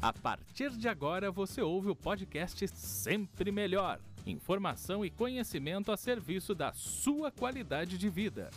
[0.00, 3.98] A partir de agora você ouve o podcast Sempre Melhor.
[4.24, 8.48] Informação e conhecimento a serviço da sua qualidade de vida.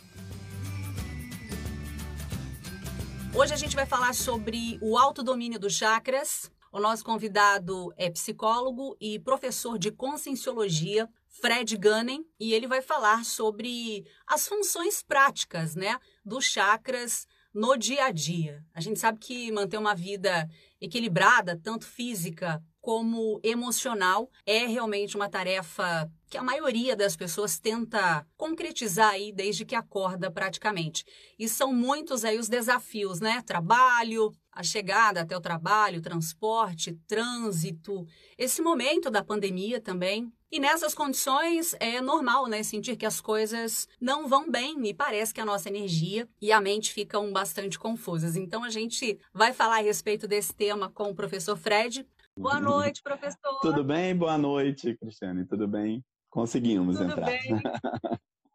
[3.34, 6.48] Hoje a gente vai falar sobre o autodomínio dos chakras.
[6.70, 13.24] O nosso convidado é psicólogo e professor de conscienciologia, Fred Gunning, e ele vai falar
[13.24, 18.64] sobre as funções práticas, né, dos chakras no dia a dia.
[18.74, 20.48] A gente sabe que manter uma vida
[20.80, 28.26] equilibrada, tanto física como emocional, é realmente uma tarefa que a maioria das pessoas tenta
[28.36, 31.04] concretizar aí desde que acorda praticamente.
[31.38, 33.40] E são muitos aí os desafios, né?
[33.42, 38.04] Trabalho, a chegada até o trabalho, transporte, trânsito,
[38.36, 43.88] esse momento da pandemia também, e nessas condições é normal, né, sentir que as coisas
[43.98, 48.36] não vão bem e parece que a nossa energia e a mente ficam bastante confusas.
[48.36, 52.06] Então a gente vai falar a respeito desse tema com o professor Fred.
[52.38, 53.60] Boa noite, professor.
[53.62, 54.14] Tudo bem?
[54.14, 55.46] Boa noite, Cristiane.
[55.46, 56.04] Tudo bem?
[56.28, 57.26] Conseguimos Tudo entrar.
[57.26, 57.60] Bem.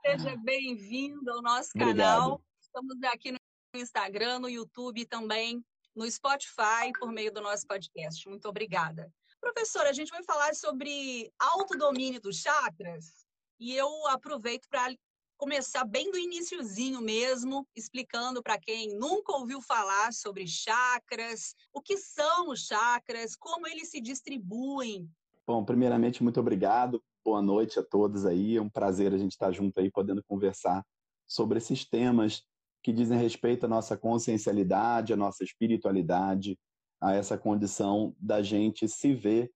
[0.06, 2.34] Seja bem-vindo ao nosso canal.
[2.34, 2.42] Obrigado.
[2.62, 3.40] Estamos aqui no
[3.76, 5.64] Instagram, no YouTube também,
[5.96, 8.30] no Spotify, por meio do nosso podcast.
[8.30, 9.12] Muito obrigada.
[9.42, 13.26] Professora, a gente vai falar sobre autodomínio dos chakras
[13.60, 14.94] e eu aproveito para
[15.38, 21.96] começar bem do iníciozinho mesmo, explicando para quem nunca ouviu falar sobre chakras, o que
[21.96, 25.10] são os chakras, como eles se distribuem.
[25.46, 27.02] Bom, primeiramente, muito obrigado.
[27.24, 28.58] Boa noite a todos aí.
[28.58, 30.84] É um prazer a gente estar junto aí, podendo conversar
[31.28, 32.44] sobre esses temas
[32.84, 36.58] que dizem respeito à nossa consciencialidade, à nossa espiritualidade,
[37.02, 39.52] a essa condição da gente se ver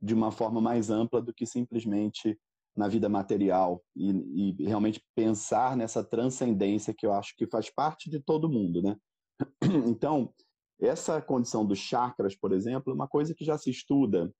[0.00, 2.38] de uma forma mais ampla do que simplesmente
[2.76, 8.10] na vida material e, e, realmente pensar nessa transcendência que eu acho que faz parte
[8.10, 8.96] de todo mundo, né?
[9.88, 10.32] Então,
[10.78, 14.30] essa condição dos chakras, por exemplo, é uma coisa que já se estuda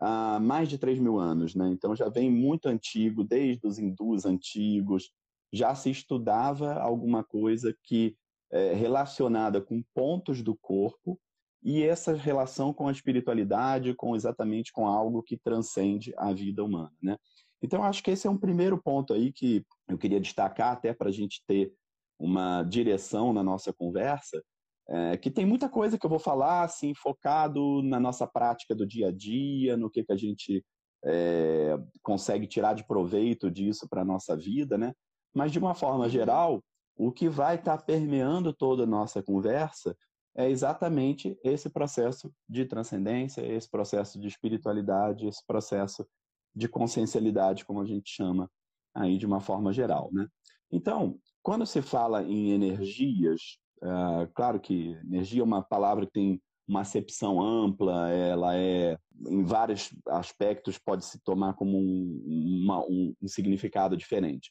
[0.00, 1.68] há mais de 3 mil anos, né?
[1.68, 5.10] Então, já vem muito antigo, desde os hindus antigos,
[5.52, 8.16] já se estudava alguma coisa que
[8.50, 11.20] é relacionada com pontos do corpo
[11.64, 16.92] e essa relação com a espiritualidade, com exatamente com algo que transcende a vida humana,
[17.02, 17.16] né?
[17.62, 21.08] Então, acho que esse é um primeiro ponto aí que eu queria destacar até para
[21.08, 21.72] a gente ter
[22.18, 24.42] uma direção na nossa conversa,
[24.86, 28.86] é, que tem muita coisa que eu vou falar, assim, focado na nossa prática do
[28.86, 30.62] dia a dia, no que, que a gente
[31.02, 34.92] é, consegue tirar de proveito disso para a nossa vida, né?
[35.34, 36.62] Mas, de uma forma geral,
[36.94, 39.96] o que vai estar tá permeando toda a nossa conversa
[40.36, 46.06] é exatamente esse processo de transcendência, esse processo de espiritualidade, esse processo
[46.54, 48.50] de consciencialidade, como a gente chama
[48.94, 50.26] aí de uma forma geral, né?
[50.70, 56.42] Então, quando se fala em energias, é, claro que energia é uma palavra que tem
[56.66, 63.14] uma acepção ampla, ela é, em vários aspectos, pode se tomar como um, uma, um,
[63.22, 64.50] um significado diferente.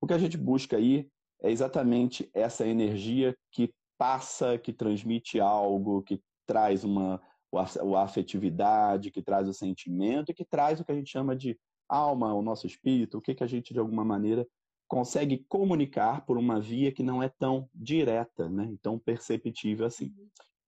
[0.00, 1.08] O que a gente busca aí
[1.42, 7.20] é exatamente essa energia que passa, que transmite algo, que traz uma
[7.56, 11.58] a afetividade, que traz o sentimento e que traz o que a gente chama de
[11.88, 14.46] alma, o nosso espírito, o que, que a gente, de alguma maneira,
[14.88, 18.74] consegue comunicar por uma via que não é tão direta, né?
[18.82, 20.12] tão perceptível assim.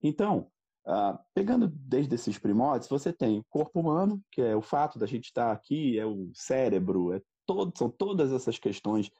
[0.02, 0.50] Então,
[0.86, 5.06] uh, pegando desde esses primórdios, você tem o corpo humano, que é o fato da
[5.06, 9.10] gente estar aqui, é o cérebro, é todo, são todas essas questões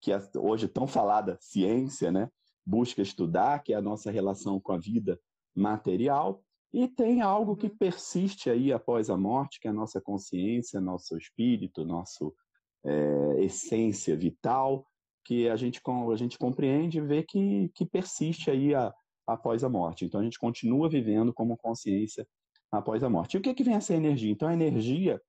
[0.00, 2.28] que hoje tão falada ciência, né?
[2.64, 5.18] Busca estudar, que é a nossa relação com a vida
[5.54, 6.42] material,
[6.72, 7.76] e tem algo que uhum.
[7.76, 12.24] persiste aí após a morte, que é a nossa consciência, nosso espírito, nossa
[12.84, 14.86] é, essência vital,
[15.24, 15.80] que a gente,
[16.10, 18.92] a gente compreende e vê que, que persiste aí a,
[19.26, 20.04] após a morte.
[20.04, 22.26] Então a gente continua vivendo como consciência
[22.70, 23.34] após a morte.
[23.34, 24.32] E o que, que vem essa energia?
[24.32, 25.20] Então a energia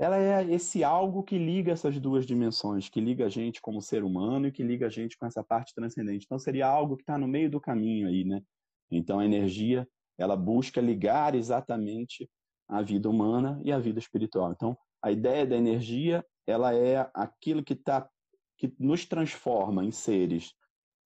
[0.00, 4.02] ela é esse algo que liga essas duas dimensões, que liga a gente como ser
[4.02, 6.24] humano e que liga a gente com essa parte transcendente.
[6.24, 8.40] Então seria algo que está no meio do caminho aí, né?
[8.90, 9.86] Então a energia
[10.16, 12.26] ela busca ligar exatamente
[12.66, 14.52] a vida humana e a vida espiritual.
[14.52, 18.08] Então a ideia da energia ela é aquilo que tá
[18.56, 20.54] que nos transforma em seres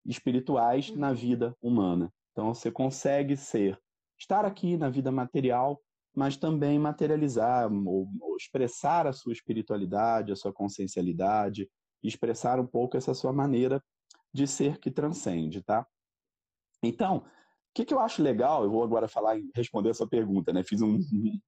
[0.06, 1.14] espirituais na uhum.
[1.16, 2.12] vida humana.
[2.30, 3.76] Então você consegue ser
[4.16, 5.82] estar aqui na vida material
[6.14, 11.68] mas também materializar ou, ou expressar a sua espiritualidade, a sua consciencialidade,
[12.02, 13.82] expressar um pouco essa sua maneira
[14.32, 15.86] de ser que transcende, tá?
[16.82, 17.22] Então, o
[17.74, 20.62] que, que eu acho legal, eu vou agora falar e responder a sua pergunta, né?
[20.62, 20.98] Fiz um,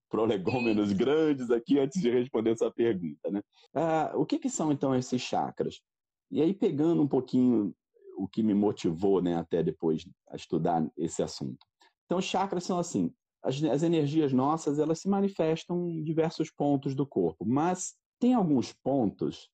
[0.09, 3.41] prolegômenos grandes aqui antes de responder a sua pergunta, né?
[3.73, 5.81] Ah, o que, que são, então, esses chakras?
[6.29, 7.73] E aí, pegando um pouquinho
[8.17, 11.65] o que me motivou, né, até depois a estudar esse assunto.
[12.05, 17.05] Então, chakras são assim, as, as energias nossas elas se manifestam em diversos pontos do
[17.05, 19.49] corpo, mas tem alguns pontos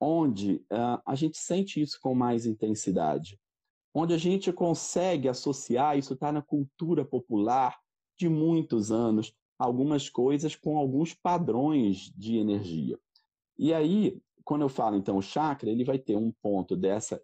[0.00, 3.38] onde uh, a gente sente isso com mais intensidade,
[3.94, 7.76] onde a gente consegue associar, isso está na cultura popular
[8.16, 12.98] de muitos anos, algumas coisas com alguns padrões de energia.
[13.58, 17.20] E aí, quando eu falo então o chakra, ele vai ter um ponto dessa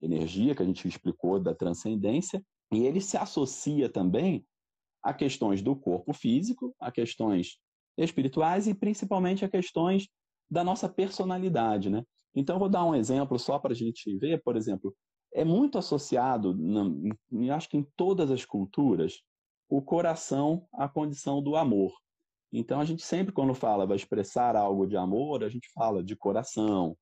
[0.00, 4.46] energia que a gente explicou da transcendência, e ele se associa também
[5.04, 7.58] a questões do corpo físico, a questões
[7.96, 10.08] espirituais e principalmente a questões
[10.50, 12.02] da nossa personalidade, né?
[12.34, 14.94] Então, vou dar um exemplo só para a gente ver, por exemplo,
[15.32, 16.56] é muito associado,
[17.54, 19.20] acho que em todas as culturas,
[19.68, 21.92] o coração à condição do amor.
[22.52, 26.16] Então, a gente sempre, quando fala, vai expressar algo de amor, a gente fala de
[26.16, 26.96] coração.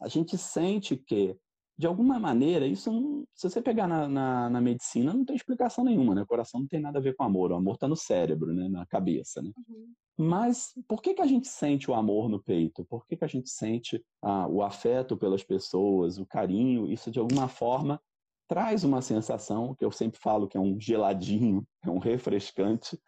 [0.00, 1.36] A gente sente que
[1.78, 5.84] de alguma maneira, isso não, se você pegar na, na, na, medicina, não tem explicação
[5.84, 6.22] nenhuma, né?
[6.22, 8.68] O coração não tem nada a ver com amor, o amor está no cérebro, né?
[8.68, 9.50] na cabeça, né?
[9.68, 9.92] Uhum.
[10.18, 12.84] Mas por que, que a gente sente o amor no peito?
[12.84, 16.86] Por que, que a gente sente ah, o afeto pelas pessoas, o carinho?
[16.86, 18.00] Isso, de alguma forma,
[18.46, 22.98] traz uma sensação, que eu sempre falo que é um geladinho, é um refrescante,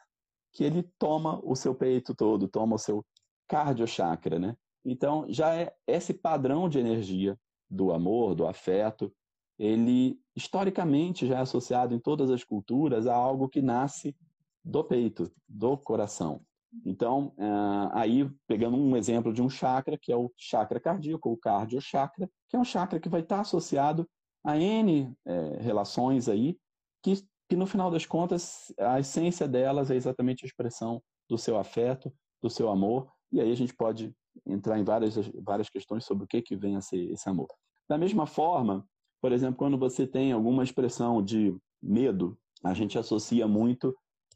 [0.52, 3.04] que ele toma o seu peito todo, toma o seu
[3.48, 4.56] cardiochakra, né?
[4.84, 7.38] Então, já é esse padrão de energia
[7.74, 9.12] do amor, do afeto,
[9.58, 14.16] ele historicamente já é associado em todas as culturas a algo que nasce
[14.64, 16.40] do peito, do coração.
[16.84, 21.36] Então, eh, aí pegando um exemplo de um chakra, que é o chakra cardíaco, o
[21.36, 24.08] cardiochakra, que é um chakra que vai estar associado
[24.44, 26.58] a N é, relações aí,
[27.02, 27.14] que,
[27.48, 32.12] que no final das contas, a essência delas é exatamente a expressão do seu afeto,
[32.42, 34.14] do seu amor, e aí a gente pode
[34.46, 37.48] entrar em várias, várias questões sobre o que, que vem a ser esse amor.
[37.88, 38.86] Da mesma forma,
[39.20, 43.94] por exemplo, quando você tem alguma expressão de medo, a gente associa muito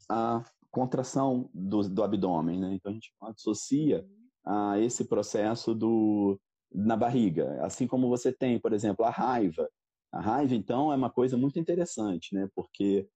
[0.09, 2.73] a contração do, do abdômen, né?
[2.73, 4.05] Então a gente associa
[4.45, 6.39] a esse processo do
[6.71, 9.67] na barriga, assim como você tem, por exemplo, a raiva.
[10.11, 12.47] A raiva, então, é uma coisa muito interessante, né?
[12.55, 13.07] Porque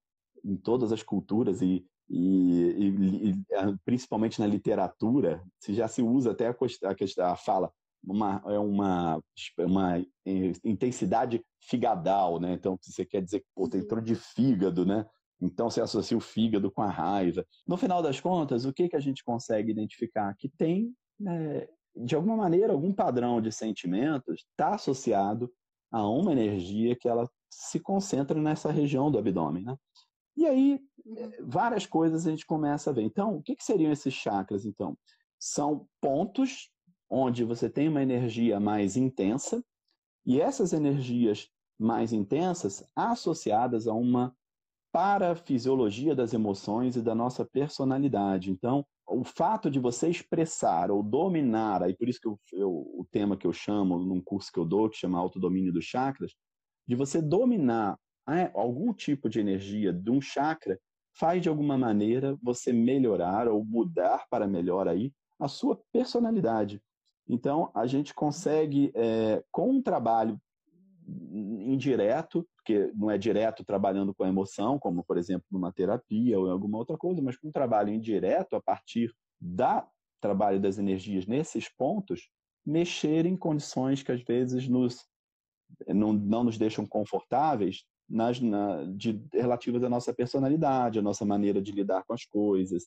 [0.43, 6.31] em todas as culturas e, e, e, e principalmente na literatura, se já se usa
[6.31, 7.71] até a, a, a fala
[8.05, 9.19] uma, é uma,
[9.59, 10.05] uma
[10.63, 12.53] intensidade figadal, né?
[12.53, 15.05] Então, você quer dizer que pô, entrou de fígado, né?
[15.41, 17.43] Então, você associa o fígado com a raiva.
[17.67, 20.35] No final das contas, o que, que a gente consegue identificar?
[20.37, 25.51] Que tem, né, de alguma maneira, algum padrão de sentimentos está associado
[25.91, 29.75] a uma energia que ela se concentra nessa região do abdômen, né?
[30.35, 31.31] E aí, uhum.
[31.47, 33.03] várias coisas a gente começa a ver.
[33.03, 34.97] Então, o que, que seriam esses chakras, então?
[35.39, 36.69] São pontos
[37.09, 39.63] onde você tem uma energia mais intensa,
[40.25, 41.49] e essas energias
[41.79, 44.35] mais intensas associadas a uma
[44.91, 48.51] parafisiologia das emoções e da nossa personalidade.
[48.51, 53.05] Então, o fato de você expressar ou dominar, aí por isso que eu, eu, o
[53.11, 56.33] tema que eu chamo num curso que eu dou, que chama Autodomínio dos Chakras,
[56.87, 57.97] de você dominar
[58.53, 60.79] algum tipo de energia de um chakra,
[61.15, 66.81] faz de alguma maneira você melhorar ou mudar para melhor aí a sua personalidade.
[67.27, 70.39] Então, a gente consegue, é, com um trabalho
[71.07, 76.47] indireto, porque não é direto trabalhando com a emoção, como, por exemplo, numa terapia ou
[76.47, 79.87] em alguma outra coisa, mas com um trabalho indireto a partir da
[80.21, 82.29] trabalho das energias nesses pontos,
[82.65, 85.05] mexer em condições que às vezes nos,
[85.89, 91.61] não, não nos deixam confortáveis nas, na, de, relativas à nossa personalidade, à nossa maneira
[91.61, 92.85] de lidar com as coisas.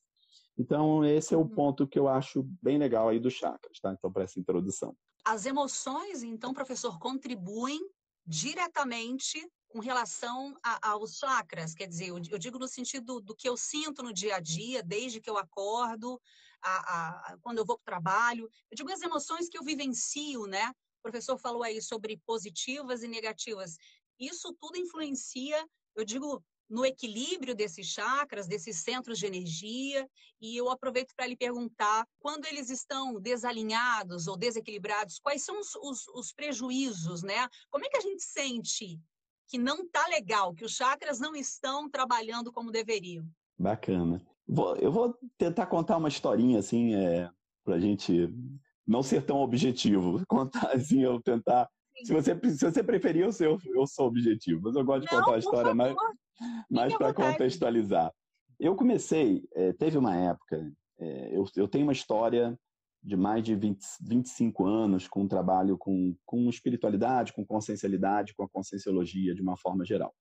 [0.59, 1.49] Então, esse é o uhum.
[1.49, 3.93] ponto que eu acho bem legal aí dos chakras, tá?
[3.93, 4.97] Então, para essa introdução.
[5.25, 7.81] As emoções, então, professor, contribuem
[8.27, 13.49] diretamente com relação a, aos chakras, quer dizer, eu, eu, digo no sentido do que
[13.49, 16.21] eu sinto no dia a dia, desde que eu acordo,
[16.63, 20.47] a, a, quando eu vou para o trabalho, eu digo as emoções que eu vivencio,
[20.47, 20.71] né?
[21.01, 23.77] O professor falou aí sobre positivas e negativas.
[24.19, 30.09] Isso tudo influencia, eu digo, no equilíbrio desses chakras, desses centros de energia,
[30.41, 35.75] e eu aproveito para lhe perguntar, quando eles estão desalinhados ou desequilibrados, quais são os,
[35.77, 37.49] os, os prejuízos, né?
[37.71, 39.01] Como é que a gente sente
[39.49, 43.25] que não está legal, que os chakras não estão trabalhando como deveriam?
[43.57, 44.21] Bacana.
[44.47, 47.31] Vou, eu vou tentar contar uma historinha assim, é,
[47.65, 48.29] para a gente
[48.87, 50.23] não ser tão objetivo.
[50.29, 51.69] Contar assim, eu tentar.
[52.05, 55.21] Se você, se você preferir, eu sou, eu sou objetivo, mas eu gosto de não,
[55.21, 55.95] contar a história mais,
[56.71, 58.13] mas para contextualizar.
[58.59, 62.59] Eu comecei, é, teve uma época, é, eu, eu tenho uma história
[63.03, 68.49] de mais de 20, 25 anos com trabalho com, com espiritualidade, com consciencialidade, com a
[68.49, 70.13] conscienciologia de uma forma geral.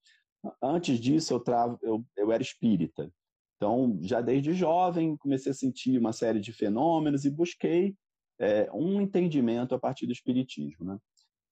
[0.62, 1.76] Antes disso, eu, tra...
[1.82, 3.10] eu, eu era espírita.
[3.56, 7.96] Então, já desde jovem, comecei a sentir uma série de fenômenos e busquei
[8.38, 10.84] é, um entendimento a partir do espiritismo.
[10.84, 10.98] Né?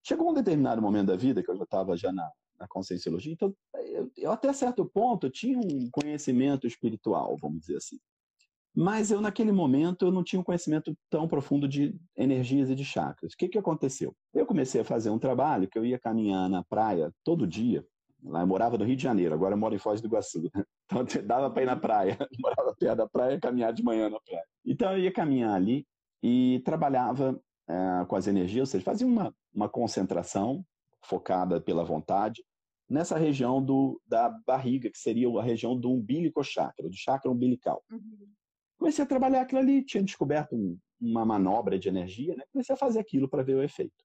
[0.07, 2.31] Chegou um determinado momento da vida, que eu já estava já na,
[2.61, 3.55] na conscienciologia, então,
[3.87, 7.99] eu, eu, até certo ponto, tinha um conhecimento espiritual, vamos dizer assim.
[8.77, 12.85] Mas eu, naquele momento, eu não tinha um conhecimento tão profundo de energias e de
[12.85, 13.33] chakras.
[13.33, 14.15] O que, que aconteceu?
[14.35, 17.87] Eu comecei a fazer um trabalho que eu ia caminhar na praia todo dia.
[18.23, 20.51] Lá eu morava no Rio de Janeiro, agora eu moro em Foz do Iguaçu.
[20.87, 22.19] Então dava para ir na praia.
[22.21, 24.45] Eu morava perto da praia, caminhar de manhã na praia.
[24.67, 25.87] Então eu ia caminhar ali
[26.23, 30.65] e trabalhava é, com as energias, ou seja, fazia uma, uma concentração
[31.03, 32.43] focada pela vontade
[32.89, 37.83] nessa região do, da barriga, que seria a região do umbilical chakra, do chakra umbilical.
[37.91, 38.29] Uhum.
[38.79, 42.45] Comecei a trabalhar aquilo ali, tinha descoberto um, uma manobra de energia, né?
[42.53, 44.05] comecei a fazer aquilo para ver o efeito.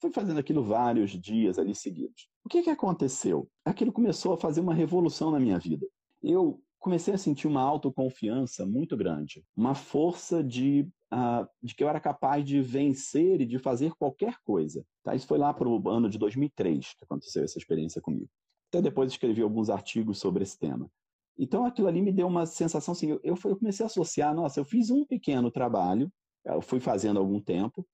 [0.00, 2.28] Fui fazendo aquilo vários dias ali seguidos.
[2.44, 3.48] O que, que aconteceu?
[3.64, 5.86] Aquilo começou a fazer uma revolução na minha vida.
[6.22, 11.88] Eu comecei a sentir uma autoconfiança muito grande, uma força de, uh, de que eu
[11.88, 14.84] era capaz de vencer e de fazer qualquer coisa.
[15.02, 15.14] Tá?
[15.14, 18.28] Isso foi lá para o ano de 2003 que aconteceu essa experiência comigo.
[18.68, 20.90] Até depois escrevi alguns artigos sobre esse tema.
[21.38, 24.64] Então aquilo ali me deu uma sensação assim, eu, eu comecei a associar, nossa, eu
[24.64, 26.12] fiz um pequeno trabalho,
[26.44, 27.86] eu fui fazendo algum tempo,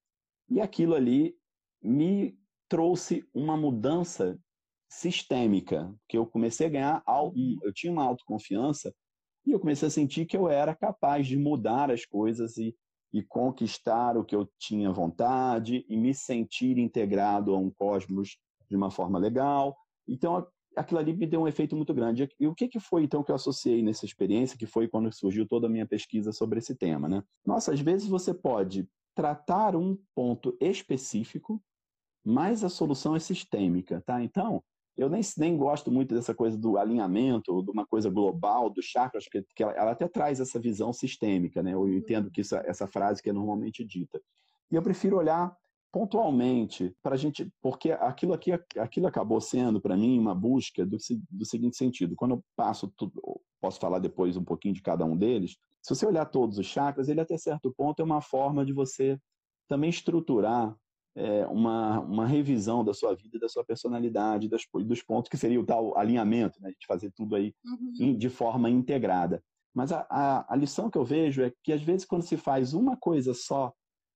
[0.48, 1.36] e aquilo ali
[1.82, 2.36] me
[2.68, 4.38] trouxe uma mudança
[4.88, 7.04] sistêmica, que eu comecei a ganhar,
[7.62, 8.94] eu tinha uma autoconfiança
[9.44, 12.74] e eu comecei a sentir que eu era capaz de mudar as coisas e,
[13.12, 18.76] e conquistar o que eu tinha vontade e me sentir integrado a um cosmos de
[18.76, 19.76] uma forma legal.
[20.08, 20.46] Então
[20.76, 22.28] aquilo ali me deu um efeito muito grande.
[22.38, 25.48] E o que, que foi, então, que eu associei nessa experiência, que foi quando surgiu
[25.48, 27.24] toda a minha pesquisa sobre esse tema, né?
[27.46, 31.62] Nossa, às vezes você pode tratar um ponto específico,
[32.22, 34.22] mas a solução é sistêmica, tá?
[34.22, 34.62] Então,
[34.96, 39.26] eu nem, nem gosto muito dessa coisa do alinhamento, de uma coisa global, dos chakras,
[39.30, 41.74] que, que ela, ela, até traz essa visão sistêmica, né?
[41.74, 44.20] Eu entendo que isso, essa frase que é normalmente dita.
[44.70, 45.54] E eu prefiro olhar
[45.92, 50.96] pontualmente para a gente, porque aquilo aqui, aquilo acabou sendo para mim uma busca do,
[51.30, 52.16] do seguinte sentido.
[52.16, 55.56] Quando eu passo tudo, posso falar depois um pouquinho de cada um deles.
[55.82, 59.18] Se você olhar todos os chakras, ele até certo ponto é uma forma de você
[59.68, 60.76] também estruturar
[61.16, 65.60] é, uma, uma revisão da sua vida, da sua personalidade, das, dos pontos que seria
[65.60, 66.70] o tal alinhamento, né?
[66.78, 68.16] de fazer tudo aí uhum.
[68.16, 69.42] de forma integrada.
[69.74, 72.74] Mas a, a, a lição que eu vejo é que às vezes quando se faz
[72.74, 73.72] uma coisa só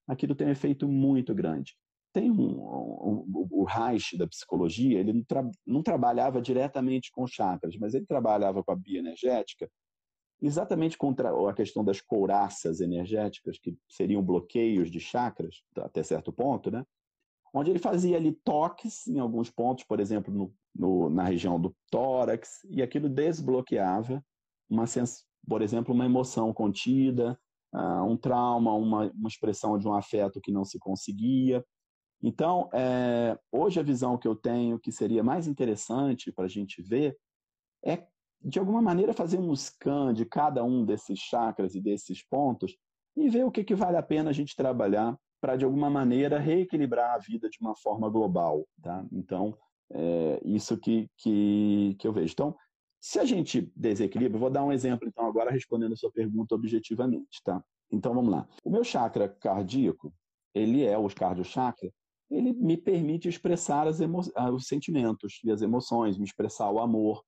[0.07, 1.75] aquilo tem um efeito muito grande.
[2.12, 7.76] Tem um, um, o Reich da psicologia, ele não, tra, não trabalhava diretamente com chakras,
[7.78, 9.71] mas ele trabalhava com a bioenergética,
[10.40, 16.70] exatamente contra a questão das couraças energéticas, que seriam bloqueios de chakras, até certo ponto,
[16.70, 16.85] né?
[17.52, 21.75] onde ele fazia ali toques em alguns pontos, por exemplo, no, no, na região do
[21.90, 24.25] tórax, e aquilo desbloqueava,
[24.68, 24.85] uma
[25.49, 27.38] por exemplo, uma emoção contida,
[27.75, 31.64] uh, um trauma, uma, uma expressão de um afeto que não se conseguia.
[32.23, 36.82] Então, é, hoje a visão que eu tenho que seria mais interessante para a gente
[36.82, 37.16] ver
[37.82, 38.06] é,
[38.42, 42.76] de alguma maneira, fazer um scan de cada um desses chakras e desses pontos
[43.16, 46.38] e ver o que, que vale a pena a gente trabalhar para, de alguma maneira,
[46.38, 48.66] reequilibrar a vida de uma forma global.
[48.82, 49.04] Tá?
[49.12, 49.56] Então,
[49.92, 52.32] é isso que, que, que eu vejo.
[52.32, 52.56] Então,
[53.00, 57.42] se a gente desequilibra, vou dar um exemplo então agora respondendo a sua pergunta objetivamente,
[57.42, 57.64] tá?
[57.90, 58.47] Então vamos lá.
[58.62, 60.12] O meu chakra cardíaco,
[60.54, 61.90] ele é o cardiochakra,
[62.30, 63.87] ele me permite expressar
[64.37, 67.25] ah, os sentimentos e as emoções, me expressar o amor.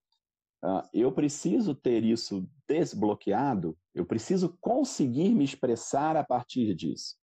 [0.64, 7.16] Uh, eu preciso ter isso desbloqueado, eu preciso conseguir me expressar a partir disso.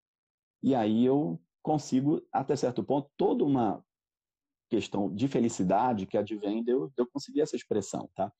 [0.61, 3.83] E aí eu consigo, até certo ponto, toda uma
[4.69, 8.31] questão de felicidade que advém de eu, de eu conseguir essa expressão, tá?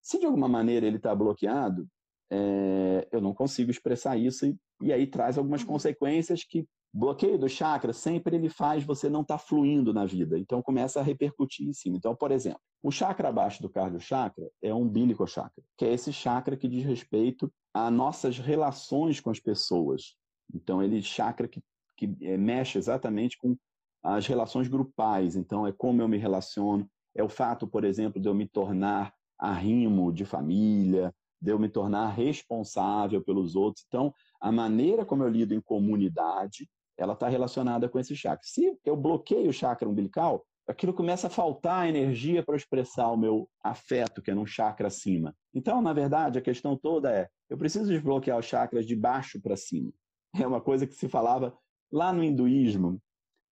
[0.00, 1.88] Se de alguma maneira ele está bloqueado,
[2.30, 5.68] é, eu não consigo expressar isso e, e aí traz algumas uhum.
[5.68, 10.38] consequências que bloqueio do chakra sempre ele faz você não estar tá fluindo na vida,
[10.38, 11.96] então começa a repercutir em cima.
[11.96, 15.92] Então, por exemplo, o chakra abaixo do cardio chakra é o umbilical chakra, que é
[15.92, 20.14] esse chakra que diz respeito a nossas relações com as pessoas.
[20.54, 21.60] Então, ele chakra que,
[21.96, 23.56] que é, mexe exatamente com
[24.00, 25.34] as relações grupais.
[25.34, 26.88] Então, é como eu me relaciono.
[27.12, 31.68] É o fato, por exemplo, de eu me tornar arrimo de família, de eu me
[31.68, 33.84] tornar responsável pelos outros.
[33.88, 38.40] Então, a maneira como eu lido em comunidade, ela está relacionada com esse chakra.
[38.44, 43.48] Se eu bloqueio o chakra umbilical, aquilo começa a faltar energia para expressar o meu
[43.62, 45.34] afeto, que é num chakra acima.
[45.52, 49.56] Então, na verdade, a questão toda é: eu preciso desbloquear os chakras de baixo para
[49.56, 49.90] cima.
[50.36, 51.56] É uma coisa que se falava
[51.92, 53.00] lá no hinduísmo,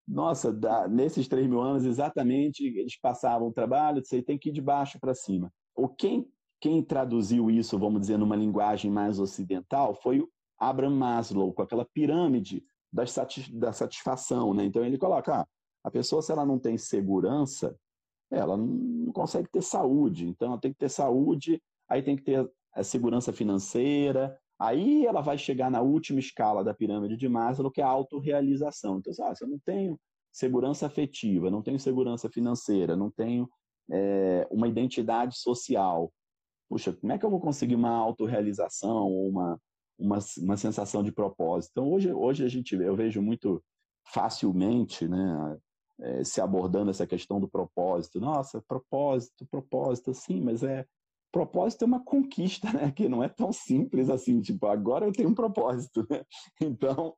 [0.08, 4.52] nossa, da, nesses três mil anos, exatamente, eles passavam o trabalho, você tem que ir
[4.52, 5.48] de baixo para cima.
[5.76, 6.28] O quem
[6.62, 10.24] quem traduziu isso, vamos dizer, numa linguagem mais ocidental, foi
[10.56, 14.52] Abraham Maslow, com aquela pirâmide da satisfação.
[14.54, 14.64] Né?
[14.64, 15.46] Então ele coloca, ah,
[15.84, 17.76] a pessoa, se ela não tem segurança,
[18.30, 20.28] ela não consegue ter saúde.
[20.28, 25.20] Então ela tem que ter saúde, aí tem que ter a segurança financeira, aí ela
[25.20, 28.98] vai chegar na última escala da pirâmide de Maslow, que é a autorrealização.
[28.98, 29.98] Então, ah, se eu não tenho
[30.32, 33.48] segurança afetiva, não tenho segurança financeira, não tenho
[33.90, 36.10] é, uma identidade social.
[36.68, 39.60] Puxa, como é que eu vou conseguir uma autorrealização ou uma,
[40.02, 41.70] uma, uma sensação de propósito?
[41.72, 43.62] Então, hoje, hoje a gente, eu vejo muito
[44.12, 45.58] facilmente né,
[46.00, 48.20] é, se abordando essa questão do propósito.
[48.20, 50.84] Nossa, propósito, propósito, sim, mas é
[51.32, 52.92] propósito é uma conquista, né?
[52.92, 56.22] Que não é tão simples assim, tipo, agora eu tenho um propósito, né?
[56.60, 57.16] Então,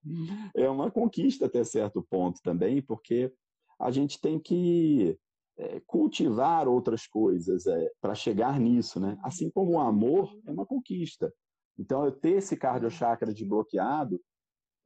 [0.56, 3.32] é uma conquista até certo ponto também, porque
[3.78, 5.18] a gente tem que
[5.58, 9.18] é, cultivar outras coisas é, para chegar nisso, né?
[9.22, 11.32] Assim como o amor é uma conquista.
[11.78, 14.20] Então, eu ter esse cardiochakra desbloqueado,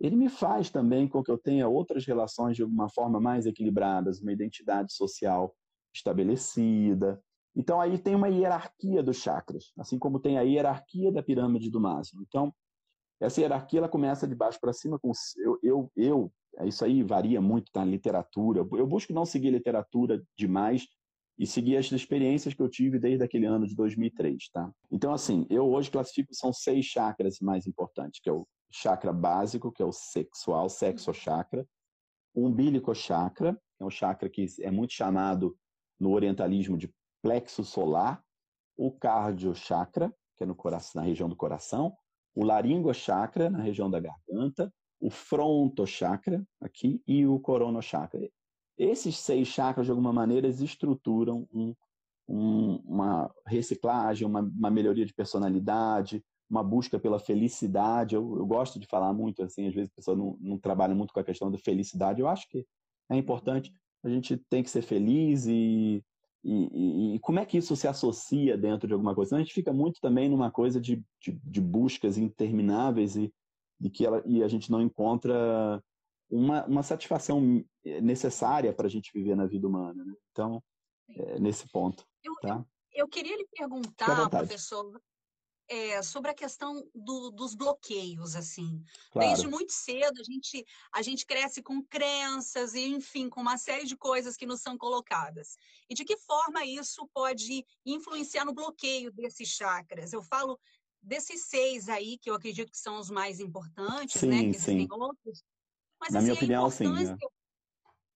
[0.00, 4.20] ele me faz também com que eu tenha outras relações de uma forma mais equilibradas,
[4.20, 5.54] uma identidade social
[5.92, 7.20] estabelecida,
[7.58, 11.80] então aí tem uma hierarquia dos chakras, assim como tem a hierarquia da pirâmide do
[11.80, 12.22] Maslow.
[12.22, 12.54] Então
[13.20, 17.40] essa hierarquia ela começa de baixo para cima com eu, eu, eu isso aí varia
[17.40, 17.84] muito na tá?
[17.84, 18.60] literatura.
[18.60, 20.86] Eu busco não seguir literatura demais
[21.38, 24.70] e seguir as experiências que eu tive desde aquele ano de 2003, tá?
[24.90, 29.72] Então assim, eu hoje classifico são seis chakras mais importantes, que é o chakra básico,
[29.72, 31.66] que é o sexual, sexo chakra,
[32.34, 35.56] o chakra, que é um chakra que é muito chamado
[35.98, 36.92] no orientalismo de
[37.22, 38.22] plexo solar,
[38.76, 41.96] o cardio chakra, que é no coração, na região do coração,
[42.34, 48.28] o laringo chakra, na região da garganta, o fronto chakra, aqui, e o corono chakra.
[48.78, 51.74] Esses seis chakras, de alguma maneira, estruturam um,
[52.28, 58.14] um, uma reciclagem, uma, uma, melhoria de personalidade, uma busca pela felicidade.
[58.14, 61.12] Eu, eu, gosto de falar muito, assim, às vezes a pessoa não, não trabalha muito
[61.12, 62.20] com a questão da felicidade.
[62.20, 62.64] Eu acho que
[63.10, 63.72] é importante.
[64.04, 66.02] A gente tem que ser feliz e
[66.44, 69.30] e, e, e, como é que isso se associa dentro de alguma coisa?
[69.30, 73.32] Então, a gente fica muito também numa coisa de, de, de buscas intermináveis e,
[73.80, 75.82] e que ela, e a gente não encontra
[76.30, 77.64] uma, uma satisfação
[78.02, 80.04] necessária para a gente viver na vida humana.
[80.04, 80.14] Né?
[80.32, 80.62] Então,
[81.10, 82.06] é, nesse ponto.
[82.22, 82.64] Eu, tá?
[82.92, 85.00] eu, eu queria lhe perguntar, professor,
[85.68, 88.82] é, sobre a questão do, dos bloqueios, assim.
[89.10, 89.28] Claro.
[89.28, 93.84] Desde muito cedo a gente, a gente cresce com crenças e, enfim, com uma série
[93.84, 95.56] de coisas que nos são colocadas.
[95.88, 100.12] E de que forma isso pode influenciar no bloqueio desses chakras?
[100.12, 100.58] Eu falo
[101.02, 104.40] desses seis aí, que eu acredito que são os mais importantes, sim, né?
[104.40, 104.88] Que existem sim.
[104.90, 105.42] outros.
[106.00, 106.92] Mas, Na assim, minha opinião, sim.
[106.92, 107.16] Né?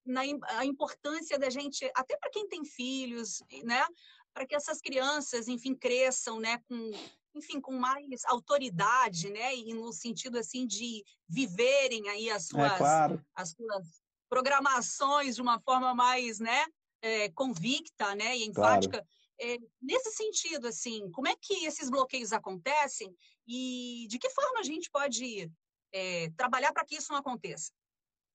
[0.05, 0.21] Na,
[0.57, 3.85] a importância da gente, até para quem tem filhos, né?
[4.33, 6.59] Para que essas crianças, enfim, cresçam, né?
[6.67, 6.91] Com
[7.35, 9.55] enfim, com mais autoridade, né?
[9.55, 13.25] E no sentido assim de viverem aí as é, suas, é, claro.
[13.35, 16.65] as suas programações de uma forma mais, né?
[17.01, 18.37] É, convicta, né?
[18.37, 18.97] E enfática.
[18.97, 19.07] Claro.
[19.39, 23.13] É, nesse sentido, assim, como é que esses bloqueios acontecem
[23.47, 25.51] e de que forma a gente pode
[25.93, 27.71] é, trabalhar para que isso não aconteça?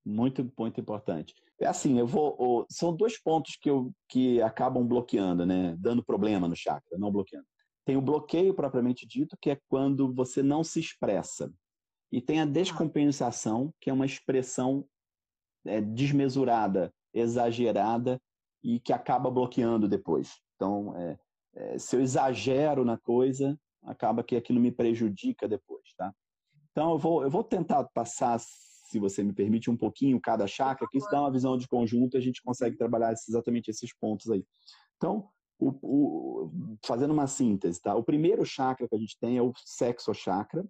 [0.04, 1.34] Muito, muito importante.
[1.60, 2.66] É assim, eu vou.
[2.70, 5.76] São dois pontos que, eu, que acabam bloqueando, né?
[5.78, 7.46] Dando problema no chakra, não bloqueando.
[7.84, 11.52] Tem o bloqueio propriamente dito, que é quando você não se expressa.
[12.12, 14.86] E tem a descompensação, que é uma expressão
[15.66, 18.20] é, desmesurada, exagerada
[18.62, 20.40] e que acaba bloqueando depois.
[20.54, 21.18] Então, é,
[21.54, 26.14] é, se eu exagero na coisa, acaba que aquilo me prejudica depois, tá?
[26.78, 30.86] Então, eu vou, eu vou tentar passar, se você me permite, um pouquinho cada chakra,
[30.88, 34.30] que isso dá uma visão de conjunto e a gente consegue trabalhar exatamente esses pontos
[34.30, 34.46] aí.
[34.96, 37.96] Então, o, o, fazendo uma síntese, tá?
[37.96, 40.64] O primeiro chakra que a gente tem é o sexo chakra.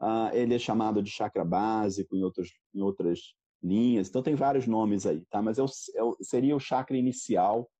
[0.00, 4.08] Uh, ele é chamado de chakra básico em, outros, em outras linhas.
[4.08, 5.42] Então tem vários nomes aí, tá?
[5.42, 7.70] Mas é o, é o, seria o chakra inicial,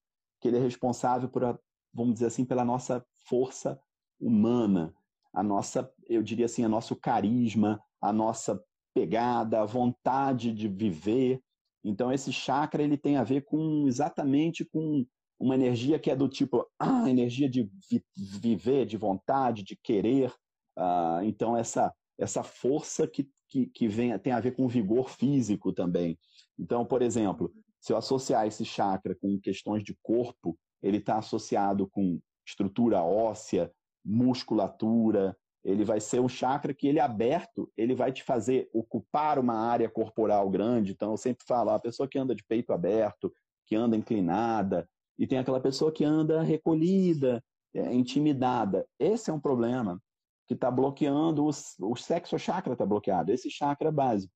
[0.42, 1.58] que ele é responsável por, a,
[1.90, 3.80] vamos dizer assim, pela nossa força
[4.20, 4.94] humana,
[5.32, 8.62] a nossa, eu diria assim, a nosso carisma, a nossa
[8.94, 11.40] pegada, a vontade de viver.
[11.84, 15.06] Então esse chakra ele tem a ver com exatamente com
[15.42, 18.02] uma energia que é do tipo, ah, energia de vi
[18.40, 20.32] viver, de vontade, de querer.
[20.76, 25.72] Ah, então, essa, essa força que, que, que vem, tem a ver com vigor físico
[25.72, 26.16] também.
[26.56, 31.88] Então, por exemplo, se eu associar esse chakra com questões de corpo, ele está associado
[31.88, 33.72] com estrutura óssea,
[34.04, 39.38] musculatura, ele vai ser um chakra que ele é aberto, ele vai te fazer ocupar
[39.38, 40.92] uma área corporal grande.
[40.92, 43.32] Então, eu sempre falo, a pessoa que anda de peito aberto,
[43.66, 44.88] que anda inclinada,
[45.18, 47.42] e tem aquela pessoa que anda recolhida,
[47.74, 48.86] é intimidada.
[48.98, 50.00] Esse é um problema
[50.48, 54.32] que está bloqueando, os, o sexo chakra está bloqueado, esse chakra básico.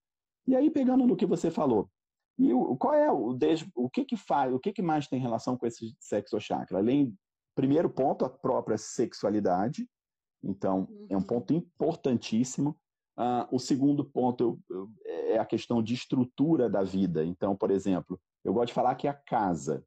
[0.46, 1.90] E aí, pegando no que você falou,
[2.38, 3.36] e o, qual é o,
[3.74, 6.78] o que que faz, o que que mais tem relação com esse sexo chakra?
[6.78, 7.12] Além,
[7.56, 9.88] primeiro ponto, a própria sexualidade,
[10.44, 11.26] então é um uhum.
[11.26, 12.76] ponto importantíssimo.
[13.18, 14.60] Uh, o segundo ponto
[15.04, 17.24] é a questão de estrutura da vida.
[17.24, 19.82] Então, por exemplo, eu gosto de falar que a casa.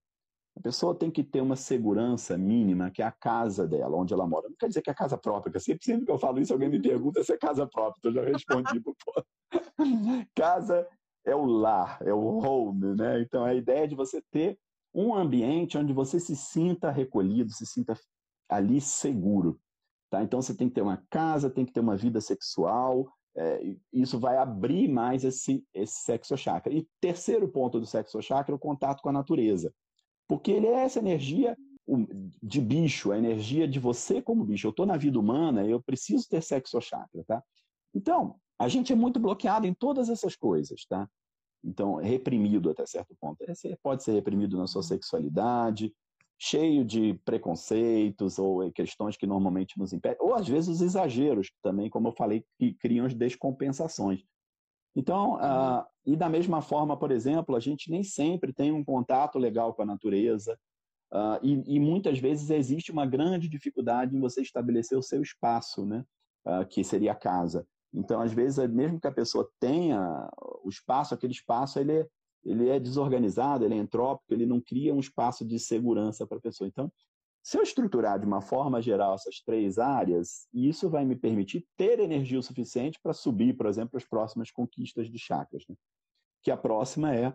[0.58, 4.28] A pessoa tem que ter uma segurança mínima, que é a casa dela, onde ela
[4.28, 4.50] mora.
[4.50, 6.52] Não quer dizer que é a casa própria, porque sempre, sempre que eu falo isso,
[6.52, 8.00] alguém me pergunta se é casa própria.
[8.00, 8.84] Então, eu já respondi.
[10.36, 10.88] casa
[11.24, 13.22] é o lar, é o home, né?
[13.22, 14.58] Então, a ideia é de você ter
[14.94, 17.98] um ambiente onde você se sinta recolhido, se sinta
[18.48, 19.60] ali seguro.
[20.10, 20.24] Tá?
[20.24, 24.20] Então, você tem que ter uma casa, tem que ter uma vida sexual, é, isso
[24.20, 26.74] vai abrir mais esse, esse sexo chakra.
[26.74, 29.74] E terceiro ponto do sexo chakra é o contato com a natureza.
[30.28, 31.56] Porque ele é essa energia
[32.44, 34.68] de bicho, a energia de você como bicho.
[34.68, 37.44] Eu estou na vida humana, eu preciso ter sexo chakra, tá?
[37.94, 41.10] Então, a gente é muito bloqueado em todas essas coisas, tá?
[41.64, 43.44] Então, reprimido até certo ponto.
[43.48, 45.94] Você pode ser reprimido na sua sexualidade,
[46.40, 51.90] cheio de preconceitos ou questões que normalmente nos impedem, ou às vezes os exageros também,
[51.90, 54.24] como eu falei, que criam as descompensações.
[54.96, 59.38] Então, uh, e da mesma forma, por exemplo, a gente nem sempre tem um contato
[59.38, 60.58] legal com a natureza,
[61.14, 65.86] uh, e, e, muitas vezes existe uma grande dificuldade em você estabelecer o seu espaço,
[65.86, 66.06] né?
[66.46, 67.68] Uh, que seria a casa.
[67.94, 70.30] Então, às vezes, mesmo que a pessoa tenha
[70.64, 72.08] o espaço, aquele espaço ele é,
[72.44, 76.42] ele é desorganizado, ele é entrópico, ele não cria um espaço de segurança para a
[76.42, 76.68] pessoa.
[76.68, 76.92] Então,
[77.44, 82.00] se eu estruturar de uma forma geral essas três áreas, isso vai me permitir ter
[82.00, 85.64] energia o suficiente para subir, por exemplo, as próximas conquistas de chakras.
[85.68, 85.76] Né?
[86.44, 87.34] Que a próxima é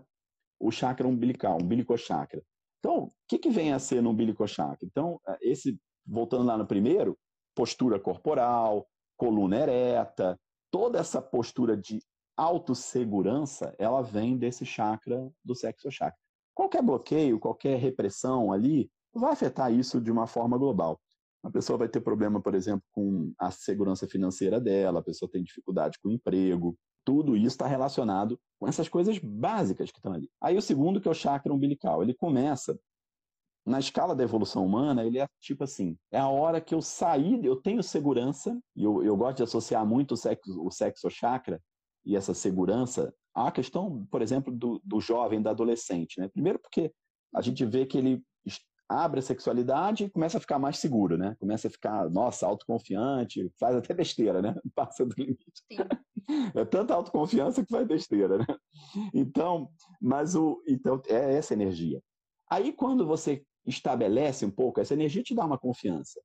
[0.60, 2.42] o chakra umbilical, umbilicochakra.
[2.78, 4.86] Então, o que, que vem a ser no umbilicochakra?
[4.86, 7.18] Então, esse, voltando lá no primeiro,
[7.54, 8.86] postura corporal,
[9.16, 10.38] coluna ereta,
[10.70, 12.00] toda essa postura de
[12.36, 16.18] autossegurança, ela vem desse chakra do sexo chakra.
[16.54, 21.00] Qualquer bloqueio, qualquer repressão ali, vai afetar isso de uma forma global.
[21.42, 25.42] A pessoa vai ter problema, por exemplo, com a segurança financeira dela, a pessoa tem
[25.42, 26.76] dificuldade com o emprego.
[27.04, 30.30] Tudo isso está relacionado com essas coisas básicas que estão ali.
[30.40, 32.78] Aí o segundo, que é o chakra umbilical, ele começa
[33.66, 37.44] na escala da evolução humana, ele é tipo assim: é a hora que eu saí,
[37.44, 41.60] eu tenho segurança, e eu, eu gosto de associar muito o sexo, o sexo chakra
[42.04, 46.20] e essa segurança à questão, por exemplo, do, do jovem, da adolescente.
[46.20, 46.28] Né?
[46.28, 46.92] Primeiro, porque
[47.34, 48.22] a gente vê que ele
[48.88, 51.34] abre a sexualidade e começa a ficar mais seguro, né?
[51.40, 54.54] Começa a ficar, nossa, autoconfiante, faz até besteira, né?
[54.74, 55.44] Passa do limite.
[55.72, 55.78] Sim.
[56.54, 58.46] É tanta autoconfiança que faz besteira, né?
[59.12, 59.68] Então,
[60.00, 62.02] mas o, então é essa energia.
[62.48, 66.20] Aí quando você estabelece um pouco, essa energia te dá uma confiança.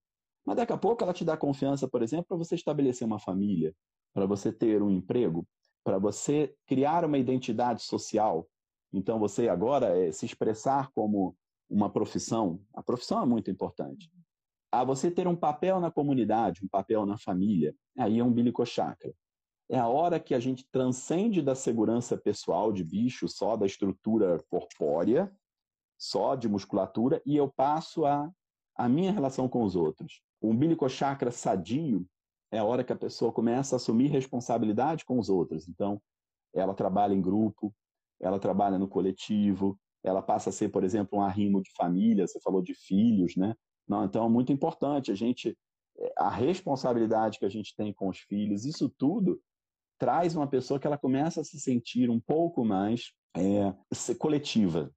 [0.46, 3.74] Mas daqui a pouco ela te dá confiança, por exemplo, para você estabelecer uma família,
[4.14, 5.48] para você ter um emprego,
[5.84, 8.48] para você criar uma identidade social.
[8.92, 11.36] Então, você agora é, se expressar como
[11.70, 12.60] uma profissão.
[12.74, 14.12] A profissão é muito importante.
[14.72, 17.76] A você ter um papel na comunidade, um papel na família.
[17.98, 18.34] Aí é um
[18.66, 19.14] chakra.
[19.70, 24.44] É a hora que a gente transcende da segurança pessoal de bicho, só da estrutura
[24.50, 25.32] corpórea,
[26.00, 28.32] só de musculatura, e eu passo a,
[28.76, 30.22] a minha relação com os outros.
[30.42, 32.08] O umbilico chakra sadio
[32.52, 35.68] é a hora que a pessoa começa a assumir responsabilidade com os outros.
[35.68, 36.02] Então,
[36.54, 37.74] ela trabalha em grupo,
[38.20, 42.40] ela trabalha no coletivo, ela passa a ser, por exemplo, um arrimo de família, você
[42.40, 43.54] falou de filhos, né?
[43.88, 45.58] Não, então é muito importante a gente
[46.18, 49.42] a responsabilidade que a gente tem com os filhos, isso tudo
[49.98, 53.74] traz uma pessoa que ela começa a se sentir um pouco mais é,
[54.18, 54.90] coletiva,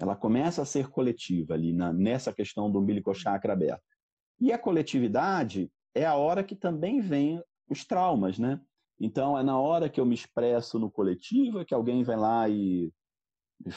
[0.00, 3.82] ela começa a ser coletiva ali na, nessa questão do umbilical chakra aberto.
[4.40, 8.58] E a coletividade é a hora que também vem os traumas, né?
[8.98, 12.90] Então, é na hora que eu me expresso no coletivo, que alguém vai lá e,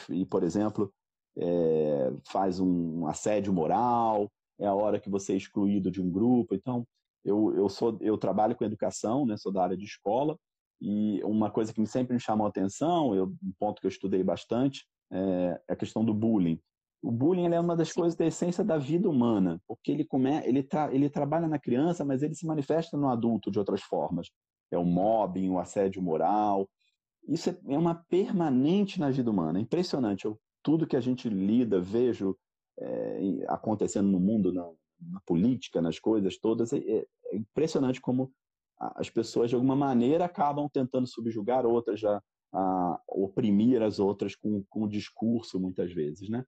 [0.08, 0.92] e por exemplo,
[1.36, 6.54] é, faz um assédio moral, é a hora que você é excluído de um grupo.
[6.54, 6.86] Então,
[7.22, 9.36] eu, eu, sou, eu trabalho com educação, né?
[9.36, 10.38] sou da área de escola,
[10.80, 14.22] e uma coisa que sempre me chamou a atenção, eu, um ponto que eu estudei
[14.22, 16.60] bastante, é, a questão do bullying.
[17.02, 18.00] O bullying é uma das Sim.
[18.00, 22.04] coisas da essência da vida humana, porque ele, come, ele, tra, ele trabalha na criança,
[22.04, 24.30] mas ele se manifesta no adulto de outras formas.
[24.70, 26.68] É o mobbing, o assédio moral.
[27.28, 29.58] Isso é, é uma permanente na vida humana.
[29.58, 30.24] É impressionante.
[30.24, 32.36] Eu, tudo que a gente lida, vejo
[32.78, 34.66] é, acontecendo no mundo, na,
[35.00, 38.32] na, política, nas coisas todas, é, é, é impressionante como
[38.78, 42.20] as pessoas, de alguma maneira, acabam tentando subjugar outras, já
[42.54, 46.44] a oprimir as outras com, com o discurso, muitas vezes, né?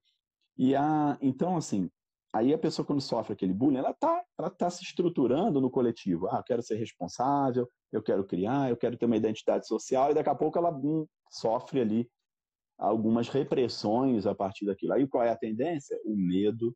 [0.57, 1.89] E a, então, assim,
[2.33, 6.27] Aí a pessoa, quando sofre aquele bullying, ela está ela tá se estruturando no coletivo.
[6.27, 10.13] Ah, eu quero ser responsável, eu quero criar, eu quero ter uma identidade social, e
[10.13, 12.09] daqui a pouco ela hum, sofre ali
[12.77, 14.93] algumas repressões a partir daquilo.
[14.93, 15.99] Aí qual é a tendência?
[16.05, 16.75] O medo,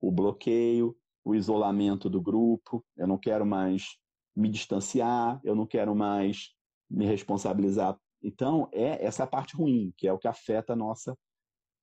[0.00, 2.82] o bloqueio, o isolamento do grupo.
[2.96, 3.98] Eu não quero mais
[4.34, 6.54] me distanciar, eu não quero mais
[6.88, 7.98] me responsabilizar.
[8.24, 11.16] Então, é essa parte ruim, que é o que afeta a nossa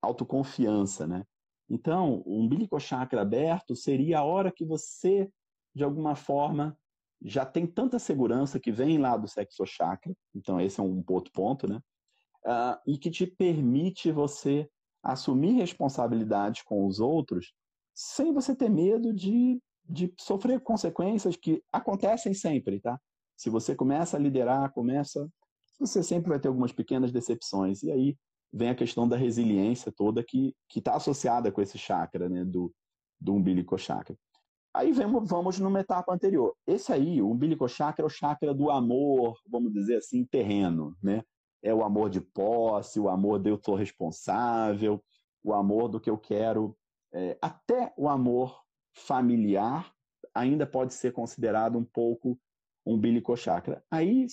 [0.02, 1.24] autoconfiança, né?
[1.70, 5.30] Então, o umbilical chakra aberto seria a hora que você,
[5.74, 6.76] de alguma forma,
[7.24, 11.32] já tem tanta segurança que vem lá do sexo chakra, então esse é um outro
[11.32, 11.80] ponto, né?
[12.44, 14.68] Uh, e que te permite você
[15.00, 17.54] assumir responsabilidade com os outros
[17.94, 23.00] sem você ter medo de, de sofrer consequências que acontecem sempre, tá?
[23.36, 25.28] Se você começa a liderar, começa,
[25.86, 27.82] você sempre vai ter algumas pequenas decepções.
[27.82, 28.16] E aí
[28.52, 32.72] vem a questão da resiliência toda que está associada com esse chakra, né, do,
[33.20, 34.16] do umbilical chakra.
[34.74, 36.56] Aí vamos, vamos numa etapa anterior.
[36.66, 41.22] Esse aí, o umbilical chakra, é o chakra do amor, vamos dizer assim, terreno, né?
[41.62, 45.02] É o amor de posse, o amor de eu sou responsável,
[45.44, 46.76] o amor do que eu quero.
[47.12, 48.62] É, até o amor
[48.94, 49.92] familiar
[50.34, 52.38] ainda pode ser considerado um pouco
[52.84, 53.84] umbilical chakra.
[53.90, 54.26] Aí,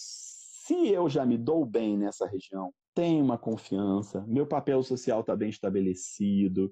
[0.70, 5.36] se eu já me dou bem nessa região, tenho uma confiança, meu papel social está
[5.36, 6.72] bem estabelecido,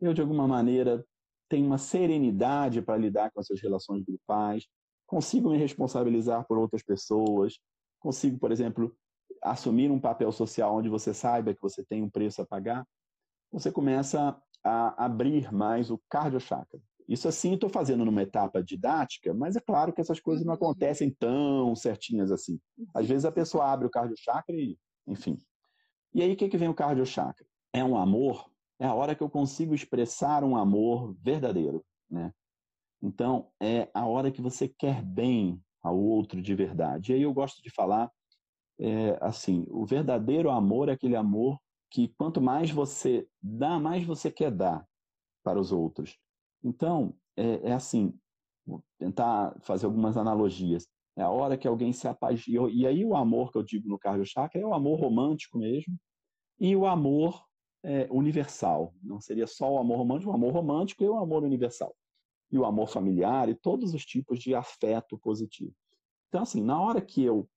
[0.00, 1.04] eu, de alguma maneira,
[1.46, 4.66] tenho uma serenidade para lidar com essas relações grupais,
[5.06, 7.58] consigo me responsabilizar por outras pessoas,
[8.00, 8.96] consigo, por exemplo,
[9.42, 12.86] assumir um papel social onde você saiba que você tem um preço a pagar,
[13.52, 16.80] você começa a abrir mais o cardiochakra.
[17.08, 20.56] Isso assim estou fazendo numa etapa didática, mas é claro que essas coisas não uhum.
[20.56, 22.58] acontecem tão certinhas assim.
[22.94, 25.38] Às vezes a pessoa abre o cardiochakra e, enfim,
[26.16, 27.46] e aí, o que, que vem o cardiochakra?
[27.74, 32.32] É um amor, é a hora que eu consigo expressar um amor verdadeiro, né?
[33.02, 37.12] Então, é a hora que você quer bem ao outro de verdade.
[37.12, 38.10] E aí eu gosto de falar
[38.80, 44.30] é, assim, o verdadeiro amor é aquele amor que quanto mais você dá, mais você
[44.30, 44.88] quer dar
[45.44, 46.18] para os outros.
[46.66, 48.12] Então, é, é assim,
[48.66, 50.88] vou tentar fazer algumas analogias.
[51.16, 52.68] É a hora que alguém se apaixona.
[52.70, 55.96] E aí o amor que eu digo no cardio chakra é o amor romântico mesmo,
[56.58, 57.40] e o amor
[57.84, 58.92] é, universal.
[59.00, 61.94] Não seria só o amor romântico, o amor romântico e o amor universal.
[62.50, 65.72] E o amor familiar e todos os tipos de afeto positivo.
[66.28, 67.48] Então, assim, na hora que eu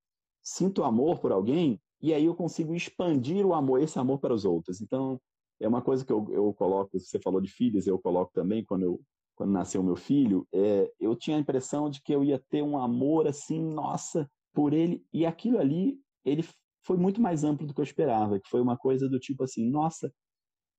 [0.42, 4.46] sinto amor por alguém, e aí eu consigo expandir o amor, esse amor para os
[4.46, 4.82] outros.
[4.82, 5.20] Então,
[5.60, 8.84] é uma coisa que eu, eu coloco, você falou de filhos, eu coloco também quando
[8.84, 9.02] eu
[9.40, 12.78] quando nasceu meu filho, é, eu tinha a impressão de que eu ia ter um
[12.78, 16.44] amor assim, nossa, por ele, e aquilo ali, ele
[16.86, 19.70] foi muito mais amplo do que eu esperava, que foi uma coisa do tipo assim,
[19.70, 20.12] nossa,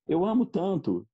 [0.06, 1.06] eu amo tanto,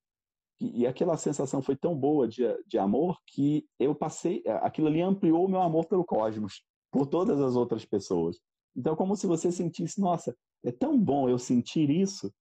[0.61, 5.01] e, e aquela sensação foi tão boa de, de amor que eu passei, aquilo ali
[5.01, 8.41] ampliou o meu amor pelo cosmos, por todas as outras pessoas.
[8.75, 12.33] Então, como se você sentisse, nossa, é tão bom eu sentir isso,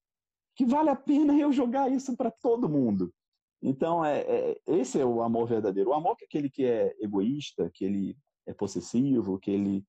[0.56, 3.12] que vale a pena eu jogar isso para todo mundo.
[3.62, 5.90] Então, é, é, esse é o amor verdadeiro.
[5.90, 8.16] O amor que é aquele que é egoísta, que ele
[8.46, 9.84] é possessivo, que ele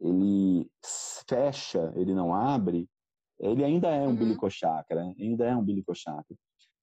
[0.00, 0.68] ele
[1.26, 2.88] fecha, ele não abre,
[3.38, 4.16] ele ainda é um uhum.
[4.16, 6.36] bilicochakra, ainda é um bilicochakra.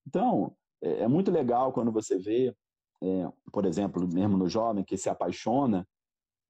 [0.06, 2.54] Então, é, é, muito legal quando você vê,
[3.02, 5.86] é, por exemplo, mesmo no jovem que se apaixona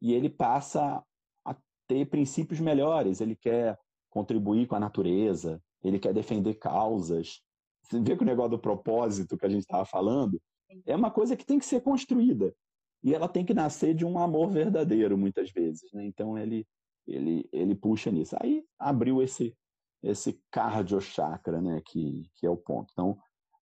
[0.00, 1.02] e ele passa
[1.44, 7.40] a ter princípios melhores, ele quer contribuir com a natureza, ele quer defender causas.
[7.82, 10.40] Você vê que o negócio do propósito que a gente estava falando
[10.86, 12.54] é uma coisa que tem que ser construída
[13.02, 16.04] e ela tem que nascer de um amor verdadeiro muitas vezes, né?
[16.04, 16.66] Então ele
[17.06, 18.36] ele ele puxa nisso.
[18.40, 19.56] Aí abriu esse
[20.02, 22.90] esse cardio chakra, né, que que é o ponto.
[22.92, 23.18] Então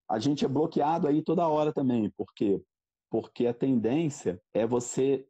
[0.07, 2.63] a gente é bloqueado aí toda hora também, porque
[3.09, 5.27] porque a tendência é você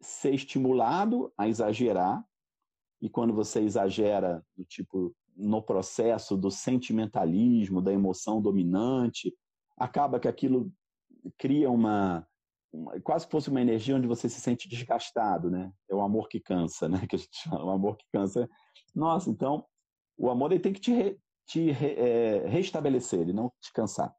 [0.00, 2.24] ser estimulado a exagerar
[3.00, 9.34] e quando você exagera do tipo no processo do sentimentalismo, da emoção dominante,
[9.76, 10.70] acaba que aquilo
[11.38, 12.26] cria uma
[13.02, 15.72] quase fosse uma energia onde você se sente desgastado, né?
[15.88, 17.00] É o amor que cansa, né?
[17.08, 18.48] Que a gente chama, o amor que cansa.
[18.94, 19.64] Nossa, então
[20.16, 24.14] o amor ele tem que te, re, te re, é, restabelecer, ele não te cansar.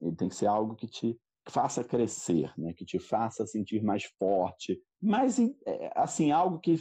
[0.00, 2.74] Ele tem que ser algo que te faça crescer, né?
[2.74, 6.78] Que te faça sentir mais forte, mas é, assim algo que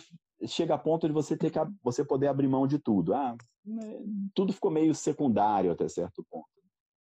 [0.48, 3.14] chega a ponto de você ter que você poder abrir mão de tudo.
[3.14, 4.00] Ah, né,
[4.34, 6.48] tudo ficou meio secundário até certo ponto.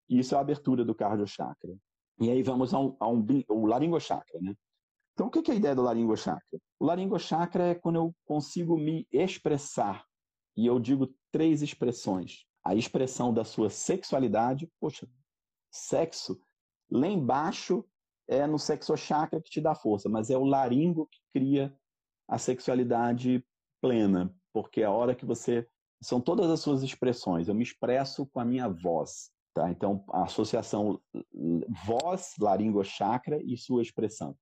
[0.10, 1.76] E isso é a abertura do cardio chakra.
[2.20, 3.16] E aí vamos ao, ao,
[3.50, 4.54] ao laringochakra, né?
[5.14, 6.60] Então, o que é a ideia do laringochakra?
[6.80, 10.04] O laringochakra é quando eu consigo me expressar.
[10.56, 12.46] E eu digo três expressões.
[12.64, 14.70] A expressão da sua sexualidade.
[14.80, 15.08] Poxa,
[15.72, 16.40] sexo.
[16.90, 17.86] Lá embaixo
[18.28, 21.76] é no sexochakra que te dá força, mas é o laringo que cria
[22.28, 23.46] a sexualidade
[23.82, 25.68] plena, porque é a hora que você
[26.02, 27.48] são todas as suas expressões.
[27.48, 29.70] Eu me expresso com a minha voz, tá?
[29.72, 31.00] Então a associação
[31.86, 34.36] voz, laringo chakra e sua expressão.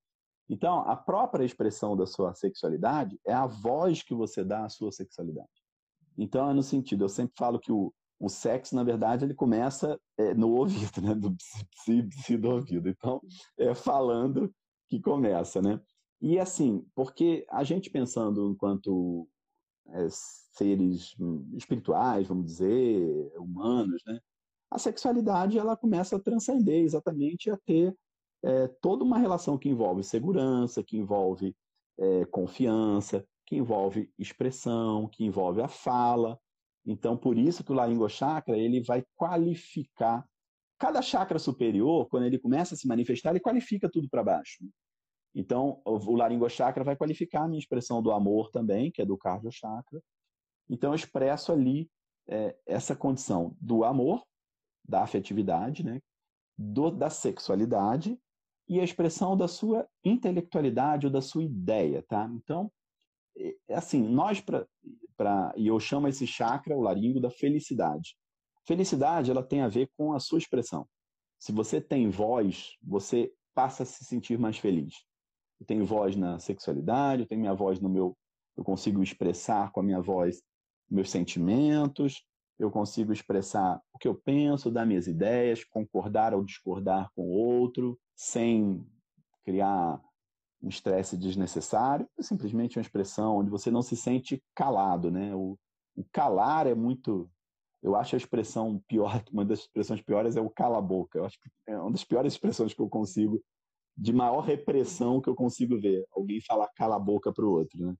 [0.52, 4.91] Então, a própria expressão da sua sexualidade é a voz que você dá à sua
[4.91, 5.48] sexualidade.
[6.17, 9.98] Então, é no sentido, eu sempre falo que o, o sexo, na verdade, ele começa
[10.17, 11.15] é, no ouvido, né?
[11.15, 12.89] Do psi, psi do ouvido.
[12.89, 13.22] Então,
[13.58, 14.54] é falando
[14.89, 15.80] que começa, né?
[16.22, 19.28] E assim, porque a gente pensando enquanto
[19.88, 21.16] é, seres
[21.54, 24.20] espirituais, vamos dizer, humanos, né?
[24.70, 27.94] A sexualidade ela começa a transcender exatamente a ter
[28.44, 31.56] é, toda uma relação que envolve segurança, que envolve
[31.98, 36.40] é, confiança, que envolve expressão, que envolve a fala,
[36.86, 40.26] então, por isso que o Laringo Chakra ele vai qualificar.
[40.78, 44.66] Cada chakra superior, quando ele começa a se manifestar, ele qualifica tudo para baixo.
[45.34, 49.17] Então, o Laringo Chakra vai qualificar a minha expressão do amor também, que é do
[49.17, 50.02] Cardio Chakra.
[50.70, 51.89] Então, eu expresso ali
[52.28, 54.24] é, essa condição do amor,
[54.88, 56.02] da afetividade, né?
[56.58, 58.20] Do, da sexualidade
[58.67, 62.30] e a expressão da sua intelectualidade ou da sua ideia, tá?
[62.34, 62.72] Então,
[63.67, 64.65] é assim, nós para
[65.56, 68.15] e eu chamo esse chakra, o laringo, da felicidade.
[68.65, 70.88] Felicidade, ela tem a ver com a sua expressão.
[71.39, 74.96] Se você tem voz, você passa a se sentir mais feliz.
[75.62, 78.17] Eu tenho voz na sexualidade, eu tenho minha voz no meu,
[78.58, 80.41] eu consigo expressar com a minha voz
[80.89, 82.26] meus sentimentos,
[82.58, 87.32] eu consigo expressar o que eu penso, dar minhas ideias, concordar ou discordar com o
[87.32, 88.84] outro, sem
[89.45, 90.02] criar
[90.63, 95.36] um estresse desnecessário, é simplesmente uma expressão onde você não se sente calado, né?
[95.36, 95.58] O,
[95.95, 97.30] o, calar é muito,
[97.84, 101.19] eu acho a expressão pior, uma das expressões piores é o cala a boca.
[101.19, 103.39] Eu acho que é uma das piores expressões que eu consigo,
[104.02, 107.80] de maior repressão que eu consigo ver, alguém falar cala a boca para o outro,
[107.80, 107.96] né?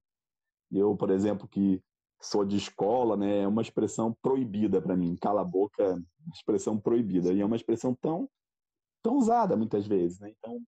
[0.72, 1.80] Eu, por exemplo, que
[2.20, 5.16] sou de escola, né, é uma expressão proibida para mim.
[5.16, 5.96] Cala a boca, é
[6.34, 8.28] expressão proibida e é uma expressão tão
[9.04, 10.34] tão usada muitas vezes, né?
[10.40, 10.60] Então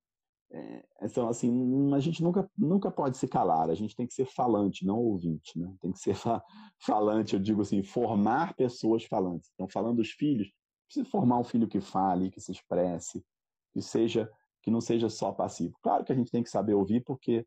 [0.52, 4.26] é, então, assim, a gente nunca, nunca pode se calar, a gente tem que ser
[4.26, 5.76] falante, não ouvinte, né?
[5.82, 6.44] Tem que ser fa
[6.78, 9.50] falante, eu digo assim, formar pessoas falantes.
[9.56, 10.48] Então, falando dos filhos,
[10.86, 13.26] precisa formar um filho que fale, que se expresse,
[13.74, 14.30] que seja
[14.64, 15.78] que não seja só passivo.
[15.84, 17.46] Claro que a gente tem que saber ouvir, porque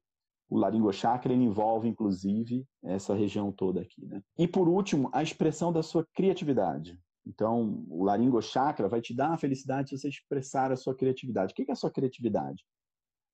[0.48, 4.07] o laringochakra envolve, inclusive, essa região toda aqui.
[4.07, 4.22] Né?
[4.38, 6.96] E, por último, a expressão da sua criatividade.
[7.26, 11.52] Então, o laringochakra vai te dar a felicidade de você expressar a sua criatividade.
[11.52, 12.62] O que é a sua criatividade?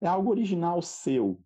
[0.03, 1.41] é algo original seu.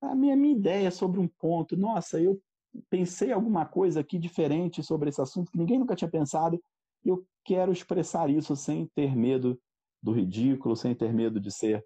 [0.00, 2.40] A minha, minha ideia sobre um ponto, nossa, eu
[2.88, 6.62] pensei alguma coisa aqui diferente sobre esse assunto que ninguém nunca tinha pensado,
[7.04, 9.60] eu quero expressar isso sem ter medo
[10.04, 11.84] do ridículo, sem ter medo de ser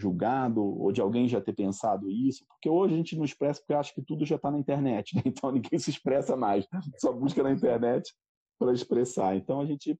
[0.00, 3.74] julgado ou de alguém já ter pensado isso, porque hoje a gente não expressa porque
[3.74, 5.22] acha que tudo já está na internet, né?
[5.26, 6.66] então ninguém se expressa mais,
[6.98, 8.14] só busca na internet
[8.58, 9.36] para expressar.
[9.36, 9.98] Então a gente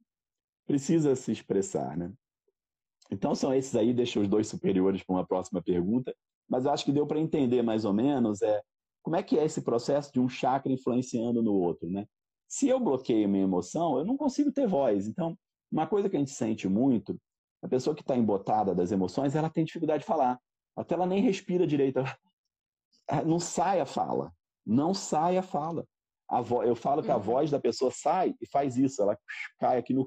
[0.66, 2.12] precisa se expressar, né?
[3.11, 6.14] Então são esses aí, deixa os dois superiores para uma próxima pergunta,
[6.48, 8.62] mas acho que deu para entender mais ou menos é
[9.02, 12.07] como é que é esse processo de um chakra influenciando no outro, né?
[12.46, 15.07] Se eu bloqueio minha emoção, eu não consigo ter voz.
[15.07, 15.37] Então,
[15.70, 17.18] uma coisa que a gente sente muito,
[17.62, 20.38] a pessoa que está embotada das emoções, ela tem dificuldade de falar.
[20.77, 22.01] Até ela nem respira direito.
[23.27, 24.33] Não sai a fala.
[24.64, 25.85] Não sai a fala.
[26.29, 26.62] A vo...
[26.62, 27.23] Eu falo que a uhum.
[27.23, 29.03] voz da pessoa sai e faz isso.
[29.03, 29.18] Ela
[29.59, 30.07] cai aqui no,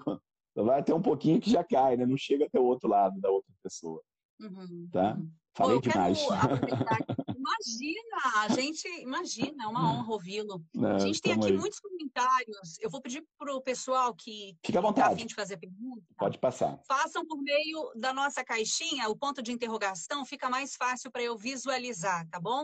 [0.56, 2.06] vai até um pouquinho que já cai, né?
[2.06, 4.02] Não chega até o outro lado da outra pessoa.
[4.40, 4.90] Uhum.
[4.92, 5.16] Tá?
[5.16, 5.32] Uhum.
[5.56, 6.20] Falei Pô, demais.
[7.66, 10.64] imagina, a gente imagina, é uma honra ouvi-lo.
[10.96, 11.58] A gente tem aqui aí.
[11.58, 12.78] muitos comentários.
[12.80, 15.10] Eu vou pedir para o pessoal que fica à vontade.
[15.10, 16.04] Tá a fim de fazer pergunta.
[16.18, 16.80] Pode passar.
[16.88, 21.38] Façam por meio da nossa caixinha, o ponto de interrogação fica mais fácil para eu
[21.38, 22.64] visualizar, tá bom?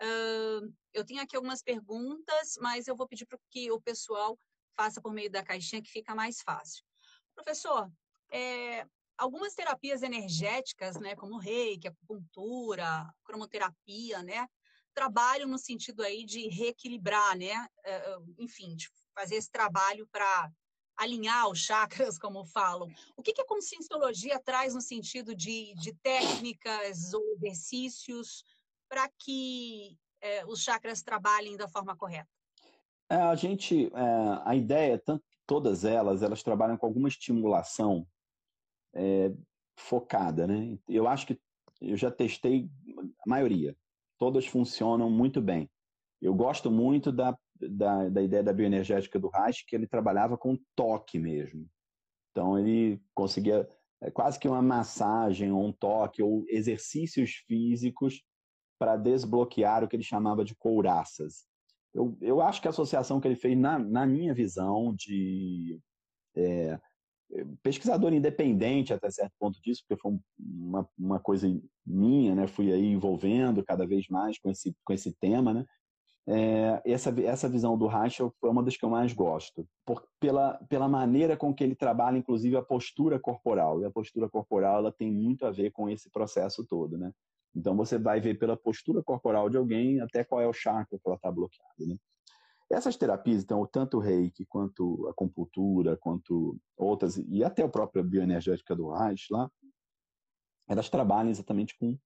[0.00, 4.38] Uh, eu tenho aqui algumas perguntas, mas eu vou pedir para que o pessoal
[4.76, 6.84] faça por meio da caixinha que fica mais fácil.
[7.34, 7.90] Professor,
[8.30, 8.86] é,
[9.18, 14.46] algumas terapias energéticas, né, como reiki, acupuntura, cromoterapia, né,
[14.94, 20.50] trabalham no sentido aí de reequilibrar, né, é, enfim, de fazer esse trabalho para
[20.96, 22.88] alinhar os chakras, como falam.
[23.16, 28.42] O que, que a conscienciologia traz no sentido de, de técnicas ou exercícios
[28.88, 32.28] para que é, os chakras trabalhem da forma correta?
[33.10, 38.06] É, a gente, é, a ideia, tanto todas elas, elas trabalham com alguma estimulação
[38.96, 39.32] é,
[39.76, 40.78] focada, né?
[40.88, 41.38] Eu acho que
[41.80, 42.68] eu já testei
[42.98, 43.76] a maioria.
[44.18, 45.68] Todas funcionam muito bem.
[46.20, 50.58] Eu gosto muito da, da, da ideia da bioenergética do Reich, que ele trabalhava com
[50.74, 51.68] toque mesmo.
[52.30, 53.68] Então, ele conseguia
[54.00, 58.22] é quase que uma massagem, ou um toque, ou exercícios físicos
[58.78, 61.46] para desbloquear o que ele chamava de couraças.
[61.94, 65.80] Eu, eu acho que a associação que ele fez, na, na minha visão, de
[66.36, 66.78] é,
[67.62, 71.48] pesquisador independente até certo ponto disso, porque foi uma, uma coisa
[71.84, 72.46] minha, né?
[72.46, 75.64] Fui aí envolvendo cada vez mais com esse, com esse tema, né?
[76.28, 80.54] É, essa, essa visão do Reichel foi uma das que eu mais gosto, por, pela,
[80.68, 83.80] pela maneira com que ele trabalha, inclusive, a postura corporal.
[83.80, 87.12] E a postura corporal ela tem muito a ver com esse processo todo, né?
[87.54, 91.06] Então, você vai ver pela postura corporal de alguém até qual é o chakra que
[91.06, 91.96] ela está bloqueada, né?
[92.70, 98.02] Essas terapias, então, tanto o reiki, quanto a acupuntura, quanto outras, e até a própria
[98.02, 99.48] bioenergética do Reich lá,
[100.68, 101.96] elas trabalham exatamente com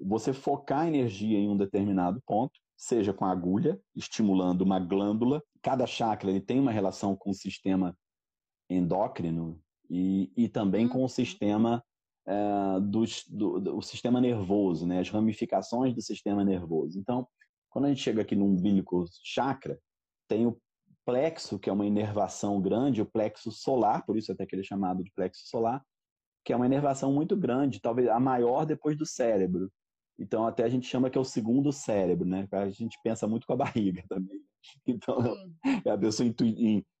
[0.00, 5.42] você focar a energia em um determinado ponto, seja com a agulha, estimulando uma glândula.
[5.60, 7.94] Cada chakra ele tem uma relação com o sistema
[8.70, 11.08] endócrino e, e também com o uhum.
[11.08, 11.84] sistema
[12.26, 15.00] é, do, do, do, sistema nervoso, né?
[15.00, 16.98] as ramificações do sistema nervoso.
[16.98, 17.28] Então,
[17.68, 19.78] quando a gente chega aqui no umbilico chakra,
[20.30, 20.56] tem o
[21.04, 24.64] plexo, que é uma inervação grande, o plexo solar, por isso até que ele é
[24.64, 25.84] chamado de plexo solar,
[26.44, 29.68] que é uma inervação muito grande, talvez a maior depois do cérebro.
[30.16, 32.46] Então até a gente chama que é o segundo cérebro, né?
[32.52, 34.40] A gente pensa muito com a barriga também.
[34.86, 35.16] Então
[35.84, 36.32] é a pessoa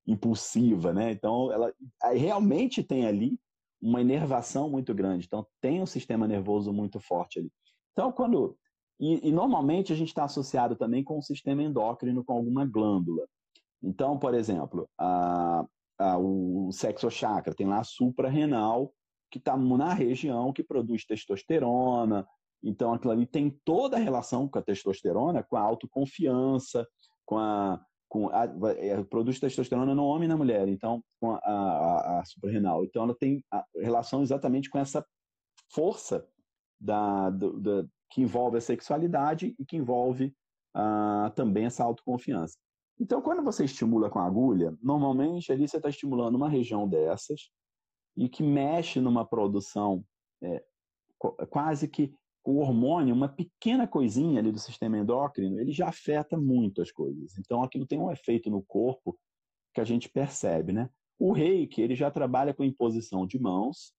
[0.06, 1.12] impulsiva, né?
[1.12, 1.72] Então ela
[2.12, 3.38] realmente tem ali
[3.80, 5.26] uma inervação muito grande.
[5.26, 7.52] Então tem um sistema nervoso muito forte ali.
[7.92, 8.58] Então quando
[9.00, 13.26] e, e normalmente a gente está associado também com o sistema endócrino, com alguma glândula.
[13.82, 15.64] Então, por exemplo, a,
[15.98, 18.92] a, o sexo chakra tem lá a suprarrenal,
[19.30, 22.28] que está na região que produz testosterona.
[22.62, 26.86] Então, aquilo ali tem toda a relação com a testosterona, com a autoconfiança,
[27.24, 27.80] com a.
[28.06, 28.44] Com a,
[28.76, 32.84] é, produz testosterona no homem e na mulher, então, com a, a, a suprarrenal.
[32.84, 33.40] Então, ela tem
[33.76, 35.06] relação exatamente com essa
[35.72, 36.26] força
[36.80, 40.34] da, do, da, que envolve a sexualidade e que envolve
[40.74, 42.56] ah, também essa autoconfiança.
[42.98, 47.50] Então, quando você estimula com a agulha, normalmente ali você está estimulando uma região dessas
[48.16, 50.04] e que mexe numa produção
[50.42, 50.62] é,
[51.48, 52.12] quase que
[52.44, 57.38] o hormônio, uma pequena coisinha ali do sistema endócrino, ele já afeta muito as coisas.
[57.38, 59.18] Então, aquilo tem um efeito no corpo
[59.74, 60.90] que a gente percebe, né?
[61.18, 63.94] O reiki, ele já trabalha com imposição de mãos,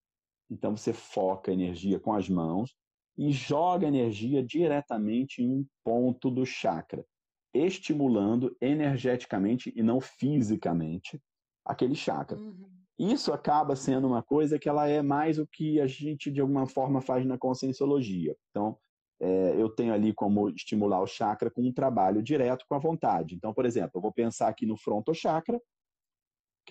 [0.49, 2.76] então você foca a energia com as mãos,
[3.18, 7.05] e joga energia diretamente em um ponto do chakra,
[7.53, 11.22] estimulando energeticamente e não fisicamente
[11.66, 12.38] aquele chakra.
[12.38, 12.70] Uhum.
[12.97, 16.68] Isso acaba sendo uma coisa que ela é mais o que a gente de alguma
[16.68, 18.36] forma faz na conscienciologia.
[18.49, 18.78] Então,
[19.20, 23.36] é, eu tenho ali como estimular o chakra com um trabalho direto com a vontade.
[23.36, 25.59] Então, por exemplo, eu vou pensar aqui no fronto chakra,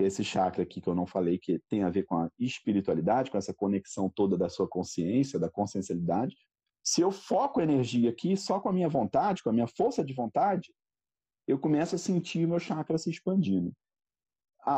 [0.00, 2.30] que é esse chakra aqui que eu não falei, que tem a ver com a
[2.38, 6.34] espiritualidade, com essa conexão toda da sua consciência, da consciencialidade.
[6.82, 10.14] Se eu foco energia aqui só com a minha vontade, com a minha força de
[10.14, 10.72] vontade,
[11.46, 13.74] eu começo a sentir meu chakra se expandindo.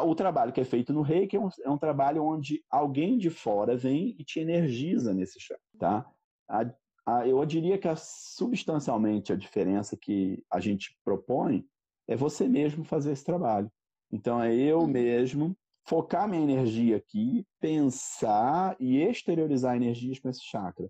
[0.04, 3.30] O trabalho que é feito no reiki é um, é um trabalho onde alguém de
[3.30, 6.12] fora vem e te energiza nesse chakra, tá?
[6.48, 6.74] A,
[7.06, 11.64] a, eu diria que a, substancialmente a diferença que a gente propõe
[12.08, 13.70] é você mesmo fazer esse trabalho.
[14.12, 14.86] Então é eu uhum.
[14.86, 20.88] mesmo focar minha energia aqui, pensar e exteriorizar energias com esse chakra.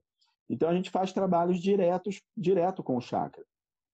[0.50, 3.44] Então a gente faz trabalhos diretos, direto com o chakra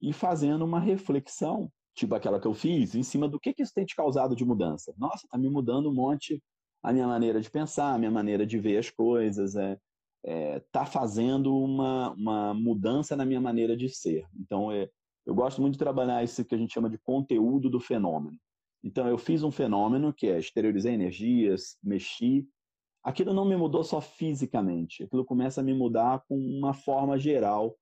[0.01, 3.75] e fazendo uma reflexão, tipo aquela que eu fiz, em cima do que, que isso
[3.75, 4.95] tem te causado de mudança.
[4.97, 6.43] Nossa, está me mudando um monte
[6.83, 9.79] a minha maneira de pensar, a minha maneira de ver as coisas, é,
[10.25, 14.27] é tá fazendo uma, uma mudança na minha maneira de ser.
[14.35, 14.89] Então é,
[15.27, 18.39] eu gosto muito de trabalhar isso que a gente chama de conteúdo do fenômeno.
[18.89, 22.49] Então, eu fiz um fenômeno que é exteriorizar energias, mexi.
[23.05, 27.77] Aquilo não me mudou só fisicamente, aquilo começa a me mudar com uma forma geral,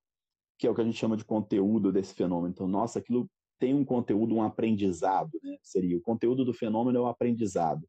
[0.59, 2.49] que é o que a gente chama de conteúdo desse fenômeno.
[2.49, 3.25] Então, nossa, aquilo
[3.57, 5.55] tem um conteúdo, um aprendizado, né?
[5.63, 7.87] Seria o conteúdo do fenômeno é o aprendizado.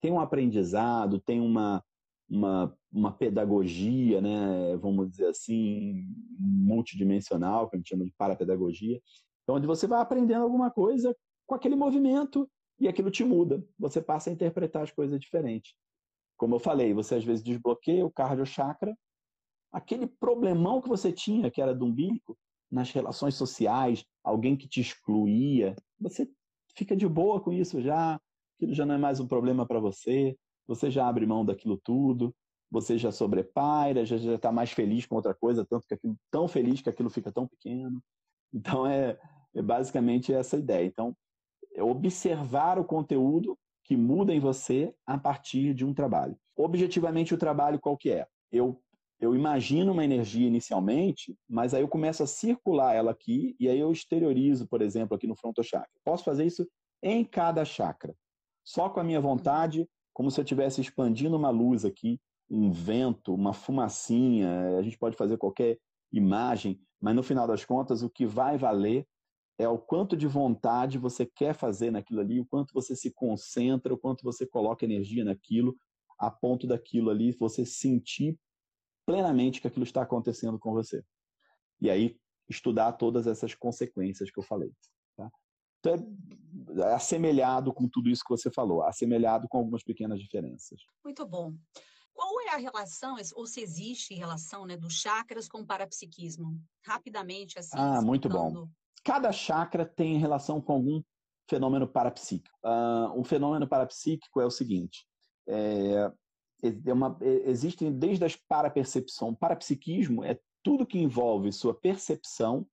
[0.00, 1.82] Tem um aprendizado, tem uma,
[2.28, 4.76] uma, uma pedagogia, né?
[4.76, 6.04] Vamos dizer assim,
[6.38, 9.02] multidimensional, que a gente chama de parapedagogia,
[9.48, 11.12] onde você vai aprendendo alguma coisa
[11.48, 12.48] com aquele movimento
[12.80, 13.62] e aquilo te muda.
[13.78, 15.74] Você passa a interpretar as coisas diferentes.
[16.36, 18.96] Como eu falei, você às vezes desbloqueia o cardio chakra,
[19.70, 22.36] aquele problemão que você tinha, que era do umbilico,
[22.70, 26.28] nas relações sociais, alguém que te excluía, você
[26.74, 28.18] fica de boa com isso já,
[28.56, 32.34] aquilo já não é mais um problema para você, você já abre mão daquilo tudo,
[32.70, 36.80] você já sobrepaira, já está mais feliz com outra coisa, tanto que aquilo tão feliz
[36.80, 38.00] que aquilo fica tão pequeno.
[38.54, 39.18] Então é,
[39.54, 40.86] é basicamente essa ideia.
[40.86, 41.16] Então
[41.80, 46.36] é observar o conteúdo que muda em você a partir de um trabalho.
[46.56, 48.26] Objetivamente, o trabalho qual que é?
[48.52, 48.80] Eu
[49.20, 53.78] eu imagino uma energia inicialmente, mas aí eu começo a circular ela aqui e aí
[53.78, 55.90] eu exteriorizo, por exemplo, aqui no frontochakra.
[56.02, 56.66] Posso fazer isso
[57.02, 58.14] em cada chakra,
[58.64, 62.18] só com a minha vontade, como se eu estivesse expandindo uma luz aqui,
[62.48, 64.78] um vento, uma fumacinha.
[64.78, 65.78] A gente pode fazer qualquer
[66.10, 69.06] imagem, mas no final das contas, o que vai valer
[69.60, 73.92] é o quanto de vontade você quer fazer naquilo ali, o quanto você se concentra,
[73.92, 75.76] o quanto você coloca energia naquilo,
[76.18, 78.38] a ponto daquilo ali você sentir
[79.04, 81.04] plenamente que aquilo está acontecendo com você.
[81.78, 82.16] E aí,
[82.48, 84.72] estudar todas essas consequências que eu falei.
[85.14, 85.30] Tá?
[85.80, 85.94] Então,
[86.82, 90.80] é assemelhado com tudo isso que você falou, assemelhado com algumas pequenas diferenças.
[91.04, 91.54] Muito bom.
[92.14, 96.58] Qual é a relação, ou se existe relação, né, dos chakras com o parapsiquismo?
[96.82, 97.78] Rapidamente, assim.
[97.78, 98.68] Ah, muito bom.
[99.04, 101.02] Cada chakra tem relação com algum
[101.48, 102.56] fenômeno parapsíquico.
[102.64, 105.06] Uh, o fenômeno parapsíquico é o seguinte:
[105.48, 106.12] é,
[106.62, 109.34] é uma, é, existem desde as parapercepção.
[109.34, 112.66] Parapsiquismo é tudo que envolve sua percepção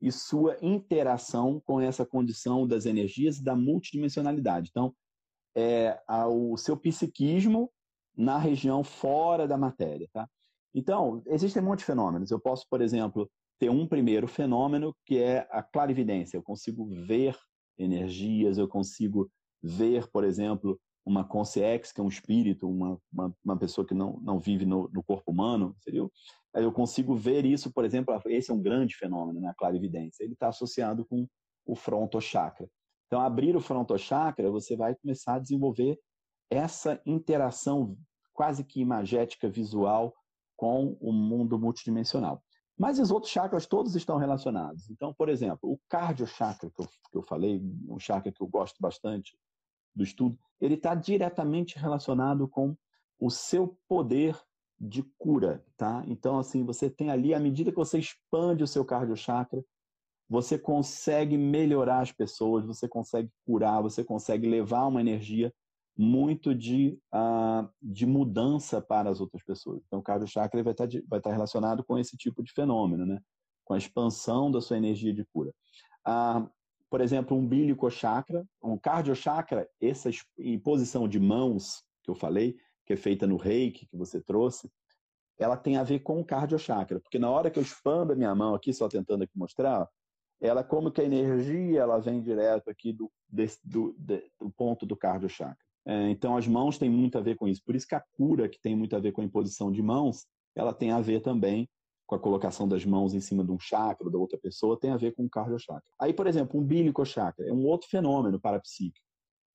[0.00, 4.68] e sua interação com essa condição das energias e da multidimensionalidade.
[4.70, 4.94] Então,
[5.54, 7.70] é o seu psiquismo
[8.16, 10.08] na região fora da matéria.
[10.12, 10.28] Tá?
[10.74, 12.30] Então, existem muitos fenômenos.
[12.30, 13.30] Eu posso, por exemplo,
[13.60, 16.38] ter um primeiro fenômeno que é a clarividência.
[16.38, 17.36] Eu consigo ver
[17.78, 19.30] energias, eu consigo
[19.62, 24.18] ver, por exemplo, uma consciência, que é um espírito, uma, uma, uma, pessoa que não,
[24.22, 26.08] não vive no, no corpo humano, seria,
[26.54, 30.32] eu consigo ver isso, por exemplo, esse é um grande fenômeno, né, a clarividência, ele
[30.32, 31.26] está associado com
[31.66, 32.68] o frontochakra.
[33.06, 35.98] Então, abrir o frontochakra, você vai começar a desenvolver
[36.50, 37.96] essa interação
[38.32, 40.14] quase que imagética visual
[40.56, 42.42] com o mundo multidimensional.
[42.80, 44.88] Mas os outros chakras todos estão relacionados.
[44.88, 48.46] Então, por exemplo, o cardio chakra que eu, que eu falei, um chakra que eu
[48.46, 49.36] gosto bastante,
[49.94, 52.74] do estudo, ele está diretamente relacionado com
[53.18, 54.34] o seu poder
[54.80, 56.02] de cura, tá?
[56.06, 59.62] Então, assim, você tem ali, à medida que você expande o seu chakra,
[60.26, 65.52] você consegue melhorar as pessoas, você consegue curar, você consegue levar uma energia
[66.00, 69.82] muito de, uh, de mudança para as outras pessoas.
[69.86, 73.04] Então, o chakra vai estar, tá vai estar tá relacionado com esse tipo de fenômeno,
[73.04, 73.20] né?
[73.64, 75.52] Com a expansão da sua energia de cura.
[76.08, 76.48] Uh,
[76.88, 80.08] por exemplo, um umbilico chakra, um cardio chakra, essa
[80.64, 84.72] posição de mãos que eu falei, que é feita no reiki que você trouxe,
[85.38, 88.16] ela tem a ver com o cardio chakra, porque na hora que eu expando a
[88.16, 89.86] minha mão aqui, só tentando aqui mostrar,
[90.40, 94.86] ela como que a energia ela vem direto aqui do, desse, do, de, do ponto
[94.86, 95.69] do cardio chakra.
[95.86, 97.62] É, então as mãos têm muito a ver com isso.
[97.64, 100.26] Por isso que a cura, que tem muito a ver com a imposição de mãos,
[100.54, 101.68] ela tem a ver também
[102.06, 104.96] com a colocação das mãos em cima de um chakra da outra pessoa, tem a
[104.96, 105.82] ver com o chakra.
[106.00, 109.06] Aí, por exemplo, um bílico chakra é um outro fenômeno parapsíquico.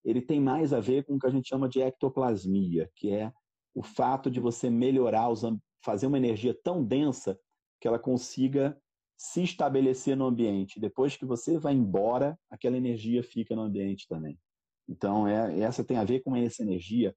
[0.05, 3.31] Ele tem mais a ver com o que a gente chama de ectoplasmia, que é
[3.73, 5.27] o fato de você melhorar,
[5.83, 7.37] fazer uma energia tão densa
[7.81, 8.79] que ela consiga
[9.17, 10.79] se estabelecer no ambiente.
[10.79, 14.39] Depois que você vai embora, aquela energia fica no ambiente também.
[14.87, 17.15] Então, é, essa tem a ver com essa energia,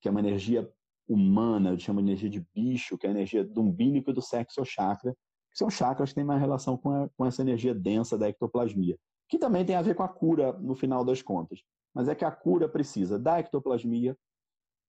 [0.00, 0.70] que é uma energia
[1.08, 4.22] humana, eu chamo de energia de bicho, que é a energia do umbilico e do
[4.22, 5.12] sexo chakra,
[5.50, 8.96] que são chakras que têm mais relação com, a, com essa energia densa da ectoplasmia,
[9.28, 11.62] que também tem a ver com a cura no final das contas.
[11.94, 14.16] Mas é que a cura precisa da ectoplasmia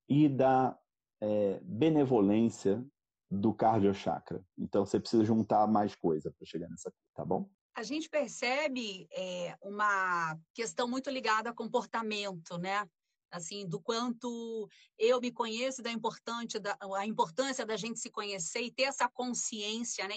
[0.07, 0.77] e da
[1.21, 2.85] é, benevolência
[3.31, 4.43] do cardiochakra.
[4.57, 7.49] Então você precisa juntar mais coisa para chegar nessa, tá bom?
[7.79, 12.85] A gente percebe é, uma questão muito ligada a comportamento, né?
[13.31, 14.67] assim, do quanto
[14.97, 19.07] eu me conheço, da importante da, a importância da gente se conhecer e ter essa
[19.07, 20.15] consciência, né?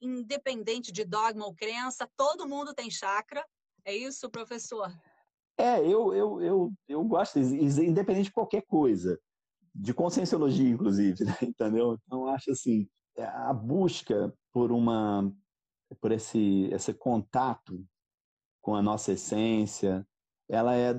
[0.00, 3.46] Independente de dogma ou crença, todo mundo tem chakra.
[3.84, 4.92] É isso, professor?
[5.56, 9.16] É, eu, eu, eu, eu gosto, independente de qualquer coisa,
[9.72, 11.36] de conscienciologia, inclusive, né?
[11.42, 11.96] entendeu?
[12.06, 15.32] Então, acho assim, é, a busca por uma,
[16.00, 17.84] por esse, esse contato
[18.60, 20.06] com a nossa essência,
[20.48, 20.94] ela é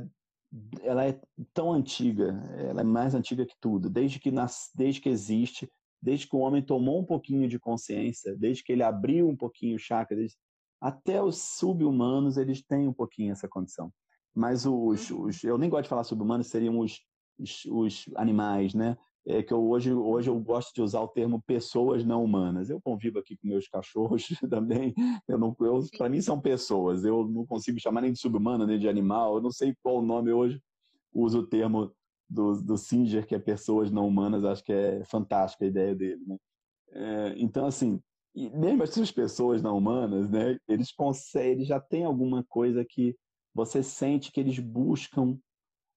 [0.81, 1.21] ela é
[1.53, 5.71] tão antiga, ela é mais antiga que tudo, desde que, nas, desde que existe,
[6.01, 9.75] desde que o homem tomou um pouquinho de consciência, desde que ele abriu um pouquinho
[9.75, 10.35] o chakra, desde,
[10.81, 13.93] até os sub-humanos eles têm um pouquinho essa condição.
[14.33, 15.25] Mas os, uhum.
[15.25, 16.99] os eu nem gosto de falar sub-humanos, seriam os,
[17.37, 18.97] os, os animais, né?
[19.27, 22.69] É que eu hoje, hoje eu gosto de usar o termo pessoas não humanas.
[22.69, 24.93] Eu convivo aqui com meus cachorros também.
[25.27, 27.03] Eu não, eu, para mim são pessoas.
[27.03, 29.35] Eu não consigo chamar nem de subhumana nem de animal.
[29.35, 30.61] Eu não sei qual o nome hoje.
[31.13, 31.91] Uso o termo
[32.29, 34.45] do, do Singer, que é pessoas não humanas.
[34.45, 36.21] Acho que é fantástica a ideia dele.
[36.25, 36.37] Né?
[36.91, 38.01] É, então, assim,
[38.35, 40.57] mesmo essas pessoas não humanas, né?
[40.67, 43.15] Eles conseguem, eles já têm alguma coisa que
[43.53, 45.37] você sente que eles buscam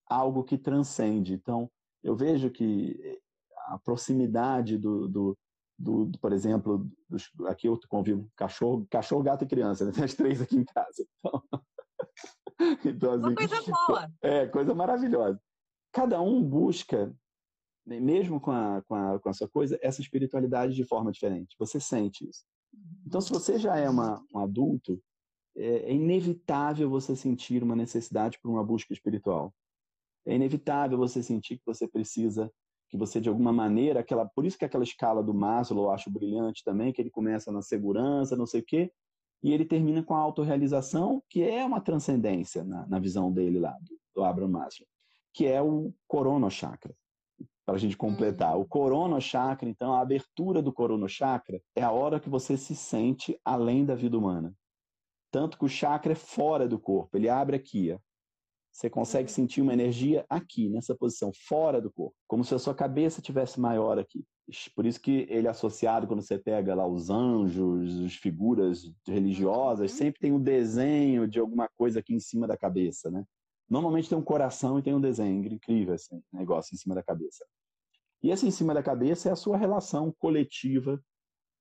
[0.07, 1.35] algo que transcende.
[1.35, 1.71] Então,
[2.03, 3.21] eu vejo que
[3.67, 5.39] a proximidade do, do,
[5.79, 9.93] do, do por exemplo, dos, aqui eu convivo cachorro, cachorro, gato e criança, né?
[9.93, 11.07] tem as três aqui em casa.
[11.19, 11.43] Então,
[12.85, 14.13] então assim, Uma coisa boa.
[14.23, 15.41] É, coisa maravilhosa.
[15.93, 17.15] Cada um busca,
[17.87, 21.55] né, mesmo com a, com, a, com a sua coisa, essa espiritualidade de forma diferente.
[21.59, 22.45] Você sente isso.
[23.07, 25.01] Então, se você já é uma, um adulto,
[25.57, 29.55] é, é inevitável você sentir uma necessidade por uma busca espiritual.
[30.27, 32.51] É inevitável você sentir que você precisa,
[32.89, 36.11] que você de alguma maneira, aquela, por isso que aquela escala do Maslow eu acho
[36.11, 38.93] brilhante também, que ele começa na segurança, não sei o quê,
[39.43, 43.77] e ele termina com a autorrealização, que é uma transcendência na, na visão dele lá,
[43.81, 44.87] do, do Abraham Maslow,
[45.33, 46.95] que é o Corona Chakra
[47.65, 48.55] para a gente completar.
[48.57, 48.63] Uhum.
[48.63, 52.75] O Corona Chakra, então, a abertura do Corona Chakra é a hora que você se
[52.75, 54.55] sente além da vida humana.
[55.31, 57.93] Tanto que o chakra é fora do corpo, ele abre aqui.
[57.93, 57.99] Ó.
[58.73, 59.35] Você consegue uhum.
[59.35, 63.61] sentir uma energia aqui, nessa posição, fora do corpo, como se a sua cabeça tivesse
[63.61, 64.25] maior aqui.
[64.75, 69.93] Por isso que ele é associado, quando você pega lá os anjos, as figuras religiosas,
[69.93, 69.99] uhum.
[69.99, 73.25] sempre tem um desenho de alguma coisa aqui em cima da cabeça, né?
[73.69, 77.47] Normalmente tem um coração e tem um desenho incrível, assim, negócio em cima da cabeça.
[78.23, 81.03] E esse em cima da cabeça é a sua relação coletiva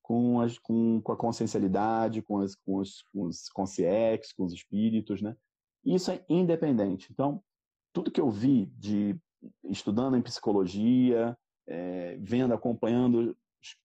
[0.02, 5.22] com, as, com, com a consciencialidade, com, as, com os, com os com os espíritos,
[5.22, 5.36] né?
[5.84, 7.12] Isso é independente.
[7.12, 7.44] Então,
[7.94, 9.20] tudo que eu vi de
[9.64, 13.36] estudando em psicologia, é, vendo, acompanhando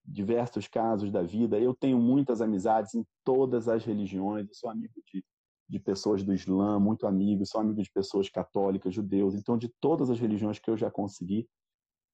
[0.04, 4.48] diversos casos da vida, eu tenho muitas amizades em todas as religiões.
[4.48, 5.24] Eu sou amigo de,
[5.68, 9.34] de pessoas do Islã, muito amigo, sou amigo de pessoas católicas, judeus.
[9.34, 11.48] Então, de todas as religiões que eu já consegui,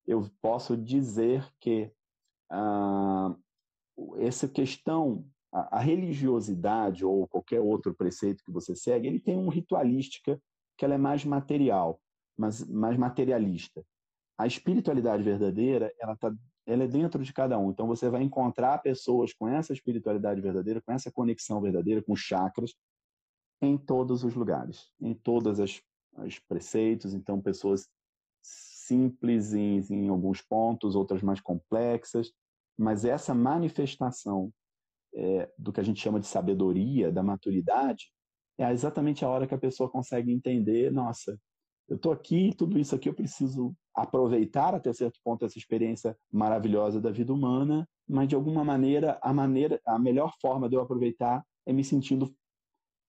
[0.07, 1.93] eu posso dizer que
[2.51, 3.35] ah,
[4.19, 9.53] essa questão, a, a, religiosidade ou qualquer outro preceito que você segue, ele tem uma
[9.53, 10.41] ritualística
[10.77, 12.01] que ela é mais material,
[12.37, 13.85] mas mais materialista.
[14.39, 16.35] A espiritualidade verdadeira, ela tá,
[16.67, 17.71] ela é dentro de cada um.
[17.71, 22.75] Então você vai encontrar pessoas com essa espiritualidade verdadeira, com essa conexão verdadeira, com chakras,
[23.61, 25.81] em todos os lugares, em todas as,
[26.49, 27.15] preceitos.
[27.15, 27.89] Então pessoas
[28.43, 32.33] simples em, em alguns pontos, outras mais complexas,
[32.77, 34.53] mas essa manifestação
[35.15, 38.13] é, do que a gente chama de sabedoria, da maturidade,
[38.59, 41.39] é exatamente a hora que a pessoa consegue entender, nossa,
[41.89, 47.01] eu estou aqui, tudo isso aqui eu preciso aproveitar até certo ponto essa experiência maravilhosa
[47.01, 51.45] da vida humana, mas de alguma maneira a maneira, a melhor forma de eu aproveitar
[51.67, 52.35] é me sentindo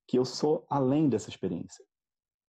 [0.07, 1.83] que eu sou além dessa experiência.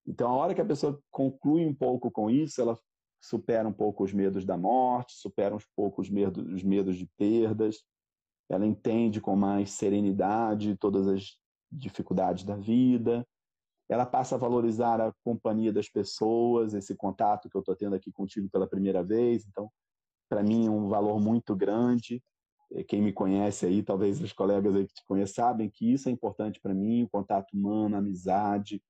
[0.07, 2.79] Então, a hora que a pessoa conclui um pouco com isso, ela
[3.23, 7.09] supera um pouco os medos da morte, supera um pouco os medos, os medos de
[7.17, 7.83] perdas,
[8.49, 11.37] ela entende com mais serenidade todas as
[11.71, 13.27] dificuldades da vida,
[13.89, 18.11] ela passa a valorizar a companhia das pessoas, esse contato que eu estou tendo aqui
[18.11, 19.71] contigo pela primeira vez, então,
[20.29, 22.23] para mim é um valor muito grande.
[22.89, 26.13] Quem me conhece aí, talvez os colegas aí que te conhecem, sabem que isso é
[26.13, 28.83] importante para mim, o contato humano, a amizade,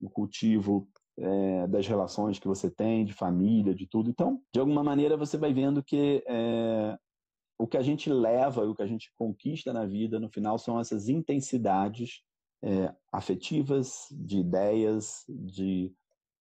[0.00, 0.88] o cultivo
[1.18, 4.08] é, das relações que você tem, de família, de tudo.
[4.08, 6.98] Então, de alguma maneira, você vai vendo que é,
[7.58, 10.78] o que a gente leva, o que a gente conquista na vida, no final, são
[10.78, 12.22] essas intensidades
[12.62, 15.92] é, afetivas, de ideias, de,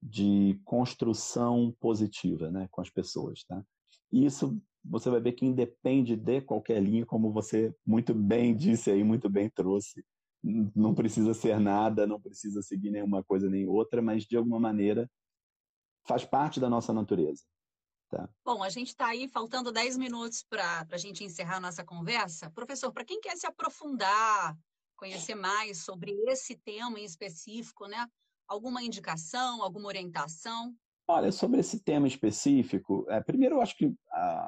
[0.01, 3.43] de construção positiva né, com as pessoas.
[3.43, 3.63] Tá?
[4.11, 8.91] E isso você vai ver que independe de qualquer linha, como você muito bem disse
[8.91, 10.05] aí, muito bem trouxe
[10.43, 15.09] não precisa ser nada, não precisa seguir nenhuma coisa nem outra, mas de alguma maneira
[16.05, 17.43] faz parte da nossa natureza.
[18.09, 18.29] Tá?
[18.43, 22.49] Bom, a gente está aí faltando 10 minutos para a gente encerrar a nossa conversa.
[22.51, 24.57] Professor, para quem quer se aprofundar,
[24.95, 28.07] conhecer mais sobre esse tema em específico, né?
[28.47, 30.73] Alguma indicação, alguma orientação?
[31.09, 33.93] Olha, sobre esse tema específico, é, primeiro eu acho que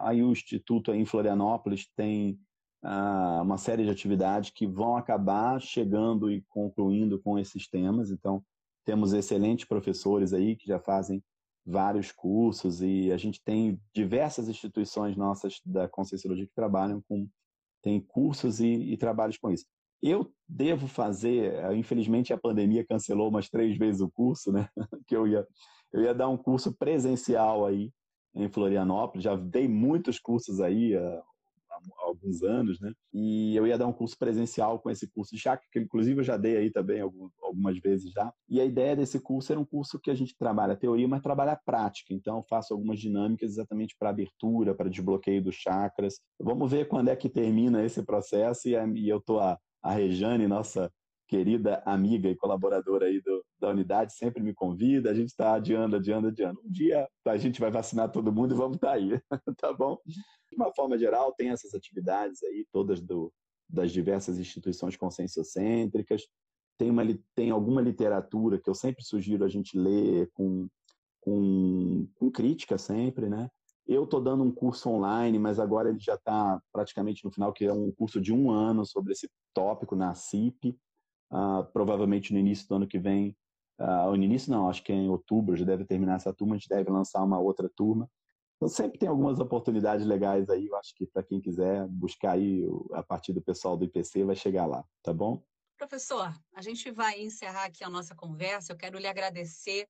[0.02, 2.40] aí o Instituto aí em Florianópolis tem
[2.84, 8.10] ah, uma série de atividades que vão acabar chegando e concluindo com esses temas.
[8.10, 8.44] Então,
[8.86, 11.24] temos excelentes professores aí que já fazem
[11.70, 17.28] vários cursos e a gente tem diversas instituições nossas da Conscienciologia que trabalham com
[17.82, 19.66] tem cursos e, e trabalhos com isso.
[20.02, 24.68] Eu devo fazer, eh, infelizmente a pandemia cancelou umas três vezes o curso, né?
[25.08, 25.48] Que eu ia,
[25.94, 27.92] eu ia dar um curso presencial aí
[28.36, 29.24] em Florianópolis.
[29.24, 31.22] Já dei muitos cursos aí, eh,
[31.98, 32.94] alguns anos, né?
[33.14, 36.24] E eu ia dar um curso presencial com esse curso de chakra, que inclusive eu
[36.24, 38.32] já dei aí também algumas vezes já.
[38.48, 41.60] E a ideia desse curso era um curso que a gente trabalha teoria, mas trabalha
[41.66, 42.14] prática.
[42.14, 46.20] Então, eu faço algumas dinâmicas exatamente para abertura, para desbloqueio dos chakras.
[46.40, 50.92] Vamos ver quando é que termina esse processo e eu tô a, a Rejane, nossa
[51.30, 55.12] querida amiga e colaboradora aí do, da unidade, sempre me convida.
[55.12, 56.60] A gente está adiando, adiando, adiando.
[56.66, 59.12] Um dia a gente vai vacinar todo mundo e vamos estar tá aí,
[59.58, 60.00] tá bom?
[60.06, 63.32] De uma forma geral, tem essas atividades aí, todas do,
[63.70, 66.24] das diversas instituições conscienciocêntricas.
[66.80, 67.04] Tem, uma,
[67.36, 70.68] tem alguma literatura que eu sempre sugiro a gente ler com,
[71.22, 73.48] com, com crítica sempre, né?
[73.86, 77.66] Eu estou dando um curso online, mas agora ele já está praticamente no final, que
[77.66, 80.76] é um curso de um ano sobre esse tópico na CIP.
[81.32, 83.38] Uh, provavelmente no início do ano que vem,
[83.80, 86.58] uh, no início não, acho que é em outubro já deve terminar essa turma, a
[86.58, 88.10] gente deve lançar uma outra turma.
[88.56, 92.68] Então sempre tem algumas oportunidades legais aí, eu acho que para quem quiser buscar aí
[92.94, 95.42] a partir do pessoal do IPC vai chegar lá, tá bom?
[95.78, 98.74] Professor, a gente vai encerrar aqui a nossa conversa.
[98.74, 99.88] Eu quero lhe agradecer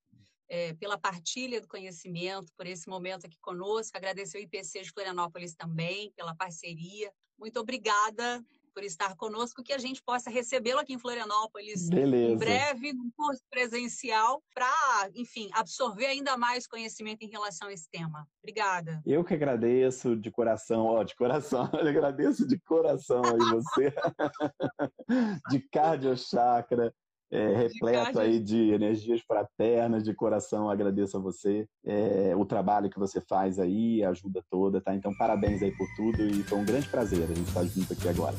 [0.48, 3.98] é, pela partilha do conhecimento, por esse momento aqui conosco.
[3.98, 7.12] Agradecer o IPC de Florianópolis também pela parceria.
[7.40, 8.46] Muito obrigada
[8.80, 12.32] por estar conosco, que a gente possa recebê-lo aqui em Florianópolis Beleza.
[12.32, 17.90] em breve, num curso presencial, para, enfim, absorver ainda mais conhecimento em relação a esse
[17.92, 18.26] tema.
[18.42, 19.02] Obrigada.
[19.06, 23.94] Eu que agradeço de coração, ó, de coração, eu agradeço de coração aí você,
[25.52, 26.94] de cardio chakra,
[27.32, 32.98] é, repleto aí de energias fraternas, de coração, agradeço a você, é, o trabalho que
[32.98, 34.96] você faz aí, a ajuda toda, tá?
[34.96, 38.08] Então, parabéns aí por tudo e foi um grande prazer a gente estar junto aqui
[38.08, 38.36] agora.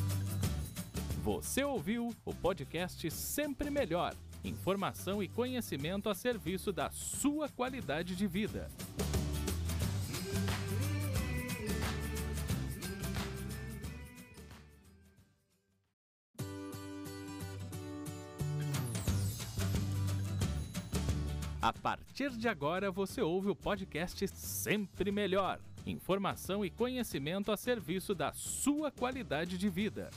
[1.23, 4.15] Você ouviu o podcast Sempre Melhor.
[4.43, 8.71] Informação e conhecimento a serviço da sua qualidade de vida.
[21.61, 25.61] A partir de agora você ouve o podcast Sempre Melhor.
[25.87, 30.11] Informação e conhecimento a serviço da sua qualidade de vida.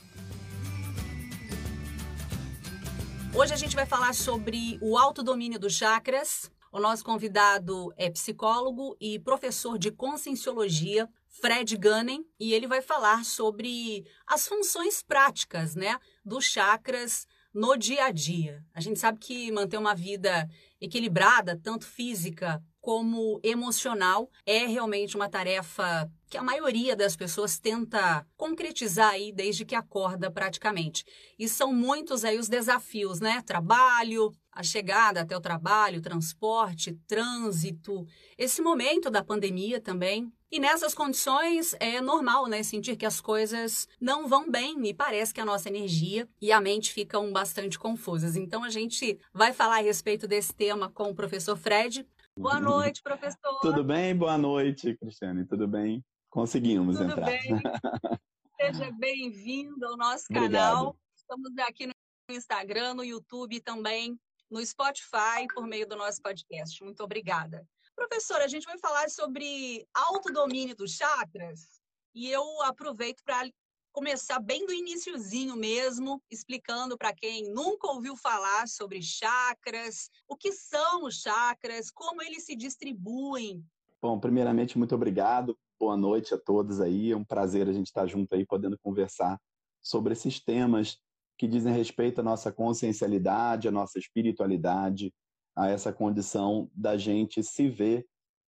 [3.36, 6.48] Hoje a gente vai falar sobre o autodomínio dos chakras.
[6.70, 11.08] O nosso convidado é psicólogo e professor de conscienciologia,
[11.40, 18.04] Fred Gunnen, e ele vai falar sobre as funções práticas, né, dos chakras no dia
[18.04, 18.64] a dia.
[18.72, 20.48] A gente sabe que manter uma vida
[20.80, 28.26] equilibrada, tanto física como emocional, é realmente uma tarefa que a maioria das pessoas tenta
[28.36, 31.04] concretizar aí desde que acorda praticamente.
[31.38, 33.40] E são muitos aí os desafios, né?
[33.42, 38.04] Trabalho, a chegada até o trabalho, transporte, trânsito,
[38.36, 40.32] esse momento da pandemia também.
[40.50, 45.32] E nessas condições é normal, né, sentir que as coisas não vão bem e parece
[45.32, 48.34] que a nossa energia e a mente ficam bastante confusas.
[48.34, 52.04] Então a gente vai falar a respeito desse tema com o professor Fred.
[52.36, 53.60] Boa noite, professor.
[53.62, 54.16] Tudo bem?
[54.16, 55.44] Boa noite, Cristiane.
[55.46, 56.02] Tudo bem?
[56.34, 57.26] Conseguimos Tudo entrar.
[57.26, 57.42] Bem.
[58.60, 60.88] Seja bem-vindo ao nosso canal.
[60.88, 60.98] Obrigado.
[61.16, 61.94] Estamos aqui no
[62.28, 64.18] Instagram, no YouTube também
[64.50, 66.82] no Spotify por meio do nosso podcast.
[66.82, 67.64] Muito obrigada.
[67.94, 71.80] Professora, a gente vai falar sobre autodomínio dos chakras
[72.12, 73.48] e eu aproveito para
[73.92, 80.50] começar bem do iníciozinho mesmo, explicando para quem nunca ouviu falar sobre chakras, o que
[80.50, 83.64] são os chakras, como eles se distribuem.
[84.02, 85.56] Bom, primeiramente, muito obrigado.
[85.84, 87.12] Boa noite a todos aí.
[87.12, 89.38] É um prazer a gente estar junto aí, podendo conversar
[89.82, 90.98] sobre esses temas
[91.36, 95.12] que dizem respeito à nossa consciencialidade, à nossa espiritualidade,
[95.54, 98.06] a essa condição da gente se ver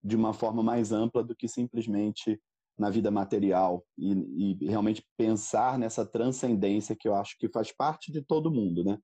[0.03, 2.37] de uma forma mais ampla do que simplesmente
[2.77, 8.11] na vida material e, e, realmente pensar nessa transcendência que eu acho que faz parte
[8.11, 8.99] de todo mundo, né?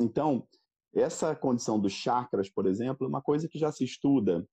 [0.00, 0.46] Então,
[0.94, 4.46] essa condição dos chakras, por exemplo, é uma coisa que já se estuda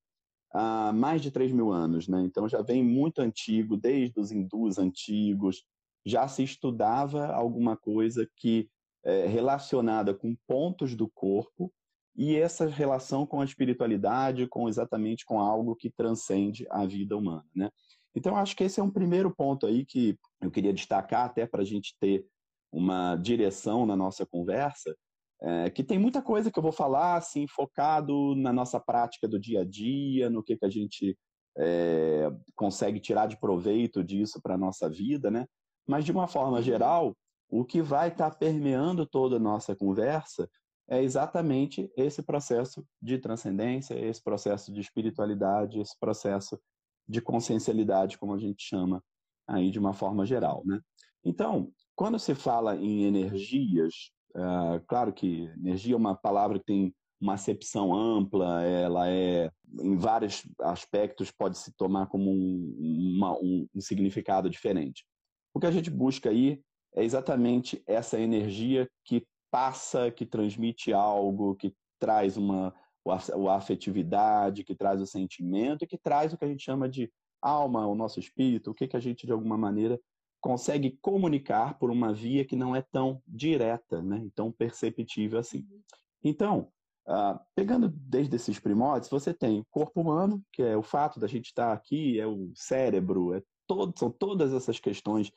[0.52, 2.22] há mais de 3 mil anos, né?
[2.22, 5.64] Então já vem muito antigo, desde os hindus antigos,
[6.06, 8.70] já se estudava alguma coisa que
[9.04, 11.72] é relacionada com pontos do corpo
[12.16, 17.45] e essa relação com a espiritualidade, com exatamente com algo que transcende a vida humana,
[17.56, 17.70] né?
[18.16, 21.62] Então acho que esse é um primeiro ponto aí que eu queria destacar até para
[21.62, 22.26] a gente ter
[22.72, 24.95] uma direção na nossa conversa,
[25.42, 29.40] é, que tem muita coisa que eu vou falar assim focado na nossa prática do
[29.40, 31.18] dia a dia, no que que a gente
[31.58, 35.46] é, consegue tirar de proveito disso para a nossa vida, né?
[35.88, 37.16] Mas, de uma forma geral,
[37.50, 40.50] o que vai estar tá permeando toda a nossa conversa
[40.88, 46.60] é exatamente esse processo de transcendência, esse processo de espiritualidade, esse processo
[47.08, 49.04] de consciencialidade, como a gente chama
[49.48, 50.80] aí de uma forma geral, né?
[51.24, 56.94] Então, quando se fala em energias, é, claro que energia é uma palavra que tem
[57.22, 59.52] uma acepção ampla, ela é,
[59.82, 65.06] em vários aspectos, pode se tomar como um, uma, um, um significado diferente.
[65.54, 66.62] O que a gente busca aí
[66.96, 72.74] é exatamente essa energia que passa, que transmite algo, que traz uma
[73.08, 77.12] a afetividade, que traz o sentimento que traz o que a gente chama de
[77.42, 80.00] alma, o nosso espírito, o que, que a gente, de alguma maneira,
[80.40, 84.28] consegue comunicar por uma via que não é tão direta, né?
[84.34, 85.68] tão perceptível assim.
[85.70, 85.82] Uhum.
[86.24, 86.72] Então,
[87.08, 91.28] uh, pegando desde esses primórdios, você tem o corpo humano, que é o fato da
[91.28, 95.32] gente estar aqui, é o cérebro, é todo, são todas essas questões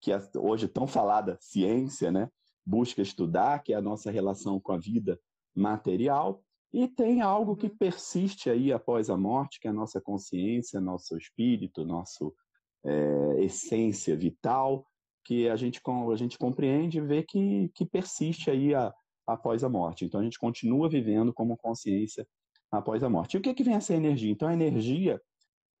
[0.00, 2.28] que hoje tão falada ciência, né?
[2.66, 5.20] busca estudar, que é a nossa relação com a vida
[5.54, 6.42] material,
[6.72, 7.76] e tem algo que uhum.
[7.76, 12.34] persiste aí após a morte, que é a nossa consciência, nosso espírito, nosso
[12.84, 14.86] é, essência vital,
[15.24, 15.80] que a gente,
[16.12, 18.92] a gente compreende e vê que, que persiste aí a,
[19.26, 20.04] após a morte.
[20.04, 22.26] Então a gente continua vivendo como consciência
[22.70, 23.34] após a morte.
[23.34, 24.30] E o que, que vem essa energia?
[24.30, 25.20] Então a energia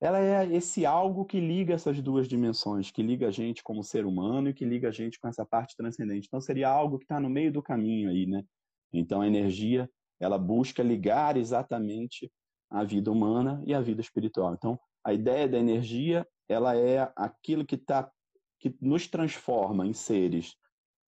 [0.00, 4.04] ela é esse algo que liga essas duas dimensões, que liga a gente como ser
[4.04, 6.26] humano e que liga a gente com essa parte transcendente.
[6.26, 8.44] Então seria algo que está no meio do caminho aí, né?
[8.92, 9.88] Então a energia
[10.20, 12.30] ela busca ligar exatamente
[12.70, 14.54] a vida humana e a vida espiritual.
[14.54, 18.10] Então a ideia da energia ela é aquilo que tá,
[18.58, 20.54] que nos transforma em seres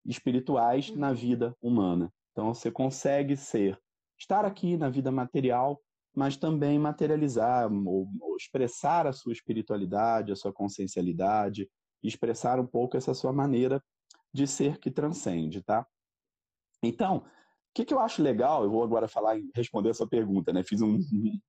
[0.04, 1.14] espirituais na uhum.
[1.14, 2.12] vida humana.
[2.32, 3.80] Então você consegue ser,
[4.18, 5.80] estar aqui na vida material,
[6.14, 11.68] mas também materializar ou, ou expressar a sua espiritualidade, a sua consciencialidade,
[12.02, 13.82] expressar um pouco essa sua maneira
[14.32, 15.86] de ser que transcende, tá?
[16.82, 17.24] Então,
[17.76, 20.62] que, que eu acho legal, eu vou agora falar e responder a sua pergunta, né?
[20.62, 20.98] Fiz um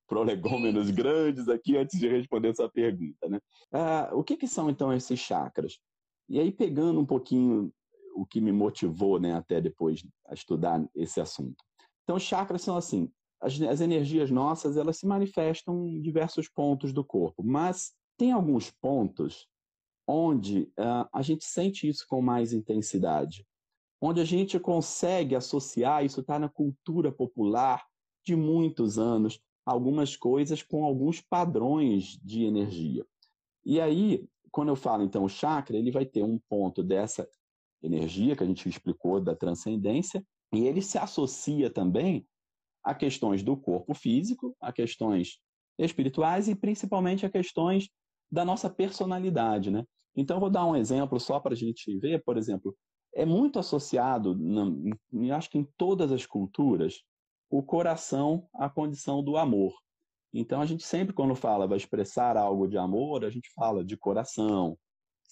[0.06, 3.40] prolegômenos grandes aqui antes de responder a sua pergunta, né?
[3.72, 5.80] Ah, o que, que são, então, esses chakras?
[6.28, 7.72] E aí, pegando um pouquinho
[8.14, 11.64] o que me motivou, né, até depois a estudar esse assunto.
[12.04, 13.10] Então, chakras são assim,
[13.40, 18.70] as, as energias nossas, elas se manifestam em diversos pontos do corpo, mas tem alguns
[18.70, 19.48] pontos
[20.06, 23.46] onde uh, a gente sente isso com mais intensidade
[24.02, 27.84] onde a gente consegue associar, isso está na cultura popular
[28.26, 33.06] de muitos anos, algumas coisas com alguns padrões de energia.
[33.66, 37.28] E aí, quando eu falo então o chakra, ele vai ter um ponto dessa
[37.82, 40.24] energia que a gente explicou da transcendência,
[40.54, 42.26] e ele se associa também
[42.84, 45.40] a questões do corpo físico, a questões
[45.78, 47.90] espirituais e principalmente a questões
[48.32, 49.84] da nossa personalidade, né?
[50.16, 52.76] Então, eu vou dar um exemplo só para a gente ver, por exemplo,
[53.18, 57.02] é muito associado, na, acho que em todas as culturas,
[57.50, 59.74] o coração à condição do amor.
[60.32, 63.98] Então, a gente sempre, quando fala, vai expressar algo de amor, a gente fala de
[63.98, 64.78] coração.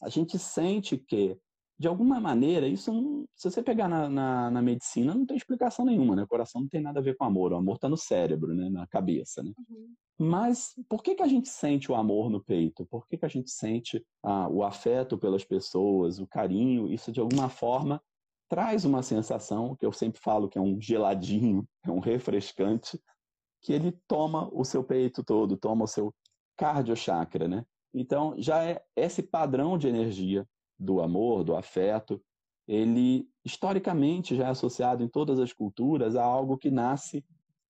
[0.02, 1.38] A gente sente que,
[1.78, 5.86] de alguma maneira, isso, não, se você pegar na, na, na, medicina, não tem explicação
[5.86, 6.24] nenhuma, né?
[6.24, 8.70] O coração não tem nada a ver com amor, o amor está no cérebro, né?
[8.70, 9.52] na cabeça, né?
[9.70, 9.94] Uhum.
[10.18, 12.86] Mas por que, que a gente sente o amor no peito?
[12.86, 16.88] Por que, que a gente sente ah, o afeto pelas pessoas, o carinho?
[16.88, 18.02] Isso, de alguma forma,
[18.48, 22.98] traz uma sensação, que eu sempre falo que é um geladinho, é um refrescante,
[23.62, 26.14] que ele toma o seu peito todo, toma o seu
[26.56, 27.66] cardiochakra, né?
[27.94, 30.48] Então, já é esse padrão de energia
[30.78, 32.22] do amor, do afeto,
[32.68, 37.24] ele historicamente já é associado em todas as culturas a algo que nasce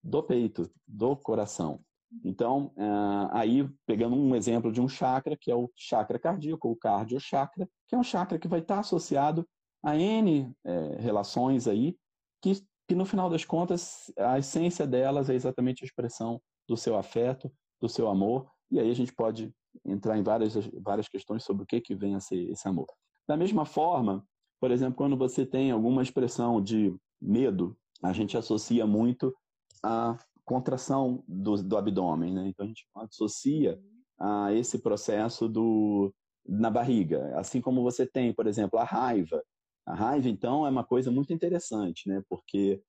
[0.04, 1.82] do peito, do coração.
[2.24, 6.76] Então, uh, aí, pegando um exemplo de um chakra, que é o chakra cardíaco, o
[6.76, 9.46] cardiochakra, que é um chakra que vai estar associado
[9.84, 11.96] a N é, relações aí,
[12.42, 12.54] que,
[12.88, 17.52] que no final das contas, a essência delas é exatamente a expressão do seu afeto,
[17.80, 19.54] do seu amor, e aí a gente pode
[19.84, 22.88] entrar em várias, várias questões sobre o que, que vem a ser esse amor.
[23.28, 24.26] Da mesma forma,
[24.60, 29.36] por exemplo, quando você tem alguma expressão de medo, a gente associa muito
[29.84, 32.48] a contração do, do abdômen, né?
[32.48, 33.80] Então a gente associa
[34.20, 36.14] a esse processo do
[36.48, 39.44] na barriga, assim como você tem, por exemplo, a raiva.
[39.86, 42.24] A raiva, então, é uma coisa muito interessante, né?
[42.30, 42.82] Porque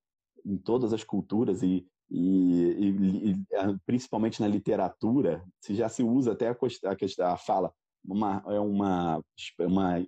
[0.45, 6.33] em todas as culturas e, e, e, e principalmente na literatura, se já se usa
[6.33, 7.73] até a, a, a fala
[8.05, 9.21] uma, é uma,
[9.61, 10.07] uma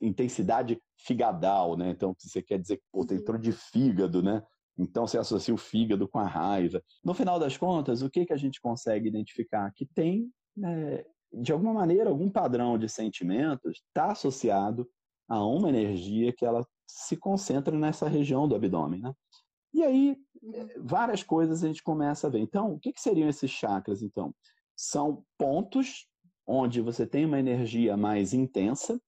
[0.00, 1.90] intensidade figadal, né?
[1.90, 4.42] Então, você quer dizer que pô, entrou de fígado, né?
[4.78, 6.82] Então você associa o fígado com a raiva.
[7.04, 9.70] No final das contas, o que, que a gente consegue identificar?
[9.74, 10.30] Que tem,
[10.64, 14.88] é, de alguma maneira, algum padrão de sentimentos está associado
[15.28, 19.00] a uma energia que ela se concentra nessa região do abdômen.
[19.00, 19.12] Né?
[19.72, 20.68] E aí, uhum.
[20.78, 22.40] várias coisas a gente começa a ver.
[22.40, 24.34] Então, o que, que seriam esses chakras, então?
[24.76, 26.06] São pontos
[26.46, 29.00] onde você tem uma energia mais intensa,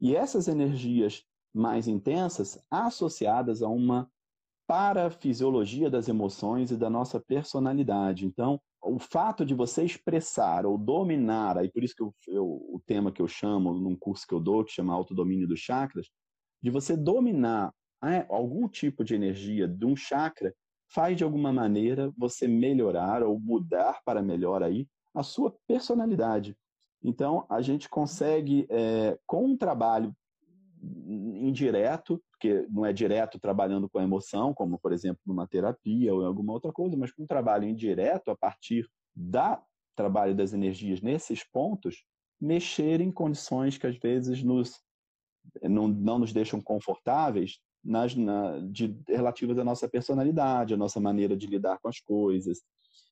[0.00, 4.10] e essas energias mais intensas associadas a uma
[4.66, 8.24] para a fisiologia das emoções e da nossa personalidade.
[8.24, 12.80] Então, o fato de você expressar ou dominar, aí por isso que eu, eu, o
[12.86, 16.08] tema que eu chamo num curso que eu dou, que chama Autodomínio dos Chakras,
[16.62, 17.74] de você dominar
[18.28, 20.54] algum tipo de energia de um chakra
[20.88, 26.56] faz de alguma maneira você melhorar ou mudar para melhor aí a sua personalidade.
[27.02, 30.14] Então, a gente consegue, é, com um trabalho
[30.82, 36.22] indireto, porque não é direto trabalhando com a emoção, como, por exemplo, numa terapia ou
[36.22, 39.62] em alguma outra coisa, mas com um trabalho indireto a partir da
[39.94, 42.04] trabalho das energias nesses pontos,
[42.40, 44.80] mexer em condições que às vezes nos,
[45.62, 51.36] não, não nos deixam confortáveis nas, na, de, relativas à nossa personalidade, à nossa maneira
[51.36, 52.60] de lidar com as coisas.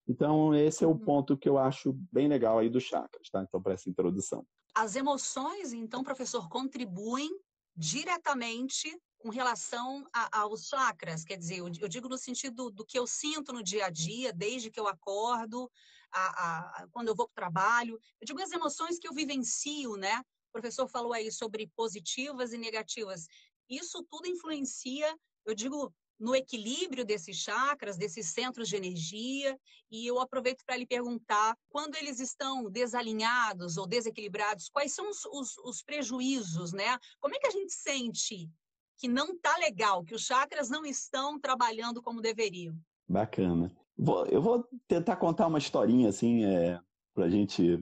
[0.08, 0.98] Então, esse é o uhum.
[0.98, 3.42] ponto que eu acho bem legal aí dos chakras, tá?
[3.42, 4.46] Então, para essa introdução.
[4.74, 7.28] As emoções, então, professor, contribuem
[7.76, 12.98] diretamente com relação a, aos chakras, quer dizer, eu, eu, digo no sentido do que
[12.98, 15.70] eu sinto no dia a dia, desde que eu acordo,
[16.12, 19.96] a, a, quando eu vou para o trabalho, eu digo as emoções que eu vivencio,
[19.96, 20.20] né?
[20.48, 23.26] O professor falou aí sobre positivas e negativas.
[23.68, 29.58] Isso tudo influencia, eu digo, no equilíbrio desses chakras, desses centros de energia,
[29.90, 35.24] e eu aproveito para lhe perguntar, quando eles estão desalinhados ou desequilibrados, quais são os,
[35.26, 36.98] os, os prejuízos, né?
[37.20, 38.50] Como é que a gente sente
[38.98, 42.76] que não está legal, que os chakras não estão trabalhando como deveriam?
[43.08, 43.74] Bacana.
[43.96, 46.80] Vou, eu vou tentar contar uma historinha, assim, é,
[47.14, 47.78] para a gente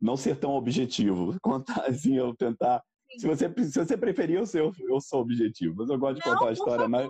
[0.00, 1.36] não ser tão objetivo.
[1.42, 2.82] Contar, assim, eu tentar
[3.18, 6.48] se você, se você preferir, eu, eu, eu sou objetivo, mas eu gosto de contar
[6.48, 7.08] a história mais,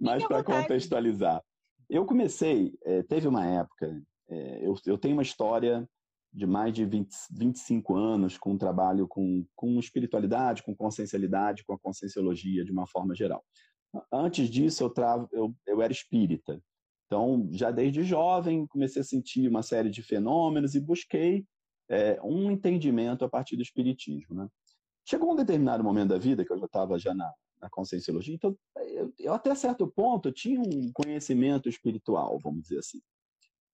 [0.00, 1.42] mais para contextualizar.
[1.88, 5.88] Eu comecei, é, teve uma época, é, eu, eu tenho uma história
[6.32, 11.78] de mais de 20, 25 anos com trabalho com, com espiritualidade, com consciencialidade, com a
[11.78, 13.42] conscienciologia de uma forma geral.
[14.12, 16.62] Antes disso, eu, travo, eu, eu era espírita.
[17.06, 21.46] Então, já desde jovem, comecei a sentir uma série de fenômenos e busquei
[21.88, 24.34] é, um entendimento a partir do espiritismo.
[24.34, 24.48] Né?
[25.08, 27.32] Chegou um determinado momento da vida, que eu já estava já na,
[27.62, 33.00] na conscienciologia, então eu, eu, até certo ponto tinha um conhecimento espiritual, vamos dizer assim.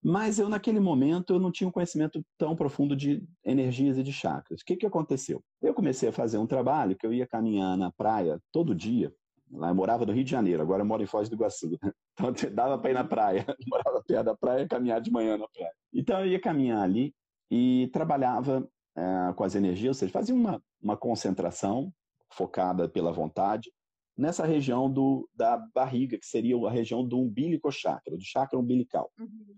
[0.00, 4.12] Mas eu, naquele momento, eu não tinha um conhecimento tão profundo de energias e de
[4.12, 4.60] chakras.
[4.60, 5.42] O que, que aconteceu?
[5.60, 9.12] Eu comecei a fazer um trabalho que eu ia caminhar na praia todo dia.
[9.50, 11.76] Lá eu morava no Rio de Janeiro, agora eu moro em Foz do Iguaçu.
[12.16, 13.44] Então dava para ir na praia.
[13.48, 15.72] Eu morava perto da praia, caminhar de manhã na praia.
[15.92, 17.12] Então eu ia caminhar ali
[17.50, 21.92] e trabalhava é, com as energias, ou seja, fazia uma, uma concentração
[22.32, 23.70] focada pela vontade
[24.16, 29.10] nessa região do, da barriga, que seria a região do umbilico chakra, do chakra umbilical.
[29.18, 29.56] Uhum.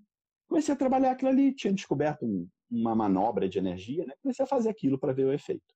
[0.49, 4.15] Comecei a trabalhar aquilo ali, tinha descoberto um, uma manobra de energia, né?
[4.23, 5.75] comecei a fazer aquilo para ver o efeito.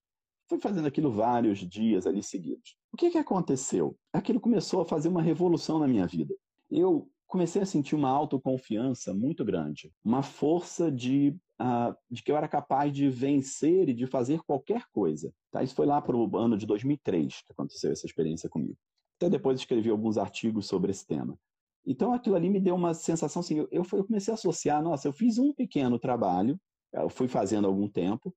[0.49, 2.77] Fui fazendo aquilo vários dias ali seguidos.
[2.93, 3.97] O que, que aconteceu?
[4.13, 6.35] Aquilo começou a fazer uma revolução na minha vida.
[6.71, 12.37] Eu comecei a sentir uma autoconfiança muito grande, uma força de uh, de que eu
[12.37, 15.33] era capaz de vencer e de fazer qualquer coisa.
[15.51, 15.63] Tá?
[15.63, 18.77] Isso foi lá para o ano de 2003 que aconteceu essa experiência comigo.
[19.17, 21.39] Até depois escrevi alguns artigos sobre esse tema.
[21.87, 25.13] Então aquilo ali me deu uma sensação assim, eu, eu comecei a associar, nossa, eu
[25.13, 26.59] fiz um pequeno trabalho,
[26.93, 28.35] eu fui fazendo algum tempo,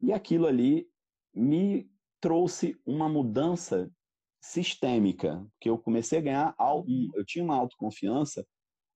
[0.00, 0.88] e aquilo ali
[1.34, 1.88] me
[2.20, 3.90] trouxe uma mudança
[4.42, 6.56] sistêmica, que eu comecei a ganhar,
[7.14, 8.46] eu tinha uma autoconfiança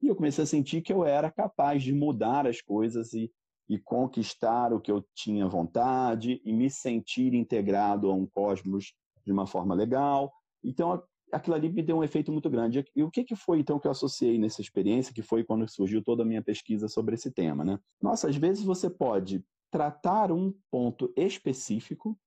[0.03, 3.31] e eu comecei a sentir que eu era capaz de mudar as coisas e
[3.69, 8.95] e conquistar o que eu tinha vontade e me sentir integrado a um cosmos
[9.25, 10.33] de uma forma legal.
[10.63, 11.03] Então,
[11.33, 12.85] aquilo ali me deu um efeito muito grande.
[12.95, 16.03] E o que, que foi, então, que eu associei nessa experiência, que foi quando surgiu
[16.03, 17.79] toda a minha pesquisa sobre esse tema, né?
[18.01, 22.19] Nossa, às vezes você pode tratar um ponto específico,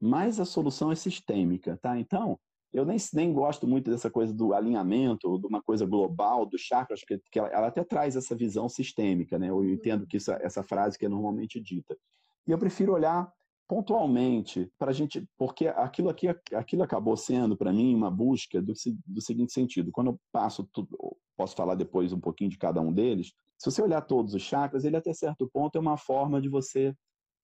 [0.00, 1.98] mas a solução é sistêmica, tá?
[1.98, 2.38] Então,
[2.74, 7.02] eu nem, nem gosto muito dessa coisa do alinhamento, de uma coisa global, dos chakras,
[7.04, 9.48] que, que ela, ela, até traz essa visão sistêmica, né?
[9.48, 9.70] Eu uhum.
[9.70, 11.96] entendo que isso, essa frase que é normalmente dita.
[12.46, 13.32] E eu prefiro olhar
[13.68, 18.74] pontualmente para a gente, porque aquilo aqui, aquilo acabou sendo para mim uma busca do,
[19.06, 19.92] do seguinte sentido.
[19.92, 23.32] Quando eu passo tudo, posso falar depois um pouquinho de cada um deles.
[23.56, 26.92] Se você olhar todos os chakras, ele até certo ponto é uma forma de você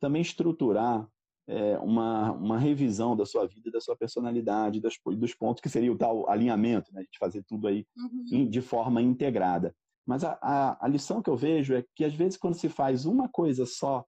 [0.00, 1.08] também estruturar
[1.50, 5.92] é, uma, uma revisão da sua vida, da sua personalidade, das, dos pontos que seria
[5.92, 7.02] o tal alinhamento, né?
[7.02, 8.48] de fazer tudo aí uhum.
[8.48, 9.74] de forma integrada.
[10.06, 13.04] Mas a, a, a, lição que eu vejo é que, às vezes, quando se faz
[13.04, 14.04] uma coisa só,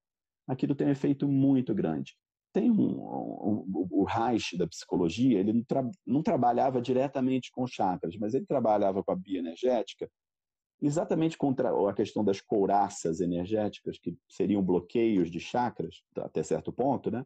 [0.46, 2.14] aquilo tem um efeito muito grande.
[2.52, 7.66] Tem um, um, um o Reich da psicologia, ele não, tra, não trabalhava diretamente com
[7.66, 10.08] chakras, mas ele trabalhava com a bioenergética
[10.82, 17.10] exatamente contra a questão das couraças energéticas, que seriam bloqueios de chakras, até certo ponto,
[17.10, 17.24] né?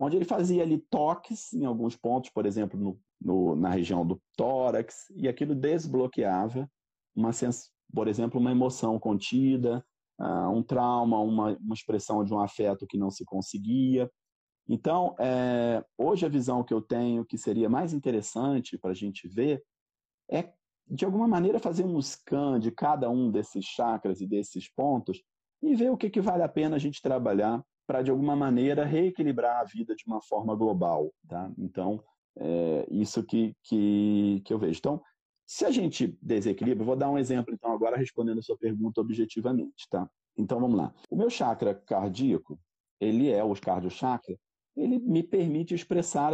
[0.00, 4.20] onde ele fazia ali toques em alguns pontos, por exemplo, no, no, na região do
[4.36, 6.70] tórax, e aquilo desbloqueava,
[7.14, 9.84] uma sens por exemplo, uma emoção contida,
[10.20, 14.10] uh, um trauma, uma, uma expressão de um afeto que não se conseguia.
[14.68, 19.26] Então, é, hoje a visão que eu tenho que seria mais interessante para a gente
[19.26, 19.62] ver
[20.30, 20.52] é,
[20.90, 25.22] de alguma maneira, fazer um scan de cada um desses chakras e desses pontos
[25.62, 28.84] e ver o que, que vale a pena a gente trabalhar para, de alguma maneira,
[28.84, 31.12] reequilibrar a vida de uma forma global.
[31.26, 31.50] Tá?
[31.58, 32.02] Então,
[32.36, 34.78] é isso que, que, que eu vejo.
[34.78, 35.02] Então,
[35.46, 39.88] se a gente desequilibra, vou dar um exemplo então agora respondendo a sua pergunta objetivamente,
[39.90, 40.08] tá?
[40.36, 40.94] Então vamos lá.
[41.10, 42.60] O meu chakra cardíaco,
[43.00, 44.38] ele é o cardio chakra,
[44.76, 46.32] ele me permite expressar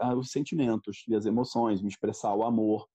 [0.00, 2.86] ah, os sentimentos e as emoções, me expressar o amor.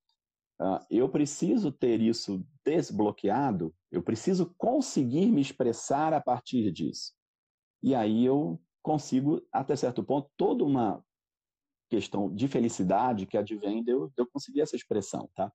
[0.61, 7.13] Uh, eu preciso ter isso desbloqueado, eu preciso conseguir me expressar a partir disso.
[7.81, 11.03] E aí eu consigo, até certo ponto, toda uma
[11.89, 15.51] questão de felicidade que advém de eu, de eu conseguir essa expressão, tá?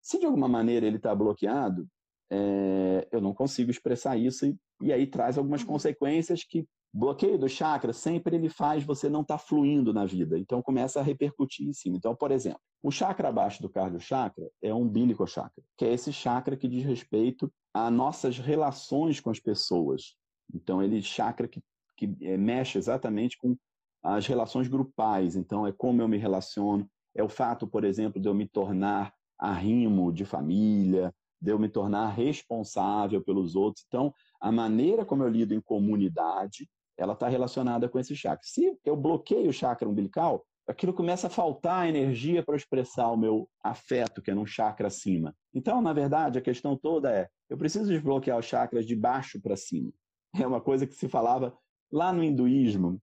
[0.00, 1.86] Se de alguma maneira ele está bloqueado,
[2.30, 5.68] é, eu não consigo expressar isso e, e aí traz algumas uhum.
[5.68, 10.38] consequências que bloqueio do chakra sempre ele faz você não estar tá fluindo na vida.
[10.38, 11.96] Então começa a repercutir em cima.
[11.96, 15.92] Então, por exemplo, o chakra abaixo do cardio chakra é o umbilical chakra, que é
[15.92, 20.16] esse chakra que diz respeito a nossas relações com as pessoas.
[20.54, 21.60] Então ele chakra que,
[21.98, 23.54] que é, mexe exatamente com
[24.02, 25.36] as relações grupais.
[25.36, 29.12] Então é como eu me relaciono, é o fato, por exemplo, de eu me tornar
[29.38, 33.84] arrimo de família, de eu me tornar responsável pelos outros.
[33.86, 36.66] Então, a maneira como eu lido em comunidade,
[36.96, 38.40] ela está relacionada com esse chakra.
[38.42, 43.48] Se eu bloqueio o chakra umbilical, aquilo começa a faltar energia para expressar o meu
[43.62, 45.34] afeto, que é num chakra acima.
[45.54, 49.56] Então, na verdade, a questão toda é: eu preciso desbloquear os chakras de baixo para
[49.56, 49.92] cima.
[50.38, 51.56] É uma coisa que se falava
[51.90, 53.00] lá no hinduísmo.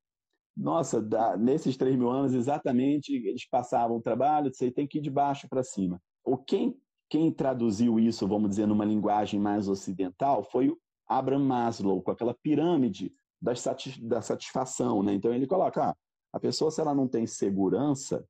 [0.55, 5.01] Nossa, da, nesses três mil anos, exatamente, eles passavam o trabalho, você tem que ir
[5.01, 5.99] de baixo para cima.
[6.23, 6.77] O quem,
[7.09, 10.77] quem traduziu isso, vamos dizer, numa linguagem mais ocidental, foi o
[11.07, 13.11] Abraham Maslow, com aquela pirâmide
[13.43, 15.03] da, satisfação.
[15.03, 15.13] Né?
[15.13, 15.95] Então ele coloca, ah,
[16.31, 18.25] a pessoa, se ela não tem segurança,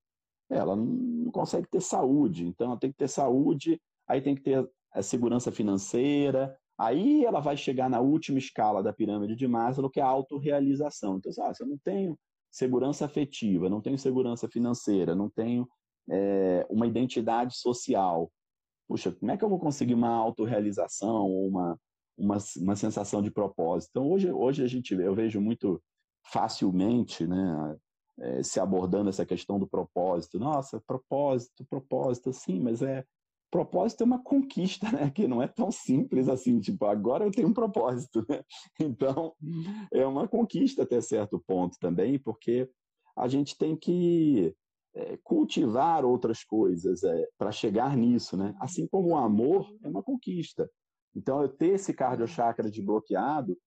[0.49, 2.47] ela não consegue ter saúde.
[2.47, 7.39] Então ela tem que ter saúde, aí tem que ter a segurança financeira, aí ela
[7.39, 11.17] vai chegar na última escala da pirâmide de Maslow, que é a autorrealização.
[11.17, 12.17] Então, ah, se eu não tenho
[12.51, 15.67] segurança afetiva, não tenho segurança financeira, não tenho
[16.09, 18.31] é, uma identidade social.
[18.87, 21.79] Puxa, como é que eu vou conseguir uma autorrealização ou uma,
[22.17, 23.91] uma, uma sensação de propósito?
[23.91, 25.81] Então, hoje, hoje a gente, eu vejo muito
[26.31, 27.77] facilmente né,
[28.19, 30.39] é, se abordando essa questão do propósito.
[30.39, 33.03] Nossa, propósito, propósito, sim, mas é
[33.53, 35.11] propósito é uma conquista, né?
[35.11, 38.25] Que não é tão simples assim, tipo, agora eu tenho um propósito.
[38.27, 38.43] Né?
[38.79, 39.35] Então,
[39.93, 42.67] é uma conquista até certo ponto também, porque
[43.15, 44.55] a gente tem que
[44.95, 48.55] é, cultivar outras coisas é, para chegar nisso, né?
[48.59, 50.67] Assim como o amor é uma conquista.
[51.15, 53.57] Então, eu ter esse cardiochakra desbloqueado,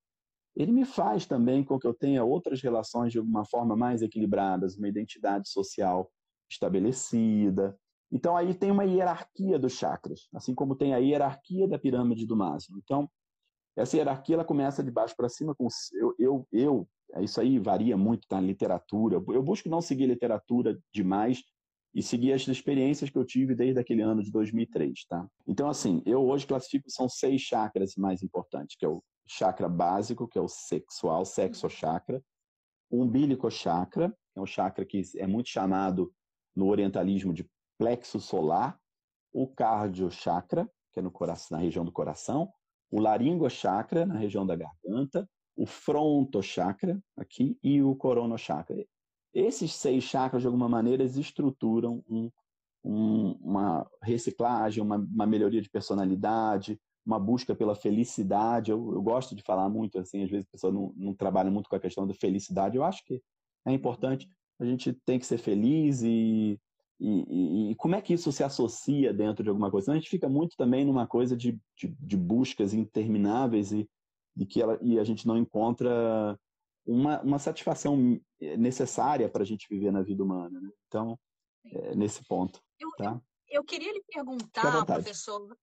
[0.55, 4.77] ele me faz também com que eu tenha outras relações de alguma forma mais equilibradas,
[4.77, 6.11] uma identidade social
[6.51, 7.79] estabelecida.
[8.11, 12.37] Então, aí tem uma hierarquia dos chakras, assim como tem a hierarquia da pirâmide do
[12.37, 12.79] Maslow.
[12.79, 13.11] Então,
[13.77, 16.89] essa hierarquia ela começa de baixo para cima com eu, eu, eu
[17.19, 19.23] isso aí varia muito na literatura.
[19.29, 21.43] Eu busco não seguir literatura demais
[21.97, 25.27] e seguir as experiências que eu tive desde aquele ano de 2003, tá?
[25.47, 30.29] Então, assim, eu hoje classifico, são seis chakras mais importantes, que é o chakra básico,
[30.29, 32.23] que é o sexual, sexo chakra,
[32.91, 36.13] o umbilico chakra, que é um chakra que é muito chamado
[36.55, 38.79] no orientalismo de plexo solar,
[39.33, 42.53] o cardio chakra, que é no coração, na região do coração,
[42.91, 48.85] o laringo chakra, na região da garganta, o fronto chakra aqui e o corono chakra.
[49.37, 52.31] Esses seis chakras, de alguma maneira, estruturam um,
[52.83, 58.71] um, uma reciclagem, uma, uma, melhoria de personalidade, uma busca pela felicidade.
[58.71, 61.69] Eu, eu, gosto de falar muito, assim, às vezes a pessoa não, não trabalha muito
[61.69, 62.79] com a questão da felicidade.
[62.79, 63.21] Eu acho que
[63.67, 64.27] é importante,
[64.59, 66.59] a gente tem que ser feliz e,
[66.99, 69.93] e, e, e, como é que isso se associa dentro de alguma coisa?
[69.93, 73.87] A gente fica muito também numa coisa de, de, de buscas intermináveis e,
[74.35, 76.39] e que ela, e a gente não encontra
[76.87, 80.61] uma, uma satisfação necessária para a gente viver na vida humana.
[80.61, 80.71] Né?
[80.87, 81.19] Então,
[81.65, 82.63] é, nesse ponto.
[82.79, 83.21] Eu, tá?
[83.49, 85.57] eu queria lhe perguntar, professor,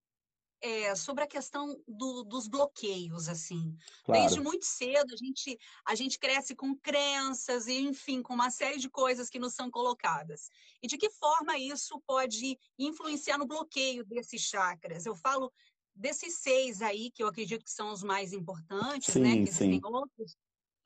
[0.63, 3.75] é, sobre a questão do, dos bloqueios, assim.
[4.05, 4.21] Claro.
[4.21, 8.79] Desde muito cedo a gente, a gente cresce com crenças e, enfim, com uma série
[8.79, 10.49] de coisas que nos são colocadas.
[10.81, 15.05] E de que forma isso pode influenciar no bloqueio desses chakras?
[15.05, 15.51] Eu falo
[15.93, 19.45] desses seis aí, que eu acredito que são os mais importantes, sim, né?
[19.45, 19.81] Que sim.
[19.83, 20.37] outros.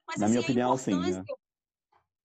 [0.08, 0.96] Mas, Na assim, minha opinião, sim.
[0.96, 1.24] Né?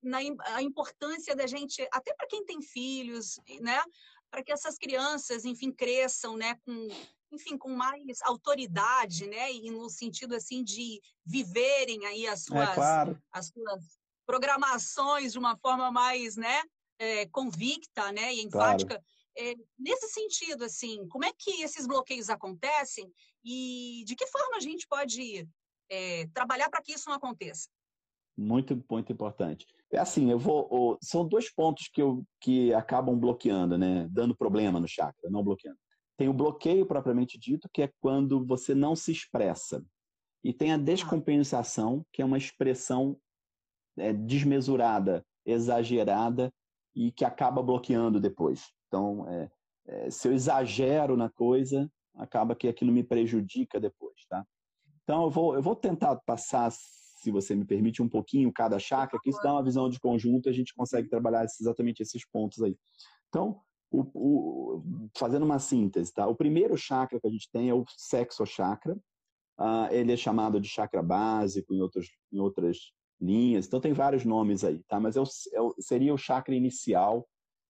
[0.03, 0.19] Na,
[0.57, 3.83] a importância da gente, até para quem tem filhos, né?
[4.31, 6.57] Para que essas crianças, enfim, cresçam, né?
[6.65, 6.89] Com,
[7.33, 9.53] enfim, com mais autoridade, né?
[9.53, 13.23] E no sentido, assim, de viverem aí as é suas, é, claro.
[13.33, 16.63] as suas programações de uma forma mais, né,
[16.99, 18.95] é, convicta, né, e enfática.
[18.95, 19.05] Claro.
[19.37, 23.11] É, nesse sentido, assim, como é que esses bloqueios acontecem
[23.45, 25.49] e de que forma a gente pode
[25.93, 27.69] é, trabalhar para que isso não aconteça?
[28.37, 29.67] Muito, muito importante.
[29.93, 30.99] É assim, eu vou.
[31.03, 34.09] São dois pontos que, eu, que acabam bloqueando, né?
[34.11, 35.79] Dando problema no chakra, não bloqueando.
[36.17, 39.85] Tem o bloqueio propriamente dito, que é quando você não se expressa.
[40.43, 43.19] E tem a descompensação, que é uma expressão
[43.99, 46.51] é, desmesurada, exagerada
[46.95, 48.73] e que acaba bloqueando depois.
[48.89, 49.51] Então, é,
[49.87, 54.45] é, se eu exagero na coisa, acaba que aquilo me prejudica depois, tá?
[55.05, 59.19] Então, eu vou, eu vou tentar passar, se você me permite, um pouquinho cada chakra,
[59.23, 62.63] que isso dá uma visão de conjunto e a gente consegue trabalhar exatamente esses pontos
[62.63, 62.77] aí.
[63.29, 63.61] Então,
[63.91, 66.27] o, o, fazendo uma síntese, tá?
[66.27, 68.95] O primeiro chakra que a gente tem é o sexo chakra.
[69.59, 72.79] Uh, ele é chamado de chakra básico em, outros, em outras
[73.21, 73.67] linhas.
[73.67, 74.99] Então tem vários nomes aí, tá?
[74.99, 77.29] Mas é o, é o, seria o chakra inicial,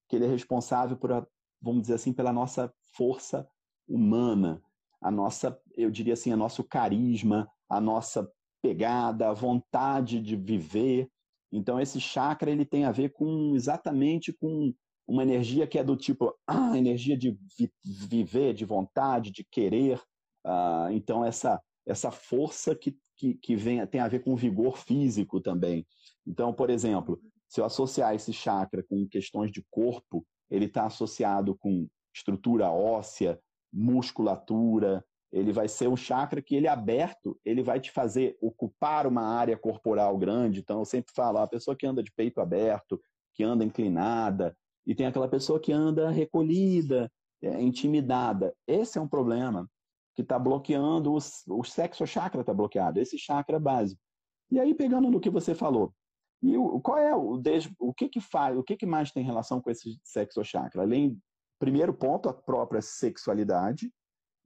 [0.09, 1.27] que ele é responsável por, a,
[1.61, 3.47] vamos dizer assim, pela nossa força
[3.89, 4.63] humana,
[5.03, 8.31] a nossa, eu diria assim, a nosso carisma, a nossa
[8.63, 11.09] pegada, a vontade de viver.
[11.53, 14.73] Então esse chakra ele tem a ver com exatamente com
[15.07, 20.01] uma energia que é do tipo ah, energia de vi viver, de vontade, de querer.
[20.47, 25.41] Uh, então essa essa força que que, que vem, tem a ver com vigor físico
[25.41, 25.87] também.
[26.27, 31.55] Então, por exemplo, se eu associar esse chakra com questões de corpo, ele está associado
[31.55, 33.39] com estrutura óssea,
[33.73, 39.23] musculatura, ele vai ser um chakra que ele aberto, ele vai te fazer ocupar uma
[39.23, 40.61] área corporal grande.
[40.61, 43.01] Então, eu sempre falo, a pessoa que anda de peito aberto,
[43.35, 44.55] que anda inclinada,
[44.87, 47.11] e tem aquela pessoa que anda recolhida,
[47.43, 48.55] é, intimidada.
[48.67, 49.69] Esse é um problema
[50.15, 54.01] que está bloqueando, os, o sexo chakra está bloqueado, esse chakra básico.
[54.51, 55.95] E aí, pegando no que você falou,
[56.43, 57.41] e o, qual é o,
[57.79, 60.83] o que que faz, o que que mais tem relação com esse sexo chakra?
[60.83, 61.19] Além,
[61.63, 63.89] primeiro ponto, a própria sexualidade,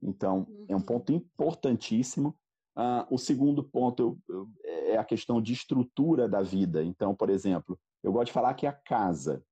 [0.03, 0.65] então uhum.
[0.69, 0.85] é um uhum.
[0.85, 2.37] ponto importantíssimo.
[2.77, 4.19] Uh, o segundo ponto
[4.63, 6.83] é a questão de estrutura da vida.
[6.83, 9.43] Então, por exemplo, eu gosto de falar que a casa,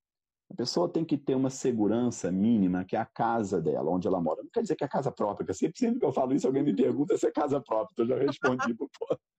[0.51, 4.21] a pessoa tem que ter uma segurança mínima, que é a casa dela, onde ela
[4.21, 4.43] mora.
[4.43, 6.45] Não quer dizer que é a casa própria, porque sempre, sempre que eu falo isso,
[6.45, 8.77] alguém me pergunta se é casa própria, então eu já respondi.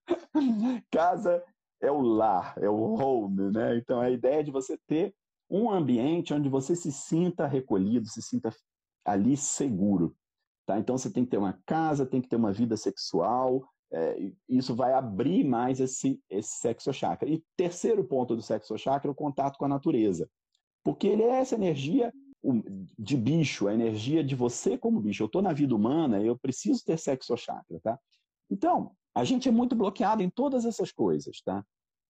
[0.91, 1.41] Casa
[1.81, 3.77] é o lar, é o home, né?
[3.77, 5.15] Então, a ideia é de você ter
[5.49, 8.53] um ambiente onde você se sinta recolhido, se sinta
[9.05, 10.15] ali seguro.
[10.65, 10.77] Tá?
[10.77, 14.75] Então, você tem que ter uma casa, tem que ter uma vida sexual, é, isso
[14.75, 17.29] vai abrir mais esse, esse sexo chakra.
[17.29, 20.29] E terceiro ponto do sexo chakra é o contato com a natureza.
[20.83, 22.13] Porque ele é essa energia
[22.97, 25.23] de bicho, a energia de você como bicho.
[25.23, 27.99] Eu estou na vida humana, eu preciso ter sexo chakra, tá?
[28.49, 31.65] Então, a gente é muito bloqueado em todas essas coisas, tá?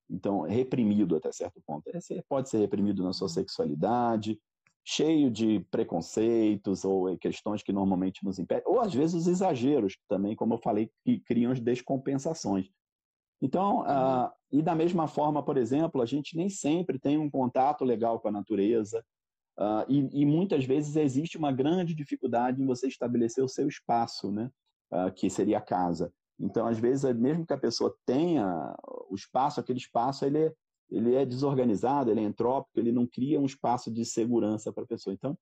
[0.10, 1.90] Então, reprimido até certo ponto.
[1.92, 4.40] Você pode ser reprimido na sua sexualidade,
[4.86, 10.34] cheio de preconceitos ou questões que normalmente nos impedem, ou às vezes os exageros também,
[10.34, 12.70] como eu falei, que criam as descompensações.
[13.42, 17.84] Então, uh, e da mesma forma, por exemplo, a gente nem sempre tem um contato
[17.84, 19.04] legal com a natureza,
[19.60, 24.32] uh, e, e, muitas vezes existe uma grande dificuldade em você estabelecer o seu espaço,
[24.32, 24.50] né?
[24.90, 26.14] Uh, que seria a casa.
[26.40, 28.76] Então, às vezes, mesmo que a pessoa tenha
[29.10, 30.54] o espaço, aquele espaço ele é,
[30.90, 34.88] ele é desorganizado, ele é entrópico, ele não cria um espaço de segurança para a
[34.88, 35.14] pessoa.
[35.14, 35.38] Então,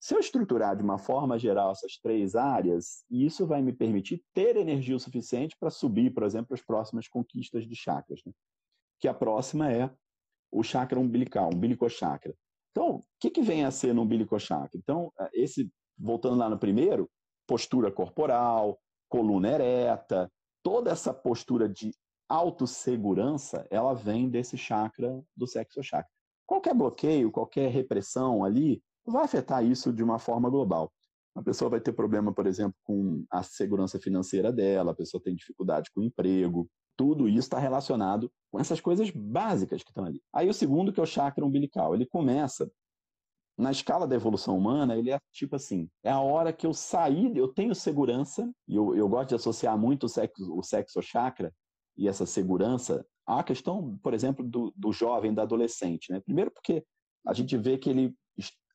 [0.00, 4.56] se eu estruturar de uma forma geral essas três áreas, isso vai me permitir ter
[4.56, 8.20] energia o suficiente para subir, por exemplo, as próximas conquistas de chakras.
[8.24, 8.32] Né?
[9.00, 9.90] Que a próxima é
[10.50, 12.34] o chakra umbilical, umbilicochakra.
[12.70, 14.78] Então, o que, que vem a ser no umbilicochakra?
[14.78, 17.10] Então, é, esse, voltando lá no primeiro,
[17.46, 20.30] postura corporal, coluna ereta,
[20.62, 21.92] toda essa postura de
[22.28, 26.10] autossegurança, ela vem desse chakra do sexo chakra.
[26.46, 30.92] Qualquer bloqueio, qualquer repressão ali, vai afetar isso de uma forma global.
[31.34, 35.34] A pessoa vai ter problema, por exemplo, com a segurança financeira dela, a pessoa tem
[35.34, 36.68] dificuldade com o emprego.
[36.96, 40.20] Tudo isso está relacionado com essas coisas básicas que estão ali.
[40.32, 42.68] Aí o segundo, que é o chakra umbilical, ele começa
[43.58, 47.36] na escala da evolução humana, ele é tipo assim: é a hora que eu saí,
[47.36, 51.52] eu tenho segurança, e eu, eu gosto de associar muito o sexo, o sexo chakra
[51.96, 56.12] e essa segurança à questão, por exemplo, do, do jovem, da adolescente.
[56.12, 56.20] Né?
[56.20, 56.84] Primeiro, porque
[57.26, 58.14] a gente vê que ele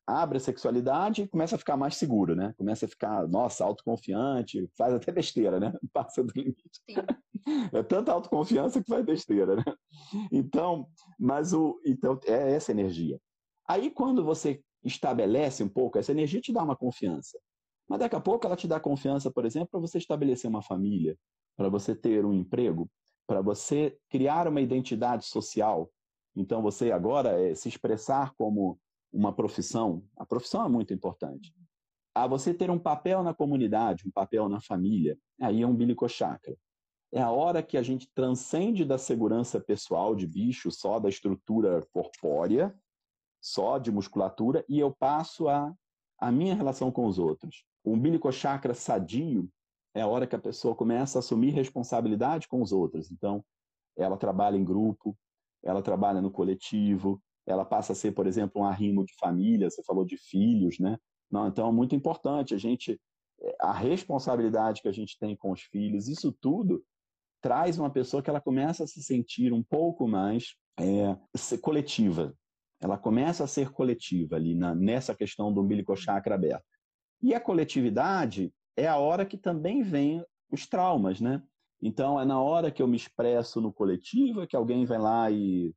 [0.06, 2.54] abre a sexualidade e começa a ficar mais seguro, né?
[2.58, 5.72] Começa a ficar, nossa, autoconfiante, faz até besteira, né?
[5.92, 6.60] Passa do limite.
[6.88, 6.96] Sim.
[7.74, 9.64] É tanta autoconfiança que faz besteira, né?
[10.32, 10.88] Então,
[11.18, 13.20] mas o, então é essa energia.
[13.68, 17.38] Aí quando você estabelece um pouco essa energia te dá uma confiança.
[17.88, 21.16] Mas daqui a pouco ela te dá confiança, por exemplo, para você estabelecer uma família,
[21.56, 22.90] para você ter um emprego,
[23.26, 25.90] para você criar uma identidade social,
[26.36, 28.78] Então, você agora é, se expressar como
[29.12, 31.54] uma profissão, a profissão é muito importante.
[32.14, 36.56] A você ter um papel na comunidade, um papel na família, aí é um bilicochakra.
[37.12, 41.86] É a hora que a gente transcende da segurança pessoal de bicho, só da estrutura
[41.92, 42.74] corpórea,
[43.44, 45.70] só de musculatura, e eu passo a,
[46.18, 47.62] a minha relação com os outros.
[47.84, 49.46] O umbilicochakra sadio
[49.94, 53.12] é a hora que a pessoa começa a assumir responsabilidade com os outros.
[53.12, 53.44] Então,
[53.98, 55.14] ela trabalha em grupo,
[55.62, 59.82] ela trabalha no coletivo, ela passa a ser, por exemplo, um arrimo de família, você
[59.82, 60.96] falou de filhos, né?
[61.30, 62.98] Não, então é muito importante a gente
[63.60, 66.82] a responsabilidade que a gente tem com os filhos, isso tudo
[67.42, 71.14] traz uma pessoa que ela começa a se sentir um pouco mais é,
[71.60, 72.34] coletiva.
[72.84, 76.66] Ela começa a ser coletiva ali na, nessa questão do umbilical chakra aberto.
[77.22, 81.42] E a coletividade é a hora que também vem os traumas, né?
[81.80, 85.74] Então, é na hora que eu me expresso no coletivo que alguém vai lá e,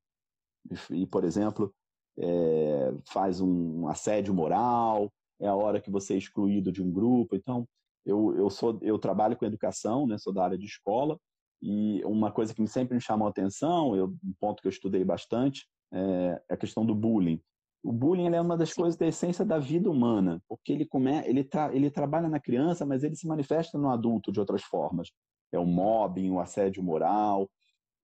[0.90, 1.74] e por exemplo,
[2.20, 5.10] é, faz um assédio moral,
[5.40, 7.38] é a hora que você é excluído de um grupo.
[7.38, 7.66] Então,
[8.06, 11.18] eu, eu, sou, eu trabalho com educação, né, sou da área de escola,
[11.62, 15.06] e uma coisa que sempre me chamou a atenção, eu, um ponto que eu estudei
[15.06, 17.42] bastante, é a questão do bullying.
[17.84, 21.44] O bullying é uma das coisas da essência da vida humana, porque ele, come, ele,
[21.44, 25.10] tra, ele trabalha na criança, mas ele se manifesta no adulto de outras formas
[25.52, 27.50] é o mobbing, o assédio moral.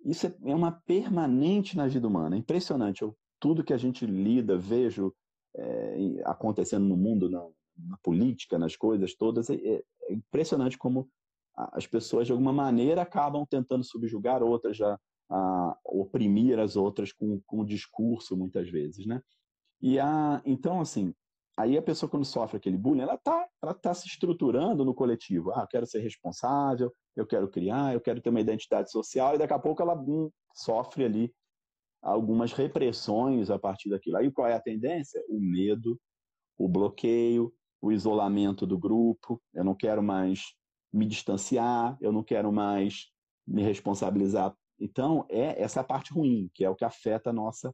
[0.04, 2.36] Isso é, é uma permanente na vida humana.
[2.36, 3.02] É impressionante.
[3.02, 5.14] Eu, tudo que a gente lida, vejo
[5.56, 7.42] é, acontecendo no mundo, na,
[7.78, 11.10] na, política, nas coisas todas, é, é, é impressionante como
[11.56, 15.00] as pessoas, de alguma maneira, acabam tentando subjugar outras, a,
[15.30, 19.22] a oprimir as outras com, com o discurso, muitas vezes, né?
[19.82, 21.14] E a, então, assim,
[21.58, 25.52] aí a pessoa quando sofre aquele bullying, ela está ela tá se estruturando no coletivo.
[25.52, 29.38] Ah, eu quero ser responsável, eu quero criar, eu quero ter uma identidade social, e
[29.38, 31.34] daqui a pouco ela hum, sofre ali
[32.02, 34.18] algumas repressões a partir daquilo.
[34.18, 35.24] Aí qual é a tendência?
[35.30, 36.00] O medo,
[36.58, 39.42] o bloqueio, o isolamento do grupo.
[39.54, 40.54] Eu não quero mais
[40.92, 43.08] me distanciar, eu não quero mais
[43.48, 44.56] me responsabilizar.
[44.80, 47.74] Então, é essa parte ruim, que é o que afeta a nossa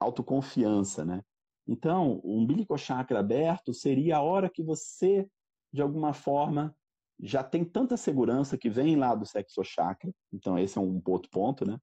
[0.00, 1.22] autoconfiança, né?
[1.66, 5.28] Então, o umbilical chakra aberto seria a hora que você,
[5.72, 6.74] de alguma forma,
[7.20, 11.30] já tem tanta segurança que vem lá do sexo chakra, então esse é um outro
[11.30, 11.78] ponto, né?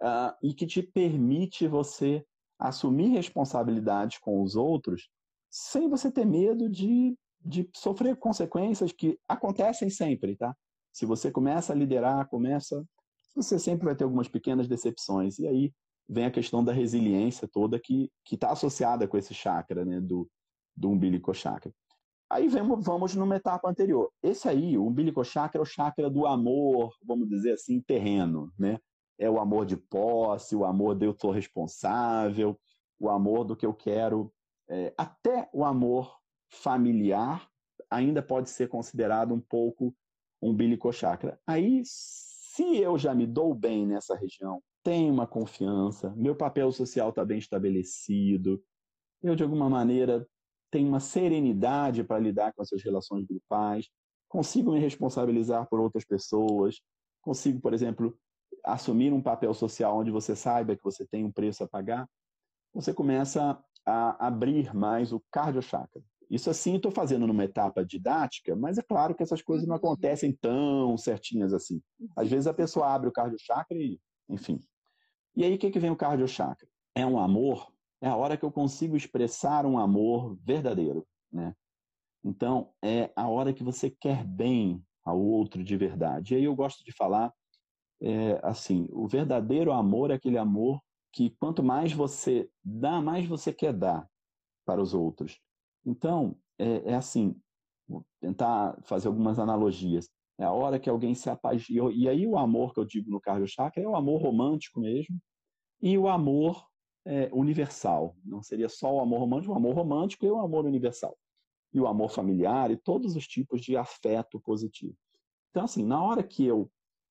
[0.00, 2.24] Uh, e que te permite você
[2.58, 5.10] assumir responsabilidade com os outros
[5.50, 7.14] sem você ter medo de,
[7.44, 10.56] de sofrer consequências que acontecem sempre, tá?
[10.92, 12.82] Se você começa a liderar, começa,
[13.34, 15.38] você sempre vai ter algumas pequenas decepções.
[15.38, 15.72] E aí
[16.08, 20.28] vem a questão da resiliência toda que está associada com esse chakra, né, do,
[20.76, 21.72] do umbilical chakra.
[22.28, 24.10] Aí vamos, vamos numa etapa anterior.
[24.22, 28.78] Esse aí, o umbilical chakra é o chakra do amor, vamos dizer assim, terreno, né?
[29.18, 32.58] É o amor de posse, o amor de eu sou responsável,
[32.98, 34.32] o amor do que eu quero.
[34.68, 36.16] É, até o amor
[36.48, 37.48] familiar
[37.90, 39.92] ainda pode ser considerado um pouco
[40.40, 41.38] umbilical chakra.
[41.44, 41.82] Aí,
[42.60, 47.24] se eu já me dou bem nessa região, tenho uma confiança, meu papel social está
[47.24, 48.62] bem estabelecido,
[49.22, 50.28] eu, de alguma maneira,
[50.70, 53.88] tenho uma serenidade para lidar com essas relações grupais,
[54.28, 56.82] consigo me responsabilizar por outras pessoas,
[57.22, 58.14] consigo, por exemplo,
[58.62, 62.06] assumir um papel social onde você saiba que você tem um preço a pagar,
[62.74, 66.02] você começa a abrir mais o cardiochakra.
[66.30, 69.78] Isso assim estou fazendo numa etapa didática, mas é claro que essas coisas não uhum.
[69.78, 71.82] acontecem tão certinhas assim.
[72.16, 73.98] Às vezes a pessoa abre o cardiochakra e,
[74.28, 74.60] enfim,
[75.36, 76.68] e aí, o que, que vem o cardiochakra?
[76.94, 81.54] É um amor, é a hora que eu consigo expressar um amor verdadeiro, né?
[82.22, 86.34] Então, é a hora que você quer bem ao outro de verdade.
[86.34, 87.32] E aí eu gosto de falar,
[88.02, 90.80] é, assim, o verdadeiro amor é aquele amor
[91.12, 94.06] que quanto mais você dá, mais você quer dar
[94.66, 95.40] para os outros.
[95.84, 97.34] Então, é, é assim,
[97.88, 100.08] vou tentar fazer algumas analogias.
[100.38, 101.92] É a hora que alguém se apaixona.
[101.92, 105.20] E aí o amor que eu digo no cardio chakra é o amor romântico mesmo
[105.82, 106.66] e o amor
[107.04, 108.16] é, universal.
[108.24, 111.16] Não seria só o amor romântico, o amor romântico e o amor universal.
[111.72, 114.94] E o amor familiar e todos os tipos de afeto positivo.
[115.50, 116.70] Então, assim, na hora que eu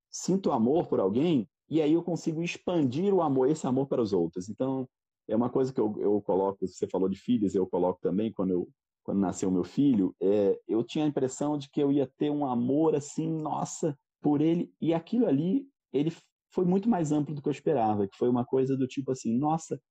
[0.10, 4.12] sinto amor por alguém, e aí eu consigo expandir o amor, esse amor para os
[4.12, 4.50] outros.
[4.50, 4.90] Então,
[5.30, 8.52] é uma coisa que eu, eu coloco, você falou de filhos, eu coloco também quando
[8.52, 8.68] eu
[9.04, 12.46] quando nasceu meu filho, é, eu tinha a impressão de que eu ia ter um
[12.46, 14.72] amor assim, nossa, por ele.
[14.80, 16.14] E aquilo ali, ele
[16.54, 19.36] foi muito mais amplo do que eu esperava, que foi uma coisa do tipo assim,
[19.36, 19.82] nossa,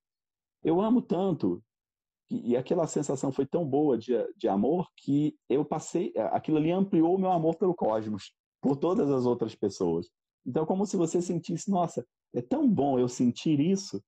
[0.62, 1.60] eu amo tanto.
[2.30, 6.70] E, e aquela sensação foi tão boa de, de amor que eu passei, aquilo ali
[6.70, 10.08] ampliou o meu amor pelo cosmos, por todas as outras pessoas.
[10.46, 14.00] Então, como se você sentisse, nossa, é tão bom eu sentir isso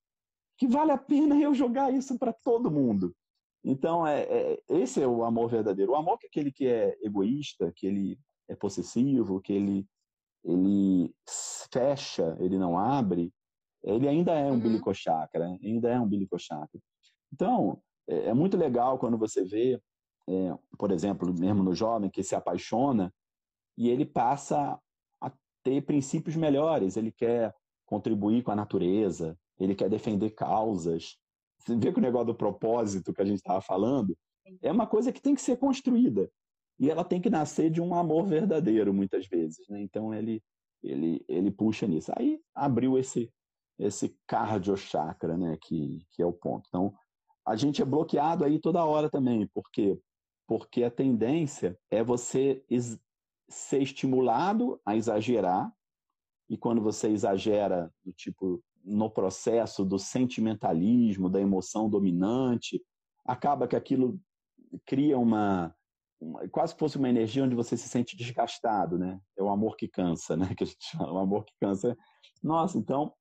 [0.60, 3.16] que vale a pena eu jogar isso para todo mundo.
[3.64, 5.92] Então, é, é, esse é o amor verdadeiro.
[5.92, 9.86] O amor que é aquele que é egoísta, que ele é possessivo, que ele,
[10.44, 11.14] ele
[11.72, 13.32] fecha, ele não abre,
[13.82, 14.60] ele ainda é um uhum.
[14.60, 16.78] bilicochakra, ainda é um bilicochakra.
[17.32, 19.80] Então, é, é, muito legal quando você vê,
[20.28, 23.10] é, por exemplo, mesmo no jovem que se apaixona
[23.78, 24.78] e ele passa
[25.22, 25.32] a
[25.62, 27.54] ter princípios melhores, ele quer
[27.86, 31.16] contribuir com a natureza, ele quer defender causas.
[31.58, 34.16] Você vê que o negócio do propósito que a gente estava falando
[34.62, 36.30] é uma coisa que tem que ser construída
[36.78, 39.80] e ela tem que nascer de um amor verdadeiro muitas vezes, né?
[39.82, 40.42] Então ele
[40.82, 42.10] ele ele puxa nisso.
[42.16, 43.30] Aí abriu esse
[43.78, 45.58] esse cardio chakra, né?
[45.60, 46.66] Que que é o ponto.
[46.68, 46.94] Então
[47.46, 50.00] a gente é bloqueado aí toda hora também, porque
[50.46, 52.64] porque a tendência é você
[53.48, 55.72] ser estimulado a exagerar
[56.48, 62.82] e quando você exagera do tipo no processo do sentimentalismo, da emoção dominante,
[63.24, 64.20] acaba que aquilo
[64.86, 65.74] cria uma,
[66.20, 69.20] uma, quase que fosse uma energia onde você se sente desgastado, né?
[69.36, 70.48] É o amor que cansa, né?
[70.56, 71.96] Que a gente chama, o amor que cansa.
[72.42, 73.12] Nossa, então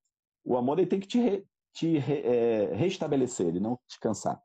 [0.43, 4.41] o amor ele tem que te, re, te re, é, restabelecer, ele não te cansar.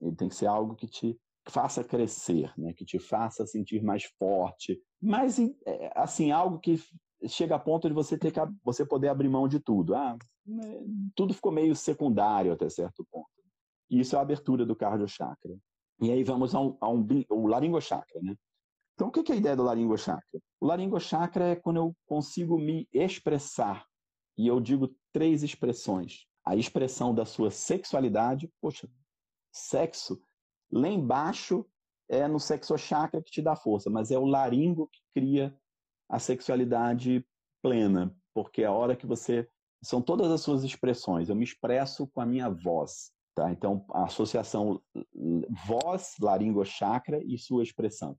[0.00, 1.18] Ele tem que ser algo que te
[1.48, 2.72] faça crescer, né?
[2.72, 6.76] Que te faça sentir mais forte, mas é, assim algo que
[7.28, 9.94] chega a ponto de você ter que você poder abrir mão de tudo.
[9.94, 10.16] Ah,
[11.14, 13.28] tudo ficou meio secundário até certo ponto.
[13.90, 15.56] E isso é a abertura do cardio chakra.
[16.00, 16.96] E aí vamos ao, ao,
[17.30, 18.34] ao laringo chakra, né?
[18.94, 20.40] Então, o que é a ideia do laringo chakra?
[20.60, 23.86] O laringo chakra é quando eu consigo me expressar.
[24.38, 26.26] E eu digo três expressões.
[26.44, 28.88] A expressão da sua sexualidade, poxa,
[29.52, 30.20] sexo,
[30.70, 31.66] lá embaixo
[32.08, 35.54] é no sexo chakra que te dá força, mas é o laringo que cria
[36.08, 37.26] a sexualidade
[37.62, 39.48] plena, porque é a hora que você
[39.86, 41.28] são todas as suas expressões.
[41.28, 43.50] Eu me expresso com a minha voz, tá?
[43.52, 44.80] Então a associação
[45.66, 48.16] voz, laringo chakra e sua expressão.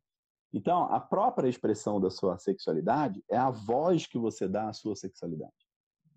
[0.53, 4.95] Então a própria expressão da sua sexualidade é a voz que você dá à sua
[4.95, 5.53] sexualidade.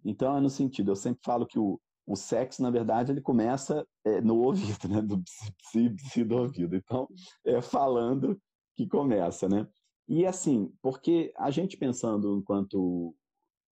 [0.04, 3.84] Então é no sentido, eu sempre falo que o, o sexo, na verdade, ele começa
[4.04, 5.02] é, no ouvido, né?
[5.02, 6.76] Do psi, psi do ouvido.
[6.76, 7.08] Então,
[7.44, 8.40] é falando
[8.76, 9.66] que começa, né?
[10.08, 13.14] E assim, porque a gente pensando enquanto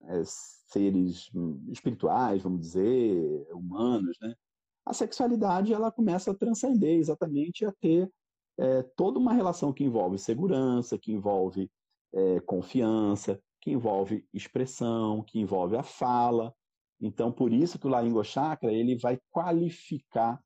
[0.03, 1.31] é, seres
[1.69, 4.35] espirituais, vamos dizer, humanos, né?
[4.85, 8.11] A sexualidade ela começa a transcender exatamente a ter
[8.59, 11.71] é, toda uma relação que envolve segurança, que envolve
[12.15, 16.55] é, confiança, que envolve expressão, que envolve a fala.
[17.01, 20.43] Então, por isso que o Laringo Chakra ele vai qualificar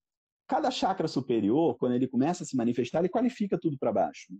[0.47, 4.35] cada chakra superior, quando ele começa a se manifestar, ele qualifica tudo para baixo.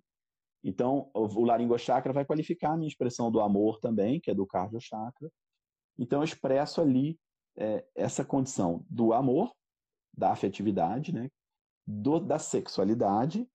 [0.65, 4.47] Então, o laringo chakra vai qualificar a minha expressão do amor também, que é do
[4.47, 5.29] cardio chakra.
[5.99, 7.19] Então, eu expresso ali
[7.57, 9.53] é, essa condição do amor,
[10.17, 11.29] da afetividade, né?
[11.85, 13.47] Do, da sexualidade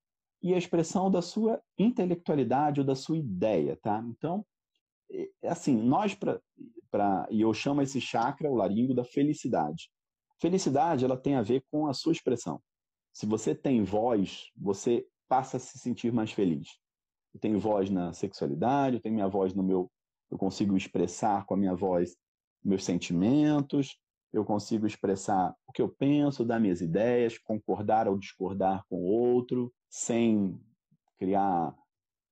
[0.43, 4.03] e a expressão da sua intelectualidade ou da sua ideia, tá?
[4.09, 4.45] Então,
[5.09, 6.41] é assim, nós para
[7.29, 9.89] e eu chamo esse chakra, o laringo, da felicidade.
[10.41, 12.61] Felicidade, ela tem a ver com a sua expressão.
[13.13, 16.67] Se você tem voz, você passa a se sentir mais feliz
[17.38, 19.89] eu tenho voz na sexualidade, eu tenho minha voz no meu.
[20.30, 22.18] Eu consigo expressar com a minha voz
[22.64, 23.97] meus sentimentos,
[24.34, 29.05] eu consigo expressar o que eu penso, dar minhas ideias, concordar ou discordar com o
[29.05, 30.59] outro, sem
[31.18, 31.73] criar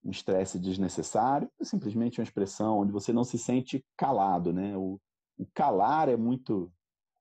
[0.03, 4.75] um estresse desnecessário, é simplesmente uma expressão onde você não se sente calado, né?
[4.75, 4.99] O,
[5.37, 6.71] o calar é muito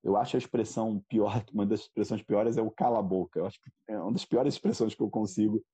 [0.03, 3.39] eu acho a expressão pior, uma das expressões piores é o cala a boca.
[3.39, 5.65] Eu acho que é uma das piores expressões que eu consigo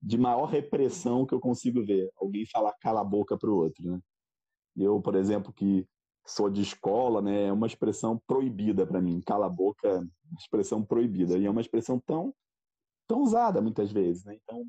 [0.00, 2.10] de maior repressão que eu consigo ver.
[2.16, 4.00] Alguém falar cala a boca para o outro, né?
[4.76, 5.86] Eu, por exemplo, que
[6.26, 9.20] sou de escola, né, é uma expressão proibida para mim.
[9.22, 11.38] Cala a boca, é expressão proibida.
[11.38, 12.34] E é uma expressão tão,
[13.08, 14.38] tão usada muitas vezes, né?
[14.42, 14.66] Então,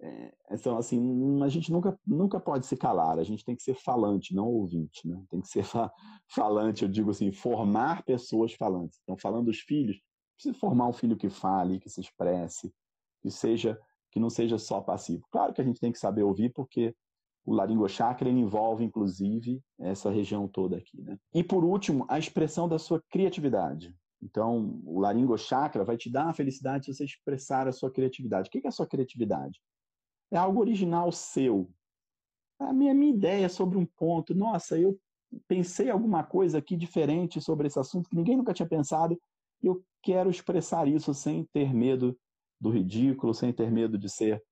[0.00, 3.18] é, então, assim, a gente nunca, nunca pode se calar.
[3.18, 5.22] A gente tem que ser falante, não ouvinte, né?
[5.30, 5.92] Tem que ser fa
[6.34, 8.98] falante, eu digo assim, formar pessoas falantes.
[9.02, 10.00] Então, falando dos filhos,
[10.34, 12.72] precisa formar um filho que fale, que se expresse,
[13.22, 13.78] que seja
[14.14, 15.26] que não seja só passivo.
[15.28, 16.94] Claro que a gente tem que saber ouvir, porque
[17.44, 21.02] o laringo chakra envolve, inclusive, essa região toda aqui.
[21.02, 21.18] Né?
[21.34, 23.92] E, por último, a expressão da sua criatividade.
[24.22, 28.48] Então, o laringo chakra vai te dar a felicidade se você expressar a sua criatividade.
[28.48, 29.60] O que é a sua criatividade?
[30.30, 31.68] É algo original seu.
[32.60, 34.96] A minha, minha ideia sobre um ponto, nossa, eu
[35.48, 39.20] pensei alguma coisa aqui diferente sobre esse assunto que ninguém nunca tinha pensado,
[39.60, 42.16] eu quero expressar isso sem ter medo
[42.60, 44.42] do ridículo, sem ter medo de ser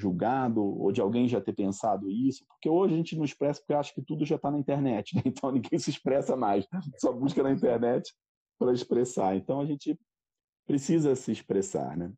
[0.00, 3.74] julgado ou de alguém já ter pensado isso, porque hoje a gente não expressa porque
[3.74, 5.22] acha que tudo já está na internet, né?
[5.26, 6.66] então ninguém se expressa mais,
[6.98, 8.12] só busca na internet
[8.58, 9.36] para expressar.
[9.36, 9.98] Então a gente
[10.66, 12.12] precisa se expressar, né?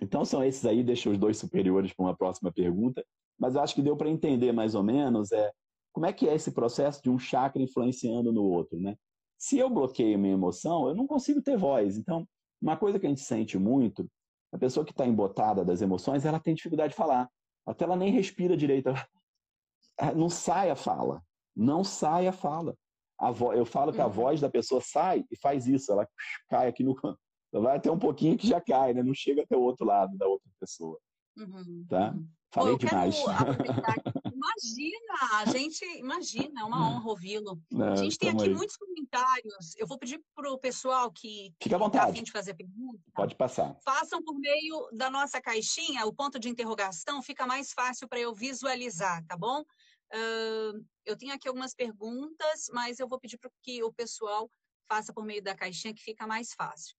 [0.00, 3.04] Então são esses aí, deixa os dois superiores para uma próxima pergunta,
[3.38, 5.50] mas eu acho que deu para entender mais ou menos é
[5.92, 8.96] como é que é esse processo de um chakra influenciando no outro, né?
[9.38, 11.96] Se eu bloqueio minha emoção, eu não consigo ter voz.
[11.96, 12.26] Então,
[12.60, 14.06] uma coisa que a gente sente muito,
[14.52, 17.28] a pessoa que está embotada das emoções, ela tem dificuldade de falar.
[17.66, 18.90] Até ela nem respira direito.
[20.16, 21.22] Não sai a fala.
[21.54, 22.76] Não sai a fala.
[23.18, 23.52] A vo...
[23.52, 24.12] Eu falo que a uhum.
[24.12, 25.92] voz da pessoa sai e faz isso.
[25.92, 26.08] Ela
[26.48, 27.18] cai aqui no canto.
[27.52, 29.02] Vai até um pouquinho que já cai, né?
[29.02, 30.98] Não chega até o outro lado da outra pessoa.
[31.36, 31.84] Uhum.
[31.88, 32.12] Tá?
[32.12, 32.28] Uhum.
[32.52, 33.22] Falei Pô, demais.
[34.40, 37.60] imagina, a gente imagina, é uma honra ouvi-lo.
[37.92, 38.54] A gente tem aqui aí.
[38.54, 39.74] muitos comentários.
[39.76, 43.00] Eu vou pedir para o pessoal que fica à tá vontade tá de fazer pergunta.
[43.14, 43.76] Pode passar.
[43.84, 48.34] Façam por meio da nossa caixinha, o ponto de interrogação fica mais fácil para eu
[48.34, 49.60] visualizar, tá bom?
[50.12, 54.50] Uh, eu tenho aqui algumas perguntas, mas eu vou pedir para que o pessoal
[54.88, 56.96] faça por meio da caixinha que fica mais fácil.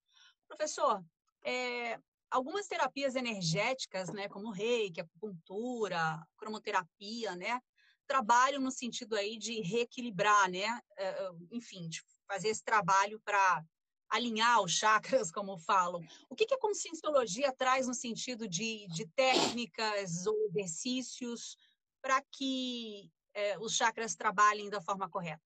[0.48, 1.04] Professor,
[1.44, 2.00] é,
[2.32, 7.60] algumas terapias energéticas, né, como reiki, acupuntura, cromoterapia, né,
[8.08, 13.64] trabalham no sentido aí de reequilibrar, né, eh, eh, enfim, de fazer esse trabalho para
[14.10, 16.02] alinhar os chakras, como falam.
[16.30, 21.58] O que, que a conscienciologia traz no sentido de, de técnicas ou exercícios
[22.02, 25.42] para que é, os chakras trabalhem da forma correta?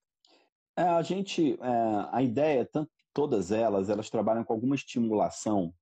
[0.77, 5.73] É, a gente, é, a ideia, tanto, todas elas, elas trabalham com alguma estimulação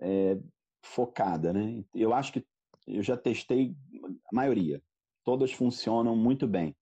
[0.00, 0.38] é,
[0.82, 1.84] focada, né?
[1.94, 2.46] Eu acho que
[2.86, 4.82] eu já testei a maioria.
[5.24, 6.76] Todas funcionam muito bem.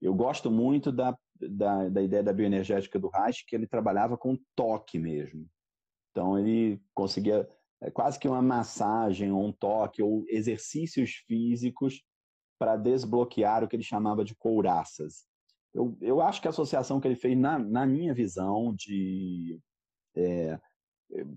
[0.00, 4.38] Eu gosto muito da, da, da ideia da bioenergética do Reich, que ele trabalhava com
[4.54, 5.48] toque mesmo.
[6.10, 7.48] Então, ele conseguia
[7.80, 12.02] é, quase que uma massagem, ou um toque, ou exercícios físicos
[12.58, 15.26] para desbloquear o que ele chamava de couraças.
[15.74, 19.60] Eu, eu acho que a associação que ele fez, na, na minha visão, de
[20.16, 20.58] é,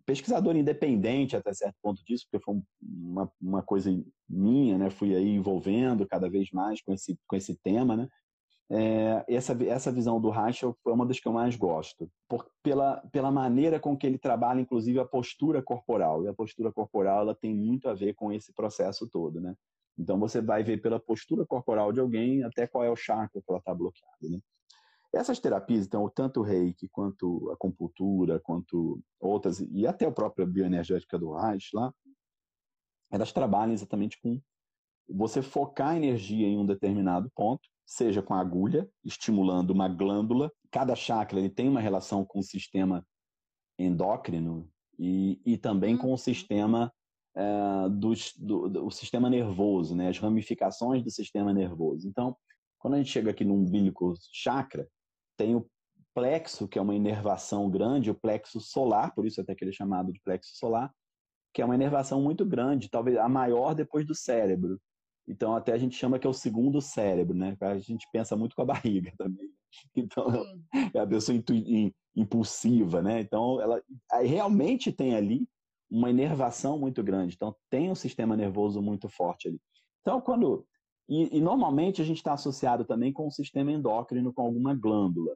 [0.05, 3.89] pesquisador independente até certo ponto disso, porque foi uma, uma coisa
[4.29, 4.89] minha, né?
[4.89, 8.07] Fui aí envolvendo cada vez mais com esse, com esse tema, né?
[8.73, 12.97] É, essa, essa visão do Rachel foi uma das que eu mais gosto, por, pela,
[13.11, 16.23] pela maneira com que ele trabalha, inclusive, a postura corporal.
[16.23, 19.55] E a postura corporal ela tem muito a ver com esse processo todo, né?
[19.97, 23.49] Então você vai ver pela postura corporal de alguém até qual é o chakra que
[23.49, 24.39] ela está bloqueada, né?
[25.13, 30.45] Essas terapias, então, tanto o reiki, quanto a acupuntura, quanto outras, e até a própria
[30.45, 31.93] bioenergética do Reich lá,
[33.11, 34.41] elas trabalham exatamente com
[35.09, 40.49] você focar a energia em um determinado ponto, seja com a agulha, estimulando uma glândula.
[40.71, 43.05] Cada chakra ele tem uma relação com o sistema
[43.77, 46.17] endócrino e, e também com o uhum.
[46.17, 46.93] sistema
[47.35, 50.07] é, do, do, do, sistema nervoso, né?
[50.07, 52.07] as ramificações do sistema nervoso.
[52.07, 52.35] Então,
[52.79, 54.87] quando a gente chega aqui no umbilico chakra,
[55.37, 55.65] tem o
[56.13, 59.73] plexo, que é uma inervação grande, o plexo solar, por isso até que ele é
[59.73, 60.93] chamado de plexo solar,
[61.53, 64.79] que é uma inervação muito grande, talvez a maior depois do cérebro.
[65.27, 67.55] Então, até a gente chama que é o segundo cérebro, né?
[67.61, 69.49] A gente pensa muito com a barriga também.
[69.95, 70.25] Então,
[70.93, 71.37] é a pessoa
[72.15, 73.21] impulsiva, né?
[73.21, 73.81] Então, ela
[74.21, 75.47] realmente tem ali
[75.89, 77.35] uma inervação muito grande.
[77.35, 79.61] Então, tem um sistema nervoso muito forte ali.
[80.01, 80.65] Então, quando
[81.07, 85.35] e, e normalmente a gente está associado também com o sistema endócrino, com alguma glândula.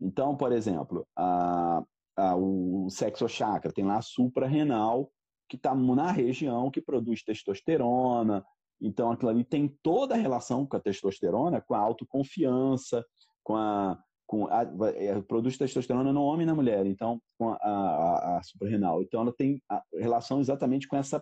[0.00, 1.82] Então, por exemplo, a,
[2.16, 5.10] a, o sexo chakra tem lá a suprarrenal,
[5.48, 8.44] que está na região que produz testosterona.
[8.80, 13.04] Então, aquilo ali tem toda a relação com a testosterona, com a autoconfiança,
[13.42, 13.98] com a.
[14.26, 14.62] Com a,
[14.94, 19.02] é, produz testosterona no homem e na mulher, então, com a, a, a suprarrenal.
[19.02, 19.60] Então, ela tem
[19.92, 21.20] relação exatamente com essa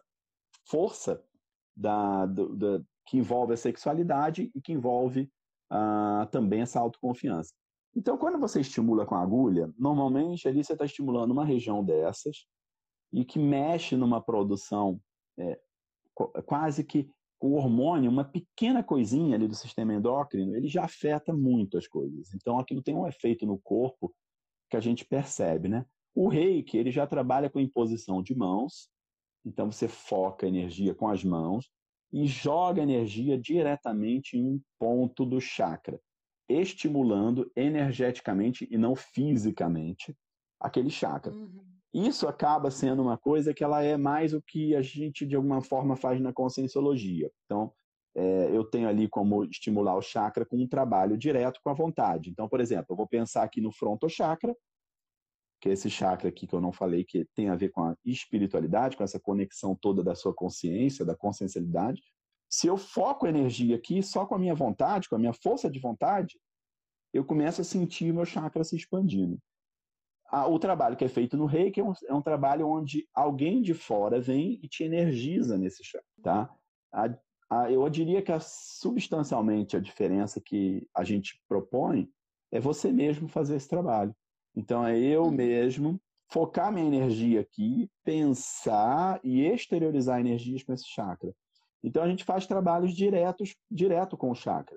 [0.69, 1.19] força
[1.75, 5.31] da, do, da, que envolve a sexualidade e que envolve
[5.71, 7.55] ah, também essa autoconfiança.
[7.97, 12.47] Então, quando você estimula com a agulha, normalmente ali você está estimulando uma região dessas
[13.13, 15.01] e que mexe numa produção
[15.39, 15.59] é,
[16.45, 17.11] quase que
[17.41, 22.35] o hormônio, uma pequena coisinha ali do sistema endócrino, ele já afeta muito as coisas.
[22.35, 24.15] Então, aquilo tem um efeito no corpo
[24.69, 25.87] que a gente percebe, né?
[26.15, 28.91] O reiki, ele já trabalha com imposição de mãos,
[29.47, 31.71] então você foca a energia com as mãos,
[32.13, 36.01] e joga energia diretamente em um ponto do chakra,
[36.49, 40.17] estimulando energeticamente e não fisicamente
[40.61, 41.33] aquele chakra.
[41.33, 41.65] Uhum.
[41.93, 45.63] Isso acaba sendo uma coisa que ela é mais o que a gente de alguma
[45.63, 47.31] forma faz na conscienciologia.
[47.45, 47.73] Então,
[48.15, 52.31] é, eu tenho ali como estimular o chakra com um trabalho direto com a vontade.
[52.31, 54.55] Então, por exemplo, eu vou pensar aqui no frontochakra,
[55.61, 57.97] que é esse chakra aqui que eu não falei, que tem a ver com a
[58.05, 62.03] espiritualidade, com essa conexão toda da sua consciência, da consciencialidade.
[62.49, 65.71] Se eu foco a energia aqui só com a minha vontade, com a minha força
[65.71, 66.39] de vontade,
[67.13, 69.39] eu começo a sentir meu chakra se expandindo.
[70.49, 73.75] o trabalho que é feito no reiki é um, é um, trabalho onde alguém de
[73.75, 76.55] fora vem e te energiza nesse chakra, tá?
[76.93, 77.19] A,
[77.51, 82.11] a, eu diria que a, substancialmente a diferença que a gente propõe
[82.51, 84.15] é você mesmo fazer esse trabalho.
[84.59, 85.31] Então é eu uhum.
[85.31, 91.33] mesmo focar minha energia aqui, pensar e exteriorizar energias para esse chakra.
[91.83, 94.77] Então a gente faz trabalhos diretos, direto com o chakra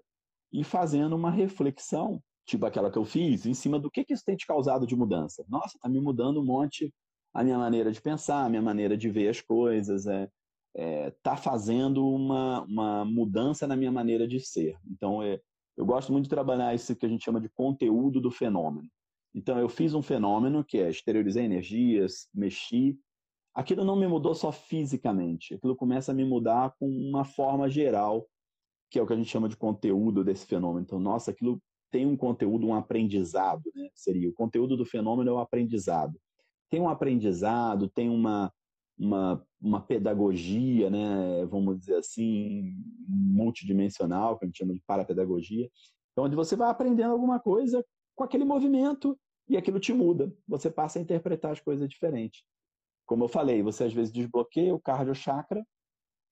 [0.54, 4.24] e fazendo uma reflexão, tipo aquela que eu fiz, em cima do que, que isso
[4.24, 5.44] tem te causado de mudança.
[5.50, 6.94] Nossa, está me mudando um monte
[7.34, 10.30] a minha maneira de pensar, a minha maneira de ver as coisas, é,
[10.76, 14.78] é tá fazendo uma, uma mudança na minha maneira de ser.
[14.86, 15.42] Então é,
[15.76, 18.88] eu gosto muito de trabalhar isso que a gente chama de conteúdo do fenômeno.
[19.34, 23.00] Então eu fiz um fenômeno que é exteriorizar energias, mexi,
[23.54, 28.28] aquilo não me mudou só fisicamente, aquilo começa a me mudar com uma forma geral,
[28.90, 30.84] que é o que a gente chama de conteúdo desse fenômeno.
[30.86, 33.90] Então, nossa, aquilo tem um conteúdo, um aprendizado, né?
[33.94, 36.20] Seria o conteúdo do fenômeno é o aprendizado.
[36.70, 38.52] Tem um aprendizado, tem uma,
[38.98, 41.46] uma, uma pedagogia, né?
[41.46, 42.74] Vamos dizer assim,
[43.08, 45.70] multidimensional, que a gente chama de parapedagogia,
[46.12, 47.84] então, onde você vai aprendendo alguma coisa
[48.16, 49.18] com aquele movimento
[49.48, 50.34] e aquilo te muda.
[50.48, 52.44] Você passa a interpretar as coisas diferentes.
[53.06, 55.66] Como eu falei, você às vezes desbloqueia o cardio chakra,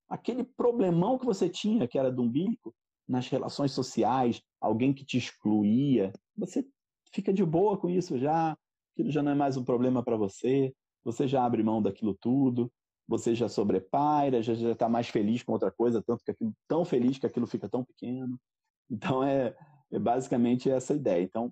[0.08, 2.74] aquele problemão que você tinha, que era do umbilico,
[3.08, 6.66] nas relações sociais, alguém que te excluía, você
[7.12, 8.56] fica de boa com isso já,
[8.94, 10.74] aquilo já não é mais um problema para você,
[11.04, 12.72] você já abre mão daquilo tudo,
[13.08, 17.18] você já sobrepaira, já está mais feliz com outra coisa, tanto que aquilo tão feliz
[17.18, 18.40] que aquilo fica tão pequeno.
[18.90, 19.56] Então é,
[19.92, 21.24] é basicamente essa ideia.
[21.24, 21.52] Então,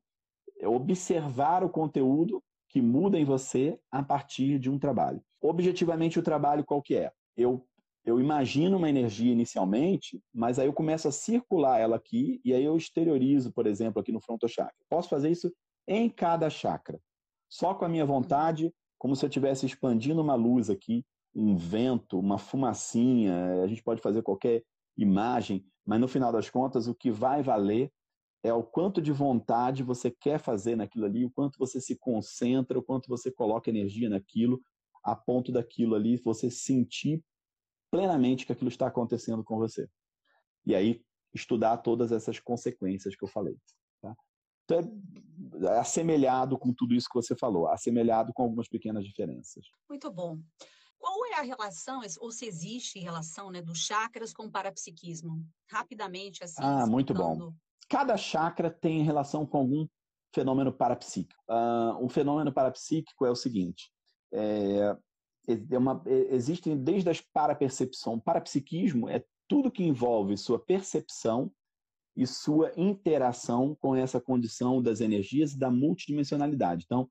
[0.60, 5.22] é observar o conteúdo que muda em você a partir de um trabalho.
[5.42, 7.12] Objetivamente, o trabalho qual que é?
[7.36, 7.66] Eu,
[8.06, 12.64] eu imagino uma energia inicialmente, mas aí eu começo a circular ela aqui e aí
[12.64, 14.76] eu exteriorizo, por exemplo, aqui no frontochakra.
[14.90, 15.52] Posso fazer isso
[15.88, 17.00] em cada chakra.
[17.50, 22.20] Só com a minha vontade, como se eu estivesse expandindo uma luz aqui, um vento,
[22.20, 24.64] uma fumacinha, a gente pode fazer qualquer
[24.98, 27.92] imagem, mas no final das contas o que vai valer
[28.44, 32.78] é o quanto de vontade você quer fazer naquilo ali, o quanto você se concentra,
[32.78, 34.62] o quanto você coloca energia naquilo,
[35.04, 37.24] a ponto daquilo ali você sentir
[37.92, 39.90] plenamente que aquilo está acontecendo com você.
[40.66, 41.02] E aí
[41.34, 43.58] estudar todas essas consequências que eu falei.
[44.02, 44.16] Tá?
[44.66, 49.66] Então é assemelhado com tudo isso que você falou, assemelhado com algumas pequenas diferenças.
[49.90, 50.40] Muito bom.
[51.00, 55.46] Qual é a relação, ou se existe relação, né, dos chakras com o parapsiquismo?
[55.70, 56.62] Rapidamente, assim.
[56.62, 57.54] Ah, muito bom
[57.90, 59.88] cada chakra tem relação com algum
[60.34, 61.42] fenômeno parapsíquico.
[61.50, 63.92] Uh, o fenômeno parapsíquico é o seguinte:
[64.32, 64.96] é,
[65.72, 68.22] é uma, é, existem desde as parapercepções.
[68.24, 71.52] Parapsiquismo é tudo que envolve sua percepção
[72.16, 76.84] e sua interação com essa condição das energias da multidimensionalidade.
[76.86, 77.10] Então,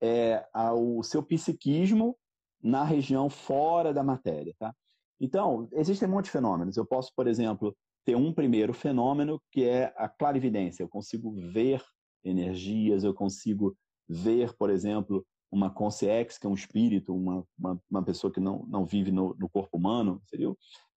[0.00, 2.16] é o seu psiquismo
[2.62, 4.54] na região fora da matéria.
[4.58, 4.74] Tá?
[5.20, 6.76] Então, existem muitos fenômenos.
[6.76, 7.76] Eu posso, por exemplo,
[8.08, 10.82] ter um primeiro fenômeno que é a clarividência.
[10.82, 11.84] Eu consigo ver
[12.24, 13.76] energias, eu consigo
[14.08, 18.64] ver, por exemplo, uma consciência, que é um espírito, uma, uma, uma, pessoa que não,
[18.66, 20.50] não vive no, no corpo humano, seria?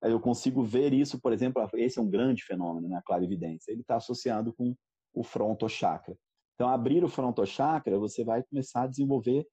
[0.03, 3.73] Eu consigo ver isso, por exemplo, esse é um grande fenômeno, né, a clarividência.
[3.73, 4.73] Ele está associado com
[5.13, 6.17] o frontochakra.
[6.55, 9.45] Então, abrir o frontochakra, você vai começar a desenvolver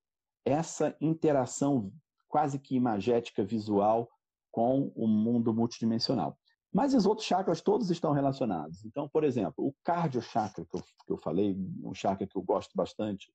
[0.45, 1.91] essa interação
[2.27, 4.07] quase que imagética visual
[4.51, 6.37] com o mundo multidimensional.
[6.73, 8.83] Mas os outros chakras todos estão relacionados.
[8.85, 12.41] Então, por exemplo, o cardio chakra que eu, que eu falei, um chakra que eu
[12.41, 13.31] gosto bastante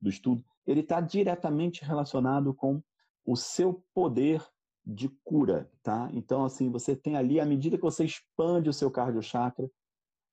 [0.00, 2.82] do estudo, ele está diretamente relacionado com
[3.24, 4.42] o seu poder
[4.86, 6.08] de cura, tá?
[6.14, 9.70] Então, assim, você tem ali, à medida que você expande o seu cardio chakra,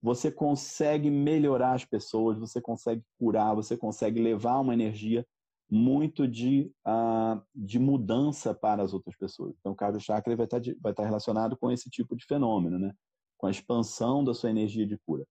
[0.01, 5.25] você consegue melhorar as pessoas, você consegue curar, você consegue levar uma energia
[5.69, 9.55] muito de, uh, de mudança para as outras pessoas.
[9.59, 12.25] Então, o cardio chakra vai estar, tá vai estar tá relacionado com esse tipo de
[12.25, 12.93] fenômeno, né?
[13.37, 15.25] com a expansão da sua energia de cura.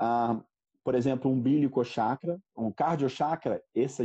[0.00, 0.42] Uh,
[0.84, 4.04] por exemplo, um umbilico chakra, um cardio chakra, essa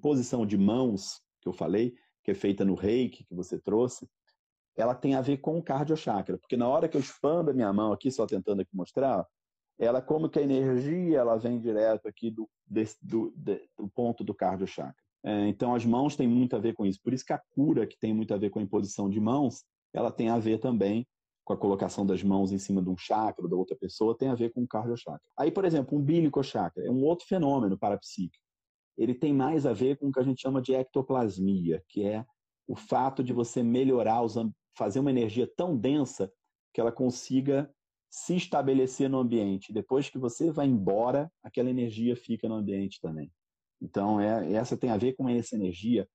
[0.00, 4.08] posição de mãos que eu falei, que é feita no reiki, que você trouxe,
[4.76, 7.54] ela tem a ver com o cardio chakra, porque na hora que eu expando a
[7.54, 9.26] minha mão aqui, só tentando aqui mostrar,
[9.78, 14.34] ela como que a energia ela vem direto aqui do, desse, do, do ponto do
[14.34, 15.02] cardio chakra.
[15.24, 17.00] É, então, as mãos têm muito a ver com isso.
[17.02, 19.64] Por isso que a cura, que tem muito a ver com a imposição de mãos,
[19.92, 21.06] ela tem a ver também
[21.44, 24.34] com a colocação das mãos em cima de um chakra da outra pessoa, tem a
[24.34, 25.20] ver com o cardio-chakra.
[25.36, 28.44] Aí, por exemplo, um bílico-chakra é um outro fenômeno parapsíquico.
[28.96, 32.24] Ele tem mais a ver com o que a gente chama de ectoplasmia, que é
[32.68, 34.20] o fato de você melhorar,
[34.76, 36.30] fazer uma energia tão densa
[36.72, 37.68] que ela consiga
[38.08, 39.72] se estabelecer no ambiente.
[39.72, 43.32] Depois que você vai embora, aquela energia fica no ambiente também.
[43.80, 46.08] Então, é, essa tem a ver com essa energia,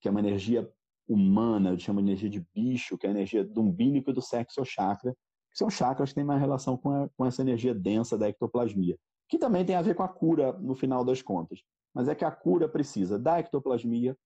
[0.00, 0.70] que é uma energia
[1.08, 4.22] humana, eu chamo de energia de bicho, que é a energia do umbilico e do
[4.22, 5.12] sexo chakra,
[5.50, 8.96] que são chakras que têm mais relação com, a, com essa energia densa da ectoplasmia,
[9.28, 11.60] que também tem a ver com a cura no final das contas.
[11.92, 14.16] Mas é que a cura precisa da ectoplasmia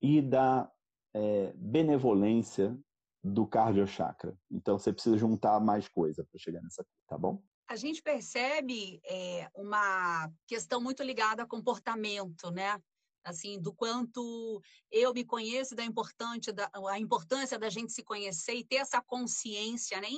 [0.00, 0.70] e da
[1.12, 2.78] é, benevolência
[3.22, 4.36] do cardiochakra.
[4.50, 7.42] Então você precisa juntar mais coisa para chegar nessa, tá bom?
[7.68, 12.78] A gente percebe é, uma questão muito ligada a comportamento, né?
[13.24, 14.60] Assim, do quanto
[14.90, 19.00] eu me conheço, da importante da, a importância da gente se conhecer e ter essa
[19.00, 20.08] consciência, né?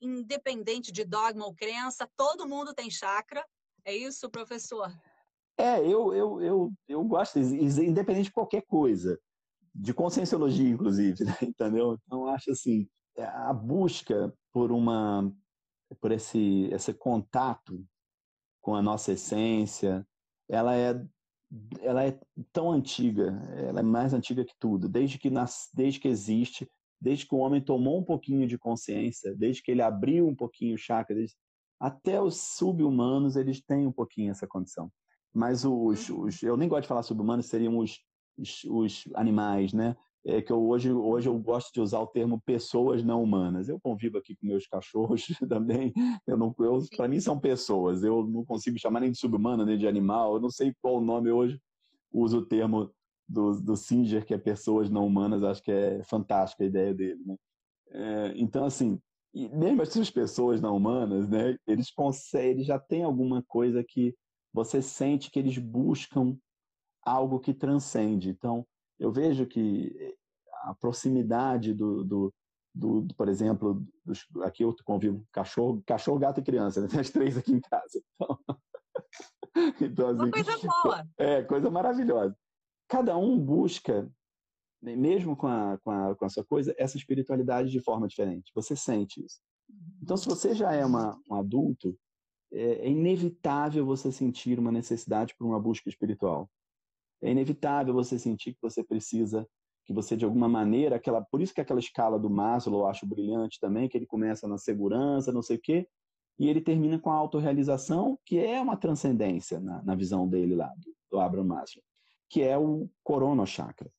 [0.00, 3.44] Independente de dogma ou crença, todo mundo tem chakra.
[3.84, 4.92] É isso, professor?
[5.56, 9.20] É, eu, eu, eu, eu gosto, independente de qualquer coisa
[9.74, 11.36] de conscienciologia, inclusive, né?
[11.42, 11.98] entendeu?
[12.04, 15.30] Então, acho assim, é, a busca por uma
[16.00, 17.84] por esse esse contato
[18.60, 20.06] com a nossa essência,
[20.48, 21.02] ela é
[21.80, 22.18] ela é
[22.52, 27.26] tão antiga, ela é mais antiga que tudo, desde que nas, desde que existe, desde
[27.26, 30.78] que o homem tomou um pouquinho de consciência, desde que ele abriu um pouquinho o
[30.78, 31.34] chakra, desde,
[31.80, 34.92] até os sub-humanos eles têm um pouquinho essa condição.
[35.34, 36.26] Mas os, uhum.
[36.26, 37.98] os eu nem gosto de falar sub-humanos, seriam os
[38.40, 39.96] os, os animais, né?
[40.26, 43.68] É que eu, hoje, hoje eu gosto de usar o termo pessoas não humanas.
[43.68, 45.92] Eu convivo aqui com meus cachorros também.
[46.26, 48.04] Eu não, eu, para mim são pessoas.
[48.04, 50.34] Eu não consigo chamar nem de subhumana nem de animal.
[50.34, 51.58] Eu não sei qual nome hoje
[52.12, 52.90] uso o termo
[53.26, 55.42] do, do Singer, que é pessoas não humanas.
[55.42, 57.22] Acho que é fantástica a ideia dele.
[57.24, 57.36] Né?
[57.92, 59.00] É, então, assim,
[59.34, 61.56] mesmo essas pessoas não humanas, né?
[61.66, 64.14] Eles conseguem, eles já têm alguma coisa que
[64.52, 66.36] você sente que eles buscam
[67.02, 68.30] algo que transcende.
[68.30, 68.66] Então,
[69.00, 70.14] eu vejo que
[70.62, 72.34] a proximidade do, do,
[72.74, 76.88] do, do por exemplo, dos, aqui eu convivo cachorro, cachorro, gato e criança, né?
[76.92, 78.02] tem as três aqui em casa.
[78.14, 78.38] Então,
[79.80, 80.52] então assim, Uma coisa
[80.84, 81.08] boa.
[81.18, 82.36] É, coisa maravilhosa.
[82.86, 84.10] Cada um busca,
[84.82, 88.52] né, mesmo com a, com, a, com a sua coisa, essa espiritualidade de forma diferente.
[88.54, 89.40] Você sente isso.
[90.02, 91.96] Então, se você já é uma, um adulto,
[92.52, 96.50] é, é inevitável você sentir uma necessidade por uma busca espiritual
[97.22, 99.46] é inevitável você sentir que você precisa,
[99.84, 103.06] que você de alguma maneira, aquela, por isso que aquela escala do Maslow eu acho
[103.06, 105.88] brilhante também, que ele começa na segurança, não sei o quê,
[106.38, 110.72] e ele termina com a autorrealização, que é uma transcendência na, na visão dele lá,
[110.76, 111.84] do, do Abraham Maslow,
[112.28, 113.90] que é o Corona Chakra.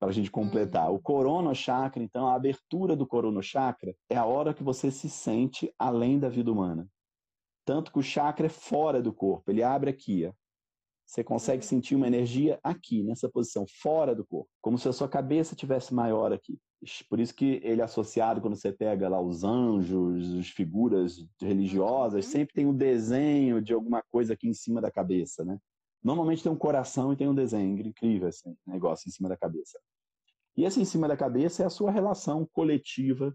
[0.00, 0.88] Para a gente completar.
[0.88, 0.96] Uhum.
[0.96, 5.08] O Corona Chakra, então, a abertura do Corona Chakra é a hora que você se
[5.08, 6.88] sente além da vida humana.
[7.64, 10.32] Tanto que o chakra é fora do corpo, ele abre aqui, ó,
[11.08, 15.08] você consegue sentir uma energia aqui, nessa posição, fora do corpo, como se a sua
[15.08, 16.58] cabeça tivesse maior aqui.
[17.08, 22.26] Por isso que ele é associado, quando você pega lá os anjos, as figuras religiosas,
[22.26, 22.30] uhum.
[22.30, 25.58] sempre tem um desenho de alguma coisa aqui em cima da cabeça, né?
[26.04, 29.80] Normalmente tem um coração e tem um desenho incrível, assim, negócio em cima da cabeça.
[30.58, 33.34] E esse em cima da cabeça é a sua relação coletiva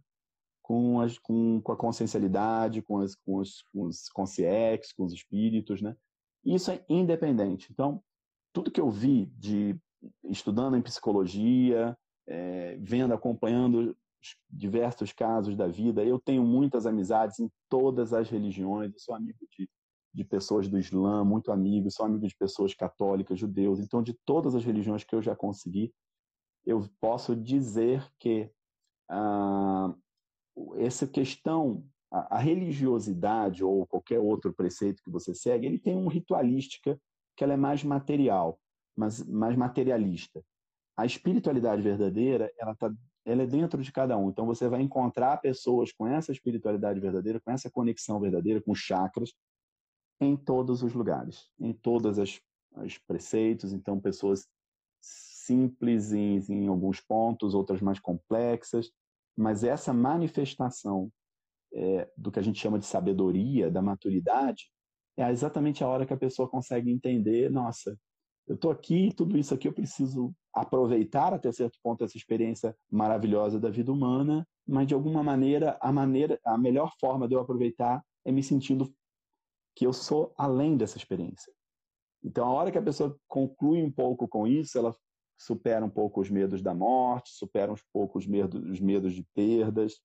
[0.62, 5.12] com, as, com, com a consciencialidade, com, as, com, os, com os consciex, com os
[5.12, 5.96] espíritos, né?
[6.46, 7.68] Isso é independente.
[7.72, 8.02] Então,
[8.52, 9.76] tudo que eu vi de
[10.26, 11.98] estudando em psicologia,
[12.28, 13.96] é, vendo, acompanhando
[14.50, 18.94] diversos casos da vida, eu tenho muitas amizades em todas as religiões.
[18.94, 19.70] Eu sou amigo de,
[20.14, 23.80] de pessoas do Islã, muito amigo, sou amigo de pessoas católicas, judeus.
[23.80, 25.94] Então, de todas as religiões que eu já consegui,
[26.66, 28.50] eu posso dizer que
[29.10, 29.94] ah,
[30.78, 36.12] essa questão a, a religiosidade ou qualquer outro preceito que você segue, ele tem uma
[36.12, 37.00] ritualística
[37.36, 38.60] que ela é mais material,
[38.96, 40.44] mas mais materialista.
[40.96, 42.94] A espiritualidade verdadeira, ela tá
[43.26, 44.30] ela é dentro de cada um.
[44.30, 49.34] Então você vai encontrar pessoas com essa espiritualidade verdadeira, com essa conexão verdadeira, com chakras,
[50.20, 52.40] em todos os lugares, em todas as,
[53.08, 53.72] preceitos.
[53.72, 54.46] Então pessoas
[55.02, 58.92] simples em, em alguns pontos, outras mais complexas,
[59.38, 61.10] mas essa manifestação
[61.74, 64.72] é, do que a gente chama de sabedoria, da maturidade,
[65.18, 67.98] é exatamente a hora que a pessoa consegue entender, nossa,
[68.48, 73.60] eu estou aqui, tudo isso aqui eu preciso aproveitar até certo ponto essa experiência maravilhosa
[73.60, 78.04] da vida humana, mas de alguma maneira a maneira, a melhor forma de eu aproveitar
[78.26, 78.94] é me sentindo
[79.76, 81.52] que eu sou além dessa experiência.
[82.24, 84.96] Então, a hora que a pessoa conclui um pouco com isso, ela
[85.38, 89.26] supera um pouco os medos da morte, supera um pouco os medos, os medos de
[89.34, 90.00] perdas,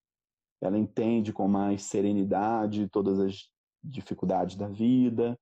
[0.61, 3.49] ela entende com mais serenidade todas as
[3.83, 5.39] dificuldades da vida,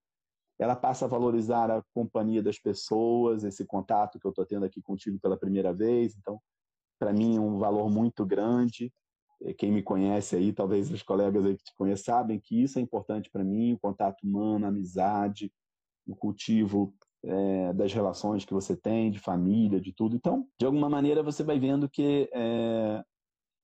[0.59, 4.81] ela passa a valorizar a companhia das pessoas, esse contato que eu estou tendo aqui
[4.81, 6.17] contigo pela primeira vez.
[6.17, 6.41] Então,
[6.99, 8.93] para mim, é um valor muito grande.
[9.59, 12.83] Quem me conhece aí, talvez os colegas aí que te conhecem, sabem que isso é
[12.83, 15.53] importante para mim: o contato humano, a amizade,
[16.07, 20.17] o cultivo é, das relações que você tem, de família, de tudo.
[20.17, 23.05] Então, de alguma maneira, você vai vendo que é,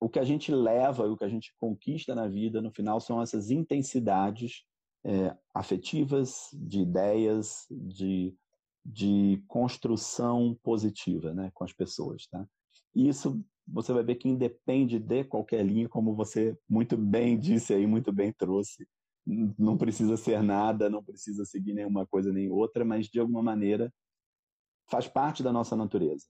[0.03, 3.23] o que a gente leva, o que a gente conquista na vida, no final, são
[3.23, 4.65] essas intensidades
[5.05, 8.35] é, afetivas, de ideias, de,
[8.85, 12.27] de construção positiva né, com as pessoas.
[12.27, 12.45] Tá?
[12.95, 17.73] E isso você vai ver que independe de qualquer linha, como você muito bem disse
[17.73, 18.87] aí, muito bem trouxe.
[19.57, 23.93] Não precisa ser nada, não precisa seguir nenhuma coisa nem outra, mas de alguma maneira
[24.91, 26.27] faz parte da nossa natureza.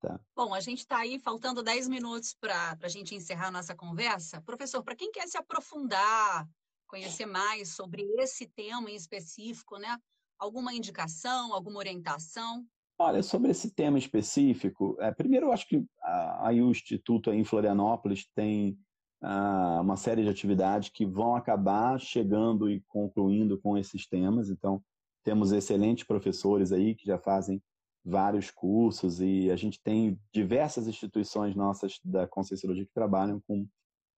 [0.00, 0.18] Tá.
[0.34, 4.40] Bom, a gente está aí faltando 10 minutos para a gente encerrar a nossa conversa.
[4.40, 6.48] Professor, para quem quer se aprofundar,
[6.86, 9.98] conhecer mais sobre esse tema em específico, né?
[10.38, 12.66] Alguma indicação, alguma orientação?
[12.98, 15.84] Olha, sobre esse tema específico, é, primeiro eu acho que
[16.40, 18.78] aí o Instituto aí em Florianópolis tem
[19.22, 24.48] ah, uma série de atividades que vão acabar chegando e concluindo com esses temas.
[24.48, 24.82] Então,
[25.22, 27.62] temos excelentes professores aí que já fazem
[28.04, 33.66] vários cursos e a gente tem diversas instituições nossas da Conscienciologia que trabalham com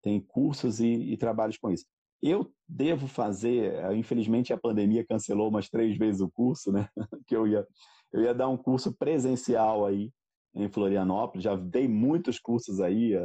[0.01, 1.85] tem cursos e, e trabalhos com isso.
[2.21, 6.87] Eu devo fazer, infelizmente a pandemia cancelou umas três vezes o curso, né?
[7.27, 7.65] Que eu ia
[8.13, 10.11] eu ia dar um curso presencial aí
[10.53, 13.15] em Florianópolis, já dei muitos cursos aí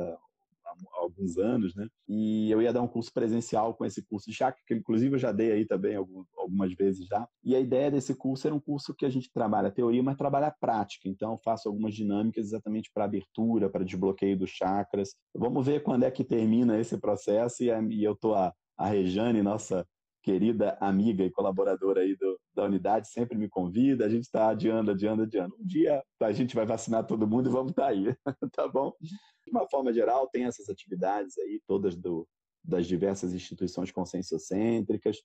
[0.95, 1.89] alguns anos, né?
[2.09, 5.19] E eu ia dar um curso presencial com esse curso de chakra, que inclusive eu
[5.19, 7.27] já dei aí também algumas vezes já.
[7.45, 10.55] E a ideia desse curso era um curso que a gente trabalha teoria, mas trabalha
[10.61, 11.09] prática.
[11.09, 15.15] Então eu faço algumas dinâmicas exatamente para abertura, para desbloqueio dos chakras.
[15.35, 19.87] Vamos ver quando é que termina esse processo e, eu tô a, a Rejane, nossa
[20.27, 24.91] querida amiga e colaboradora aí do, da unidade, sempre me convida, a gente está adiando,
[24.91, 25.55] adiando, adiando.
[25.57, 28.13] Um dia a gente vai vacinar todo mundo e vamos estar tá aí,
[28.53, 28.93] tá bom?
[29.01, 32.27] De uma forma geral, tem essas atividades aí, todas do,
[32.65, 35.23] das diversas instituições conscienciocêntricas.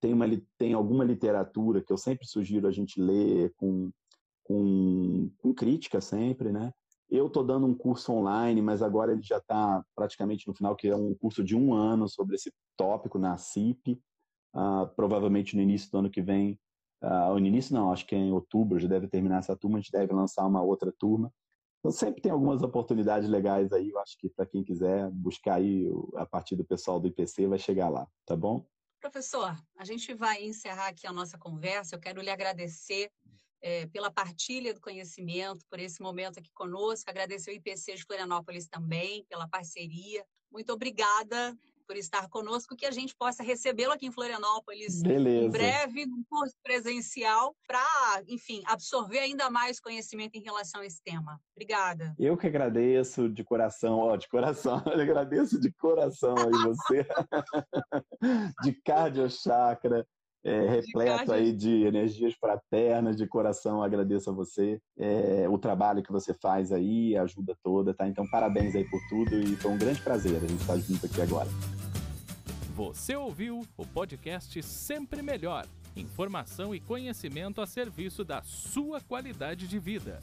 [0.00, 0.26] Tem, uma,
[0.56, 3.90] tem alguma literatura que eu sempre sugiro a gente ler com,
[4.44, 6.70] com, com crítica sempre, né?
[7.10, 10.86] Eu estou dando um curso online, mas agora ele já está praticamente no final, que
[10.86, 14.00] é um curso de um ano sobre esse tópico na CIP
[14.54, 16.58] uh, provavelmente no início do ano que vem,
[17.02, 19.80] uh, no início não, acho que é em outubro, já deve terminar essa turma, a
[19.80, 21.32] gente deve lançar uma outra turma.
[21.80, 25.86] Então sempre tem algumas oportunidades legais aí, eu acho que para quem quiser buscar aí
[26.16, 28.66] a partir do pessoal do IPC vai chegar lá, tá bom?
[29.00, 31.94] Professor, a gente vai encerrar aqui a nossa conversa.
[31.94, 33.10] Eu quero lhe agradecer
[33.60, 37.10] é, pela partilha do conhecimento, por esse momento aqui conosco.
[37.10, 40.24] Agradecer o IPC de Florianópolis também pela parceria.
[40.50, 41.54] Muito obrigada
[41.86, 45.46] por estar conosco, que a gente possa recebê-lo aqui em Florianópolis Beleza.
[45.46, 51.02] em breve, num curso presencial, para, enfim, absorver ainda mais conhecimento em relação a esse
[51.02, 51.40] tema.
[51.54, 52.14] Obrigada.
[52.18, 57.06] Eu que agradeço de coração, ó, de coração, eu agradeço de coração aí você,
[58.62, 60.06] de cardio chakra,
[60.44, 66.12] é, repleto aí de energias fraternas, de coração, agradeço a você, é, o trabalho que
[66.12, 68.06] você faz aí, a ajuda toda, tá?
[68.06, 71.22] Então, parabéns aí por tudo e foi um grande prazer a gente estar junto aqui
[71.22, 71.48] agora.
[72.76, 75.66] Você ouviu o podcast Sempre Melhor.
[75.96, 80.20] Informação e conhecimento a serviço da sua qualidade de vida.